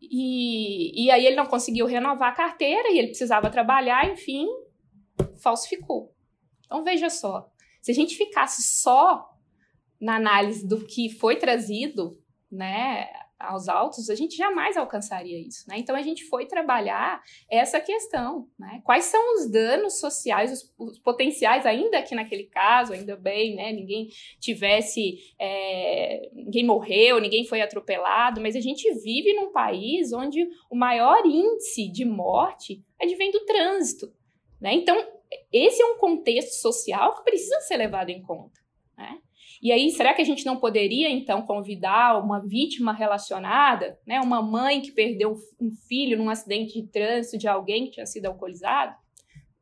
E, 0.00 1.04
e 1.04 1.10
aí 1.10 1.26
ele 1.26 1.36
não 1.36 1.46
conseguiu 1.46 1.86
renovar 1.86 2.32
a 2.32 2.36
carteira 2.36 2.90
e 2.90 2.98
ele 2.98 3.08
precisava 3.08 3.50
trabalhar, 3.50 4.10
enfim, 4.10 4.46
falsificou. 5.42 6.14
Então 6.64 6.84
veja 6.84 7.10
só, 7.10 7.50
se 7.80 7.90
a 7.90 7.94
gente 7.94 8.16
ficasse 8.16 8.62
só 8.62 9.28
na 10.00 10.16
análise 10.16 10.66
do 10.66 10.86
que 10.86 11.10
foi 11.10 11.36
trazido, 11.36 12.18
né, 12.50 13.08
aos 13.40 13.68
autos, 13.68 14.10
a 14.10 14.14
gente 14.14 14.36
jamais 14.36 14.76
alcançaria 14.76 15.38
isso, 15.38 15.64
né? 15.66 15.76
Então 15.78 15.96
a 15.96 16.02
gente 16.02 16.24
foi 16.24 16.46
trabalhar 16.46 17.22
essa 17.50 17.80
questão, 17.80 18.46
né? 18.58 18.82
Quais 18.84 19.06
são 19.06 19.34
os 19.36 19.50
danos 19.50 19.98
sociais, 19.98 20.52
os, 20.52 20.74
os 20.78 20.98
potenciais, 20.98 21.64
ainda 21.64 21.98
aqui 21.98 22.14
naquele 22.14 22.44
caso, 22.44 22.92
ainda 22.92 23.16
bem, 23.16 23.56
né? 23.56 23.72
Ninguém 23.72 24.08
tivesse, 24.38 25.34
é, 25.38 26.28
ninguém 26.34 26.66
morreu, 26.66 27.18
ninguém 27.18 27.46
foi 27.46 27.62
atropelado, 27.62 28.40
mas 28.40 28.54
a 28.54 28.60
gente 28.60 28.92
vive 29.00 29.32
num 29.32 29.50
país 29.50 30.12
onde 30.12 30.46
o 30.70 30.76
maior 30.76 31.24
índice 31.24 31.88
de 31.90 32.04
morte 32.04 32.84
advém 33.00 33.30
do 33.30 33.40
trânsito, 33.46 34.12
né? 34.60 34.74
Então 34.74 34.96
esse 35.50 35.80
é 35.80 35.86
um 35.86 35.96
contexto 35.96 36.52
social 36.60 37.16
que 37.16 37.24
precisa 37.24 37.60
ser 37.60 37.76
levado 37.76 38.10
em 38.10 38.20
conta, 38.20 38.60
né? 38.96 39.18
E 39.62 39.70
aí, 39.70 39.90
será 39.90 40.14
que 40.14 40.22
a 40.22 40.24
gente 40.24 40.46
não 40.46 40.56
poderia, 40.56 41.10
então, 41.10 41.42
convidar 41.42 42.18
uma 42.18 42.40
vítima 42.40 42.94
relacionada, 42.94 43.98
né, 44.06 44.18
uma 44.18 44.40
mãe 44.40 44.80
que 44.80 44.90
perdeu 44.90 45.36
um 45.60 45.70
filho 45.86 46.16
num 46.16 46.30
acidente 46.30 46.80
de 46.80 46.88
trânsito 46.88 47.36
de 47.36 47.46
alguém 47.46 47.84
que 47.84 47.92
tinha 47.92 48.06
sido 48.06 48.24
alcoolizado? 48.24 48.96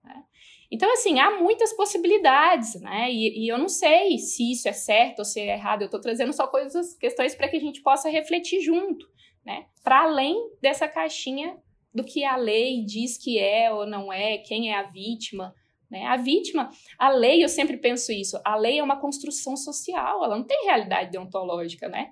Né? 0.04 0.22
Então, 0.70 0.92
assim, 0.92 1.18
há 1.18 1.40
muitas 1.40 1.72
possibilidades, 1.72 2.80
né? 2.80 3.10
E, 3.10 3.44
e, 3.44 3.48
eu 3.48 3.58
não 3.58 3.68
sei 3.68 4.18
se 4.18 4.52
isso 4.52 4.68
é 4.68 4.72
certo 4.72 5.20
ou 5.20 5.24
se 5.24 5.40
é 5.40 5.54
errado. 5.54 5.82
Eu 5.82 5.86
estou 5.86 6.00
trazendo 6.00 6.32
só 6.32 6.46
coisas, 6.46 6.94
questões 6.94 7.34
para 7.34 7.48
que 7.48 7.56
a 7.56 7.60
gente 7.60 7.82
possa 7.82 8.08
refletir 8.08 8.60
junto, 8.60 9.04
né? 9.44 9.66
Para 9.82 10.04
além 10.04 10.36
dessa 10.62 10.86
caixinha 10.86 11.56
do 11.92 12.04
que 12.04 12.24
a 12.24 12.36
lei 12.36 12.84
diz 12.84 13.18
que 13.18 13.36
é 13.36 13.72
ou 13.72 13.84
não 13.84 14.12
é, 14.12 14.38
quem 14.38 14.70
é 14.70 14.78
a 14.78 14.84
vítima, 14.84 15.52
né? 15.90 16.04
A 16.06 16.16
vítima, 16.16 16.70
a 16.98 17.08
lei, 17.08 17.42
eu 17.42 17.48
sempre 17.48 17.76
penso 17.76 18.12
isso, 18.12 18.40
a 18.44 18.56
lei 18.56 18.78
é 18.78 18.82
uma 18.82 19.00
construção 19.00 19.56
social, 19.56 20.24
ela 20.24 20.36
não 20.36 20.44
tem 20.44 20.64
realidade 20.64 21.10
deontológica, 21.10 21.88
né? 21.88 22.10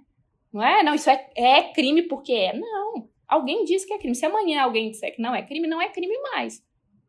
Não 0.53 0.63
é? 0.63 0.83
Não, 0.83 0.95
isso 0.95 1.11
é, 1.11 1.29
é 1.37 1.63
crime 1.73 2.03
porque 2.03 2.33
é. 2.33 2.57
Não. 2.57 3.09
Alguém 3.29 3.65
diz 3.65 3.85
que 3.85 3.93
é 3.93 3.99
crime. 3.99 4.15
Se 4.15 4.25
amanhã 4.25 4.63
alguém 4.63 4.91
disser 4.91 5.15
que 5.15 5.21
não 5.21 5.35
é 5.35 5.43
crime, 5.43 5.67
não 5.67 5.83
é 5.83 5.89
crime 5.89 6.17
mais. 6.33 6.63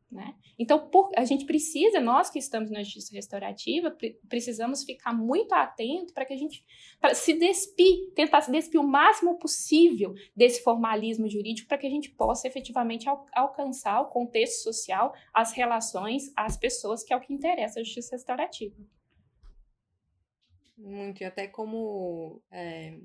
Né? 0.10 0.36
Então, 0.58 0.88
por, 0.90 1.12
a 1.18 1.26
gente 1.26 1.46
precisa, 1.46 2.00
nós 2.00 2.30
que 2.30 2.40
estamos 2.40 2.72
na 2.72 2.82
justiça 2.82 3.14
restaurativa, 3.14 3.92
pre, 3.92 4.18
precisamos 4.30 4.84
ficar 4.86 5.12
muito 5.14 5.52
atento 5.54 6.14
para 6.14 6.24
que 6.26 6.34
a 6.34 6.38
gente 6.38 6.66
se 7.14 7.34
despir, 7.34 8.14
tentar 8.16 8.40
se 8.40 8.50
despir 8.50 8.80
o 8.80 8.88
máximo 8.88 9.38
possível 9.38 10.14
desse 10.34 10.64
formalismo 10.64 11.30
jurídico 11.30 11.68
para 11.68 11.78
que 11.78 11.86
a 11.86 11.90
gente 11.90 12.10
possa 12.10 12.48
efetivamente 12.48 13.10
al, 13.10 13.26
alcançar 13.34 14.00
o 14.00 14.06
contexto 14.06 14.64
social, 14.64 15.14
as 15.34 15.52
relações, 15.52 16.32
as 16.38 16.56
pessoas, 16.56 17.04
que 17.04 17.12
é 17.12 17.18
o 17.18 17.22
que 17.22 17.34
interessa 17.34 17.82
a 17.82 17.84
justiça 17.84 18.16
restaurativa. 18.16 18.76
Muito, 20.78 21.22
e 21.22 21.26
até 21.26 21.48
como, 21.48 22.42
é, 22.50 22.98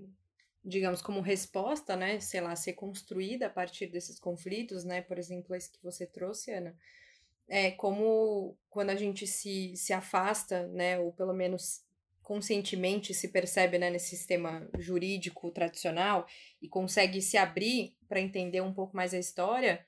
digamos, 0.65 1.03
como 1.03 1.21
resposta, 1.21 1.97
né, 1.97 2.21
sei 2.21 2.41
lá, 2.41 2.55
ser 2.55 2.75
construída 2.75 3.47
a 3.47 3.51
partir 3.51 3.87
desses 3.87 4.19
conflitos, 4.19 4.85
né, 4.85 5.03
por 5.03 5.19
exemplo, 5.19 5.55
esse 5.55 5.71
que 5.71 5.83
você 5.83 6.07
trouxe, 6.07 6.53
Ana, 6.53 6.77
é 7.49 7.71
como 7.73 8.57
quando 8.71 8.91
a 8.91 8.97
gente 8.97 9.27
se, 9.27 9.75
se 9.77 9.93
afasta, 9.93 10.69
né, 10.69 10.99
ou 10.99 11.13
pelo 11.13 11.33
menos 11.33 11.85
conscientemente 12.23 13.13
se 13.13 13.29
percebe 13.29 13.79
né, 13.79 13.91
nesse 13.91 14.17
sistema 14.17 14.69
jurídico 14.79 15.51
tradicional 15.51 16.27
e 16.61 16.69
consegue 16.69 17.21
se 17.21 17.37
abrir 17.37 17.97
para 18.09 18.21
entender 18.21 18.61
um 18.61 18.73
pouco 18.73 18.97
mais 18.97 19.13
a 19.13 19.19
história, 19.19 19.85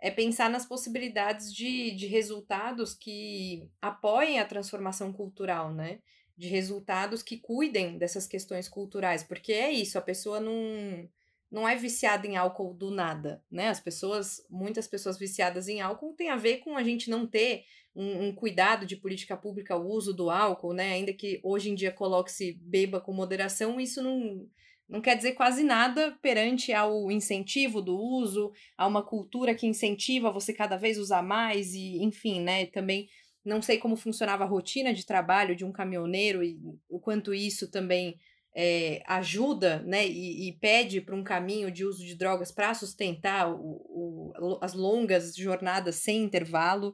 é 0.00 0.10
pensar 0.10 0.50
nas 0.50 0.66
possibilidades 0.66 1.54
de, 1.54 1.92
de 1.92 2.06
resultados 2.06 2.94
que 2.94 3.70
apoiem 3.80 4.40
a 4.40 4.44
transformação 4.44 5.12
cultural, 5.12 5.72
né? 5.72 6.00
De 6.36 6.48
resultados 6.48 7.22
que 7.22 7.38
cuidem 7.38 7.98
dessas 7.98 8.26
questões 8.26 8.68
culturais, 8.68 9.22
porque 9.22 9.52
é 9.52 9.70
isso, 9.70 9.98
a 9.98 10.02
pessoa 10.02 10.38
não 10.40 11.08
não 11.50 11.66
é 11.68 11.76
viciada 11.76 12.26
em 12.26 12.36
álcool 12.36 12.74
do 12.74 12.90
nada, 12.90 13.42
né? 13.50 13.68
As 13.68 13.80
pessoas, 13.80 14.44
muitas 14.50 14.88
pessoas 14.88 15.16
viciadas 15.16 15.68
em 15.68 15.80
álcool 15.80 16.12
tem 16.14 16.28
a 16.28 16.36
ver 16.36 16.58
com 16.58 16.76
a 16.76 16.82
gente 16.82 17.08
não 17.08 17.26
ter 17.26 17.64
um, 17.94 18.26
um 18.26 18.34
cuidado 18.34 18.84
de 18.84 18.96
política 18.96 19.36
pública, 19.36 19.76
o 19.76 19.88
uso 19.88 20.12
do 20.12 20.28
álcool, 20.28 20.72
né? 20.72 20.92
Ainda 20.92 21.12
que 21.12 21.40
hoje 21.42 21.70
em 21.70 21.74
dia 21.74 21.92
coloque-se 21.92 22.58
beba 22.60 23.00
com 23.00 23.12
moderação, 23.12 23.80
isso 23.80 24.02
não, 24.02 24.46
não 24.88 25.00
quer 25.00 25.16
dizer 25.16 25.32
quase 25.32 25.62
nada 25.62 26.18
perante 26.20 26.72
ao 26.72 27.10
incentivo 27.10 27.80
do 27.80 27.96
uso, 27.96 28.52
a 28.76 28.86
uma 28.86 29.02
cultura 29.02 29.54
que 29.54 29.66
incentiva 29.66 30.32
você 30.32 30.52
cada 30.52 30.76
vez 30.76 30.98
usar 30.98 31.22
mais 31.22 31.74
e, 31.74 32.02
enfim, 32.02 32.40
né? 32.40 32.66
Também 32.66 33.08
não 33.46 33.62
sei 33.62 33.78
como 33.78 33.96
funcionava 33.96 34.44
a 34.44 34.46
rotina 34.46 34.92
de 34.92 35.06
trabalho 35.06 35.54
de 35.54 35.64
um 35.64 35.72
caminhoneiro 35.72 36.42
e 36.42 36.58
o 36.88 36.98
quanto 36.98 37.32
isso 37.32 37.70
também 37.70 38.18
é, 38.54 39.02
ajuda 39.06 39.82
né, 39.82 40.06
e, 40.06 40.48
e 40.48 40.52
pede 40.54 41.00
para 41.00 41.14
um 41.14 41.22
caminho 41.22 41.70
de 41.70 41.84
uso 41.84 42.04
de 42.04 42.14
drogas 42.14 42.50
para 42.50 42.74
sustentar 42.74 43.52
o, 43.52 44.32
o, 44.38 44.58
as 44.60 44.72
longas 44.72 45.36
jornadas 45.36 45.96
sem 45.96 46.24
intervalo. 46.24 46.92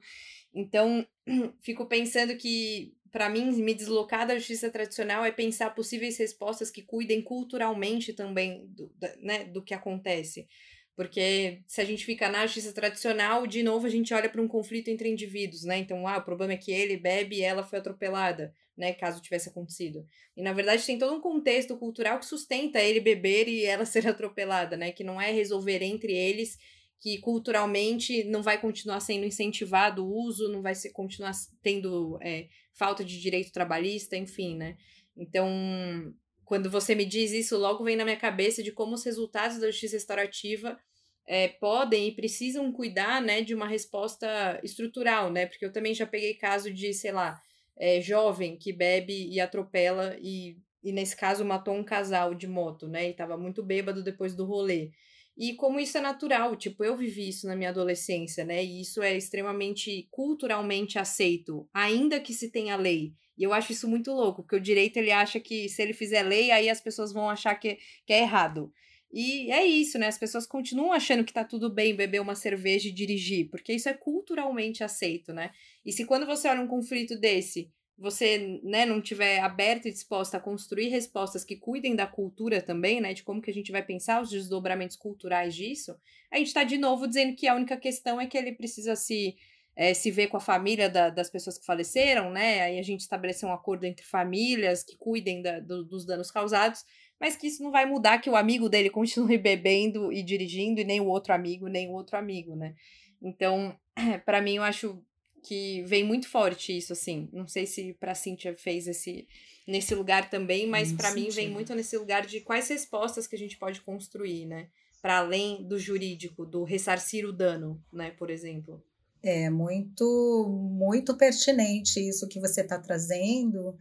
Então, 0.52 1.06
fico 1.62 1.86
pensando 1.86 2.36
que, 2.36 2.94
para 3.10 3.30
mim, 3.30 3.50
me 3.52 3.72
deslocar 3.72 4.26
da 4.26 4.36
justiça 4.36 4.70
tradicional 4.70 5.24
é 5.24 5.32
pensar 5.32 5.74
possíveis 5.74 6.18
respostas 6.18 6.70
que 6.70 6.82
cuidem 6.82 7.22
culturalmente 7.22 8.12
também 8.12 8.66
do, 8.66 8.92
da, 8.98 9.14
né, 9.18 9.44
do 9.44 9.62
que 9.62 9.72
acontece. 9.72 10.48
Porque 10.94 11.62
se 11.66 11.80
a 11.80 11.84
gente 11.84 12.04
fica 12.04 12.28
na 12.28 12.46
justiça 12.46 12.72
tradicional, 12.72 13.46
de 13.46 13.62
novo 13.62 13.86
a 13.86 13.90
gente 13.90 14.12
olha 14.12 14.28
para 14.28 14.42
um 14.42 14.48
conflito 14.48 14.88
entre 14.88 15.08
indivíduos, 15.08 15.64
né? 15.64 15.78
Então, 15.78 16.06
ah, 16.06 16.18
o 16.18 16.24
problema 16.24 16.52
é 16.52 16.56
que 16.56 16.70
ele 16.70 16.96
bebe 16.96 17.36
e 17.36 17.42
ela 17.42 17.64
foi 17.64 17.78
atropelada 17.78 18.54
né, 18.76 18.92
caso 18.92 19.20
tivesse 19.20 19.48
acontecido. 19.48 20.06
E 20.36 20.42
na 20.42 20.52
verdade 20.52 20.84
tem 20.84 20.98
todo 20.98 21.14
um 21.14 21.20
contexto 21.20 21.76
cultural 21.76 22.18
que 22.18 22.26
sustenta 22.26 22.80
ele 22.80 23.00
beber 23.00 23.48
e 23.48 23.64
ela 23.64 23.84
ser 23.86 24.06
atropelada, 24.06 24.76
né, 24.76 24.92
que 24.92 25.04
não 25.04 25.20
é 25.20 25.30
resolver 25.30 25.82
entre 25.82 26.12
eles 26.12 26.58
que 27.00 27.18
culturalmente 27.18 28.22
não 28.24 28.44
vai 28.44 28.60
continuar 28.60 29.00
sendo 29.00 29.26
incentivado 29.26 30.06
o 30.06 30.24
uso, 30.24 30.52
não 30.52 30.62
vai 30.62 30.72
ser 30.72 30.90
continuar 30.90 31.32
tendo 31.60 32.16
é, 32.22 32.46
falta 32.72 33.04
de 33.04 33.20
direito 33.20 33.52
trabalhista, 33.52 34.16
enfim, 34.16 34.56
né? 34.56 34.76
Então, 35.16 36.14
quando 36.44 36.70
você 36.70 36.94
me 36.94 37.04
diz 37.04 37.32
isso, 37.32 37.56
logo 37.56 37.84
vem 37.84 37.96
na 37.96 38.04
minha 38.04 38.16
cabeça 38.16 38.62
de 38.62 38.72
como 38.72 38.94
os 38.94 39.04
resultados 39.04 39.58
da 39.58 39.70
justiça 39.70 39.96
restaurativa 39.96 40.78
é, 41.26 41.48
podem 41.48 42.08
e 42.08 42.16
precisam 42.16 42.72
cuidar, 42.72 43.22
né, 43.22 43.42
de 43.42 43.54
uma 43.54 43.66
resposta 43.66 44.60
estrutural, 44.62 45.30
né? 45.30 45.46
Porque 45.46 45.64
eu 45.64 45.72
também 45.72 45.94
já 45.94 46.06
peguei 46.06 46.34
caso 46.34 46.72
de, 46.72 46.92
sei 46.92 47.12
lá, 47.12 47.40
é, 47.76 48.00
jovem 48.00 48.56
que 48.56 48.72
bebe 48.72 49.28
e 49.28 49.40
atropela 49.40 50.16
e, 50.20 50.56
e 50.82 50.92
nesse 50.92 51.16
caso 51.16 51.44
matou 51.44 51.74
um 51.74 51.84
casal 51.84 52.34
de 52.34 52.46
moto, 52.46 52.88
né? 52.88 53.08
E 53.08 53.14
tava 53.14 53.36
muito 53.36 53.62
bêbado 53.62 54.02
depois 54.02 54.34
do 54.34 54.44
rolê. 54.44 54.90
E 55.36 55.54
como 55.54 55.80
isso 55.80 55.96
é 55.96 56.00
natural, 56.00 56.54
tipo, 56.56 56.84
eu 56.84 56.96
vivi 56.96 57.28
isso 57.28 57.46
na 57.46 57.56
minha 57.56 57.70
adolescência, 57.70 58.44
né? 58.44 58.62
E 58.62 58.82
isso 58.82 59.02
é 59.02 59.16
extremamente 59.16 60.06
culturalmente 60.10 60.98
aceito, 60.98 61.66
ainda 61.72 62.20
que 62.20 62.34
se 62.34 62.50
tenha 62.50 62.76
lei. 62.76 63.14
E 63.42 63.44
eu 63.44 63.52
acho 63.52 63.72
isso 63.72 63.88
muito 63.88 64.12
louco, 64.12 64.44
porque 64.44 64.54
o 64.54 64.60
direito 64.60 64.98
ele 64.98 65.10
acha 65.10 65.40
que 65.40 65.68
se 65.68 65.82
ele 65.82 65.92
fizer 65.92 66.22
lei, 66.22 66.52
aí 66.52 66.70
as 66.70 66.80
pessoas 66.80 67.12
vão 67.12 67.28
achar 67.28 67.56
que, 67.56 67.76
que 68.06 68.12
é 68.12 68.20
errado. 68.20 68.72
E 69.12 69.50
é 69.50 69.66
isso, 69.66 69.98
né? 69.98 70.06
As 70.06 70.16
pessoas 70.16 70.46
continuam 70.46 70.92
achando 70.92 71.24
que 71.24 71.32
tá 71.32 71.42
tudo 71.42 71.68
bem 71.68 71.96
beber 71.96 72.20
uma 72.20 72.36
cerveja 72.36 72.88
e 72.88 72.92
dirigir, 72.92 73.50
porque 73.50 73.72
isso 73.72 73.88
é 73.88 73.94
culturalmente 73.94 74.84
aceito, 74.84 75.32
né? 75.32 75.50
E 75.84 75.90
se 75.90 76.04
quando 76.04 76.24
você 76.24 76.46
olha 76.46 76.60
um 76.60 76.68
conflito 76.68 77.18
desse, 77.18 77.68
você, 77.98 78.60
né, 78.62 78.86
não 78.86 79.02
tiver 79.02 79.40
aberto 79.40 79.88
e 79.88 79.92
disposta 79.92 80.36
a 80.36 80.40
construir 80.40 80.86
respostas 80.86 81.44
que 81.44 81.56
cuidem 81.56 81.96
da 81.96 82.06
cultura 82.06 82.62
também, 82.62 83.00
né, 83.00 83.12
de 83.12 83.24
como 83.24 83.42
que 83.42 83.50
a 83.50 83.54
gente 83.54 83.72
vai 83.72 83.84
pensar 83.84 84.22
os 84.22 84.30
desdobramentos 84.30 84.96
culturais 84.96 85.52
disso, 85.52 85.96
a 86.30 86.38
gente 86.38 86.46
está 86.46 86.62
de 86.62 86.78
novo 86.78 87.08
dizendo 87.08 87.34
que 87.34 87.48
a 87.48 87.56
única 87.56 87.76
questão 87.76 88.20
é 88.20 88.26
que 88.28 88.38
ele 88.38 88.52
precisa 88.52 88.94
se 88.94 89.36
é, 89.74 89.94
se 89.94 90.10
ver 90.10 90.28
com 90.28 90.36
a 90.36 90.40
família 90.40 90.88
da, 90.88 91.08
das 91.08 91.30
pessoas 91.30 91.58
que 91.58 91.64
faleceram, 91.64 92.30
né? 92.30 92.62
Aí 92.62 92.78
a 92.78 92.82
gente 92.82 93.00
estabeleceu 93.00 93.48
um 93.48 93.52
acordo 93.52 93.84
entre 93.84 94.04
famílias 94.04 94.82
que 94.82 94.96
cuidem 94.96 95.42
da, 95.42 95.60
do, 95.60 95.84
dos 95.84 96.04
danos 96.04 96.30
causados, 96.30 96.84
mas 97.18 97.36
que 97.36 97.46
isso 97.46 97.62
não 97.62 97.70
vai 97.70 97.86
mudar 97.86 98.18
que 98.18 98.28
o 98.28 98.36
amigo 98.36 98.68
dele 98.68 98.90
continue 98.90 99.38
bebendo 99.38 100.12
e 100.12 100.22
dirigindo 100.22 100.80
e 100.80 100.84
nem 100.84 101.00
o 101.00 101.06
outro 101.06 101.32
amigo, 101.32 101.68
nem 101.68 101.88
o 101.88 101.92
outro 101.92 102.16
amigo, 102.16 102.54
né? 102.54 102.74
Então, 103.20 103.78
para 104.26 104.42
mim, 104.42 104.56
eu 104.56 104.62
acho 104.62 105.02
que 105.42 105.82
vem 105.82 106.04
muito 106.04 106.28
forte 106.28 106.76
isso, 106.76 106.92
assim. 106.92 107.28
Não 107.32 107.48
sei 107.48 107.66
se 107.66 107.94
pra 107.94 108.14
Cíntia 108.14 108.54
fez 108.56 108.86
esse 108.86 109.26
nesse 109.66 109.94
lugar 109.94 110.28
também, 110.28 110.66
mas 110.66 110.92
para 110.92 111.12
mim 111.12 111.28
vem 111.30 111.48
muito 111.48 111.72
nesse 111.74 111.96
lugar 111.96 112.26
de 112.26 112.40
quais 112.40 112.68
respostas 112.68 113.28
que 113.28 113.36
a 113.36 113.38
gente 113.38 113.56
pode 113.56 113.80
construir, 113.80 114.44
né? 114.44 114.68
Para 115.00 115.18
além 115.18 115.62
do 115.66 115.78
jurídico, 115.78 116.44
do 116.44 116.64
ressarcir 116.64 117.24
o 117.26 117.32
dano, 117.32 117.82
né, 117.92 118.10
por 118.10 118.28
exemplo. 118.28 118.84
É 119.22 119.48
muito, 119.48 120.48
muito 120.76 121.16
pertinente 121.16 122.00
isso 122.00 122.26
que 122.26 122.40
você 122.40 122.62
está 122.62 122.78
trazendo, 122.78 123.76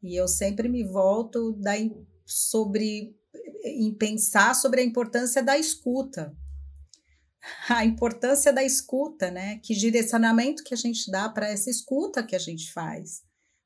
e 0.00 0.14
eu 0.14 0.28
sempre 0.28 0.68
me 0.68 0.84
volto 0.84 1.52
da, 1.52 1.72
sobre 2.24 3.16
em 3.64 3.92
pensar 3.94 4.54
sobre 4.54 4.80
a 4.82 4.84
importância 4.84 5.42
da 5.42 5.58
escuta. 5.58 6.36
A 7.68 7.84
importância 7.84 8.52
da 8.52 8.62
escuta, 8.62 9.30
né? 9.30 9.58
Que 9.62 9.74
direcionamento 9.74 10.62
que 10.62 10.74
a 10.74 10.76
gente 10.76 11.10
dá 11.10 11.28
para 11.28 11.48
essa 11.48 11.70
escuta 11.70 12.22
que 12.22 12.36
a 12.36 12.38
gente 12.38 12.72
faz, 12.72 13.22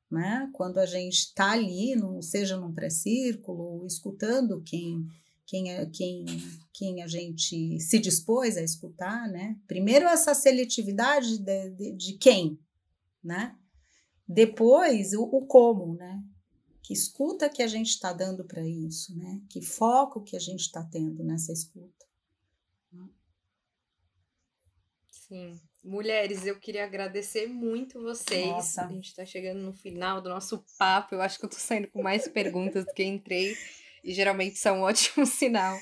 né? 0.09 0.49
Quando 0.53 0.79
a 0.79 0.85
gente 0.85 1.19
está 1.19 1.51
ali, 1.51 1.95
no, 1.95 2.21
seja 2.21 2.57
num 2.57 2.73
pré-círculo, 2.73 3.85
escutando 3.85 4.61
quem 4.63 5.05
quem, 5.49 5.71
é, 5.71 5.83
quem, 5.87 6.25
quem 6.71 7.01
a 7.01 7.07
gente 7.07 7.79
se 7.79 7.97
dispôs 7.97 8.55
a 8.55 8.61
escutar, 8.61 9.27
né? 9.27 9.59
Primeiro 9.67 10.05
essa 10.05 10.35
seletividade 10.35 11.39
de, 11.39 11.69
de, 11.71 11.91
de 11.93 12.13
quem, 12.19 12.59
né? 13.23 13.57
Depois 14.27 15.13
o, 15.13 15.23
o 15.23 15.47
como, 15.47 15.95
né? 15.95 16.23
Que 16.83 16.93
escuta 16.93 17.49
que 17.49 17.63
a 17.63 17.67
gente 17.67 17.89
está 17.89 18.13
dando 18.13 18.45
para 18.45 18.61
isso, 18.67 19.17
né? 19.17 19.41
Que 19.49 19.59
foco 19.59 20.21
que 20.21 20.35
a 20.35 20.39
gente 20.39 20.61
está 20.61 20.83
tendo 20.83 21.23
nessa 21.23 21.51
escuta. 21.51 22.05
Sim. 25.29 25.59
Mulheres, 25.83 26.45
eu 26.45 26.59
queria 26.59 26.83
agradecer 26.83 27.47
muito 27.47 28.01
vocês. 28.01 28.47
Nossa. 28.47 28.85
A 28.85 28.87
gente 28.87 29.07
está 29.07 29.25
chegando 29.25 29.61
no 29.61 29.73
final 29.73 30.21
do 30.21 30.29
nosso 30.29 30.63
papo. 30.77 31.15
Eu 31.15 31.21
acho 31.21 31.39
que 31.39 31.45
eu 31.45 31.49
estou 31.49 31.61
saindo 31.61 31.87
com 31.87 32.03
mais 32.03 32.27
perguntas 32.27 32.85
do 32.85 32.93
que 32.93 33.03
entrei. 33.03 33.55
E 34.03 34.13
geralmente 34.13 34.57
são 34.57 34.79
um 34.79 34.81
ótimo 34.83 35.25
sinal. 35.25 35.77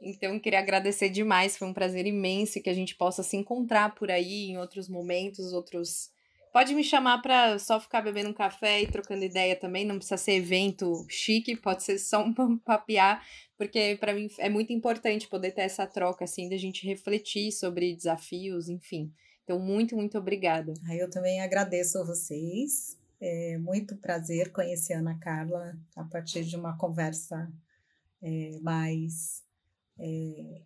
Então, 0.00 0.38
queria 0.38 0.58
agradecer 0.58 1.08
demais. 1.08 1.56
Foi 1.56 1.66
um 1.66 1.72
prazer 1.72 2.06
imenso 2.06 2.62
que 2.62 2.70
a 2.70 2.74
gente 2.74 2.94
possa 2.94 3.22
se 3.22 3.36
encontrar 3.36 3.94
por 3.94 4.10
aí 4.10 4.50
em 4.50 4.58
outros 4.58 4.88
momentos, 4.88 5.52
outros 5.52 6.10
Pode 6.56 6.74
me 6.74 6.82
chamar 6.82 7.20
para 7.20 7.58
só 7.58 7.78
ficar 7.78 8.00
bebendo 8.00 8.30
um 8.30 8.32
café 8.32 8.80
e 8.80 8.86
trocando 8.86 9.22
ideia 9.22 9.54
também, 9.54 9.84
não 9.84 9.98
precisa 9.98 10.16
ser 10.16 10.32
evento 10.32 11.04
chique, 11.06 11.54
pode 11.54 11.82
ser 11.82 11.98
só 11.98 12.24
um 12.24 12.32
papiar, 12.64 13.22
porque 13.58 13.98
para 14.00 14.14
mim 14.14 14.26
é 14.38 14.48
muito 14.48 14.72
importante 14.72 15.28
poder 15.28 15.50
ter 15.50 15.60
essa 15.60 15.86
troca, 15.86 16.24
assim, 16.24 16.48
da 16.48 16.56
gente 16.56 16.86
refletir 16.86 17.52
sobre 17.52 17.94
desafios, 17.94 18.70
enfim. 18.70 19.12
Então, 19.44 19.58
muito, 19.58 19.94
muito 19.94 20.16
obrigada. 20.16 20.72
Eu 20.98 21.10
também 21.10 21.42
agradeço 21.42 21.98
a 21.98 22.04
vocês. 22.04 22.96
É 23.20 23.56
muito 23.58 23.96
prazer 23.96 24.52
conhecer 24.52 24.94
a 24.94 24.98
Ana 24.98 25.18
Carla 25.18 25.78
a 25.94 26.04
partir 26.04 26.44
de 26.44 26.56
uma 26.56 26.76
conversa 26.76 27.50
é, 28.22 28.58
mais, 28.60 29.42
é, 29.98 30.62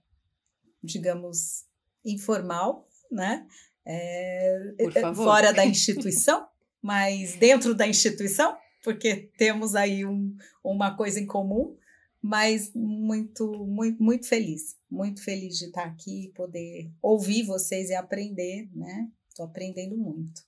digamos, 0.82 1.64
informal, 2.04 2.88
né? 3.10 3.46
é, 3.84 4.72
fora 5.14 5.52
da 5.52 5.64
instituição, 5.66 6.46
mas 6.82 7.34
dentro 7.34 7.74
da 7.74 7.86
instituição, 7.86 8.56
porque 8.82 9.30
temos 9.36 9.74
aí 9.74 10.04
um, 10.04 10.34
uma 10.62 10.96
coisa 10.96 11.20
em 11.20 11.26
comum, 11.26 11.76
mas 12.22 12.72
muito, 12.74 13.66
muito, 13.66 14.02
muito 14.02 14.26
feliz, 14.26 14.76
muito 14.90 15.22
feliz 15.22 15.58
de 15.58 15.66
estar 15.66 15.84
aqui 15.84 16.26
e 16.26 16.32
poder 16.32 16.90
ouvir 17.00 17.44
vocês 17.44 17.88
e 17.90 17.94
aprender, 17.94 18.68
né? 18.74 19.10
Estou 19.28 19.46
aprendendo 19.46 19.96
muito. 19.96 20.42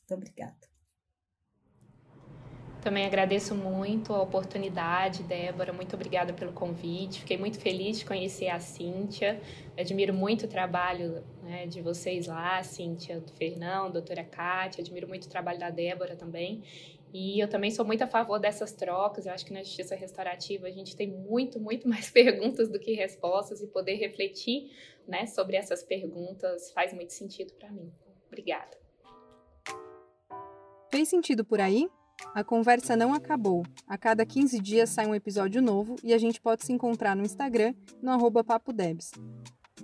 Muito 0.00 0.14
obrigada. 0.14 0.73
Também 2.84 3.06
agradeço 3.06 3.54
muito 3.54 4.12
a 4.12 4.20
oportunidade, 4.20 5.22
Débora. 5.22 5.72
Muito 5.72 5.96
obrigada 5.96 6.34
pelo 6.34 6.52
convite. 6.52 7.20
Fiquei 7.20 7.38
muito 7.38 7.58
feliz 7.58 7.98
de 7.98 8.04
conhecer 8.04 8.48
a 8.48 8.60
Cíntia. 8.60 9.40
Admiro 9.74 10.12
muito 10.12 10.44
o 10.44 10.48
trabalho 10.48 11.24
né, 11.42 11.66
de 11.66 11.80
vocês 11.80 12.26
lá, 12.26 12.62
Cíntia, 12.62 13.18
do 13.20 13.32
Fernão, 13.32 13.90
doutora 13.90 14.22
Kátia. 14.22 14.82
Admiro 14.82 15.08
muito 15.08 15.24
o 15.24 15.28
trabalho 15.30 15.58
da 15.58 15.70
Débora 15.70 16.14
também. 16.14 16.62
E 17.10 17.40
eu 17.40 17.48
também 17.48 17.70
sou 17.70 17.86
muito 17.86 18.04
a 18.04 18.06
favor 18.06 18.38
dessas 18.38 18.72
trocas. 18.72 19.24
Eu 19.24 19.32
acho 19.32 19.46
que 19.46 19.52
na 19.54 19.62
justiça 19.62 19.96
restaurativa 19.96 20.66
a 20.66 20.70
gente 20.70 20.94
tem 20.94 21.08
muito, 21.08 21.58
muito 21.58 21.88
mais 21.88 22.10
perguntas 22.10 22.68
do 22.68 22.78
que 22.78 22.92
respostas 22.92 23.62
e 23.62 23.66
poder 23.66 23.94
refletir 23.94 24.70
né, 25.08 25.24
sobre 25.24 25.56
essas 25.56 25.82
perguntas 25.82 26.70
faz 26.70 26.92
muito 26.92 27.14
sentido 27.14 27.54
para 27.54 27.72
mim. 27.72 27.90
Obrigada. 28.26 28.76
Fez 30.90 31.08
sentido 31.08 31.46
por 31.46 31.62
aí? 31.62 31.88
A 32.34 32.42
conversa 32.42 32.96
não 32.96 33.14
acabou. 33.14 33.62
A 33.86 33.96
cada 33.96 34.26
15 34.26 34.58
dias 34.60 34.90
sai 34.90 35.06
um 35.06 35.14
episódio 35.14 35.62
novo 35.62 35.94
e 36.02 36.12
a 36.12 36.18
gente 36.18 36.40
pode 36.40 36.64
se 36.64 36.72
encontrar 36.72 37.14
no 37.14 37.22
Instagram, 37.22 37.72
no 38.02 38.10
arroba 38.10 38.42
papodebs. 38.42 39.12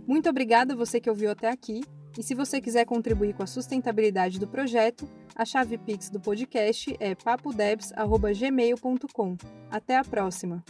Muito 0.06 0.28
obrigada 0.28 0.74
você 0.74 1.00
que 1.00 1.08
ouviu 1.08 1.30
até 1.30 1.48
aqui. 1.48 1.82
E 2.18 2.22
se 2.22 2.34
você 2.34 2.60
quiser 2.60 2.84
contribuir 2.84 3.32
com 3.34 3.44
a 3.44 3.46
sustentabilidade 3.46 4.40
do 4.40 4.48
projeto, 4.48 5.08
a 5.34 5.44
chave 5.44 5.76
Pix 5.78 6.10
do 6.10 6.18
podcast 6.18 6.96
é 6.98 7.14
papodebs.gmail.com. 7.14 9.36
Até 9.70 9.96
a 9.96 10.04
próxima! 10.04 10.64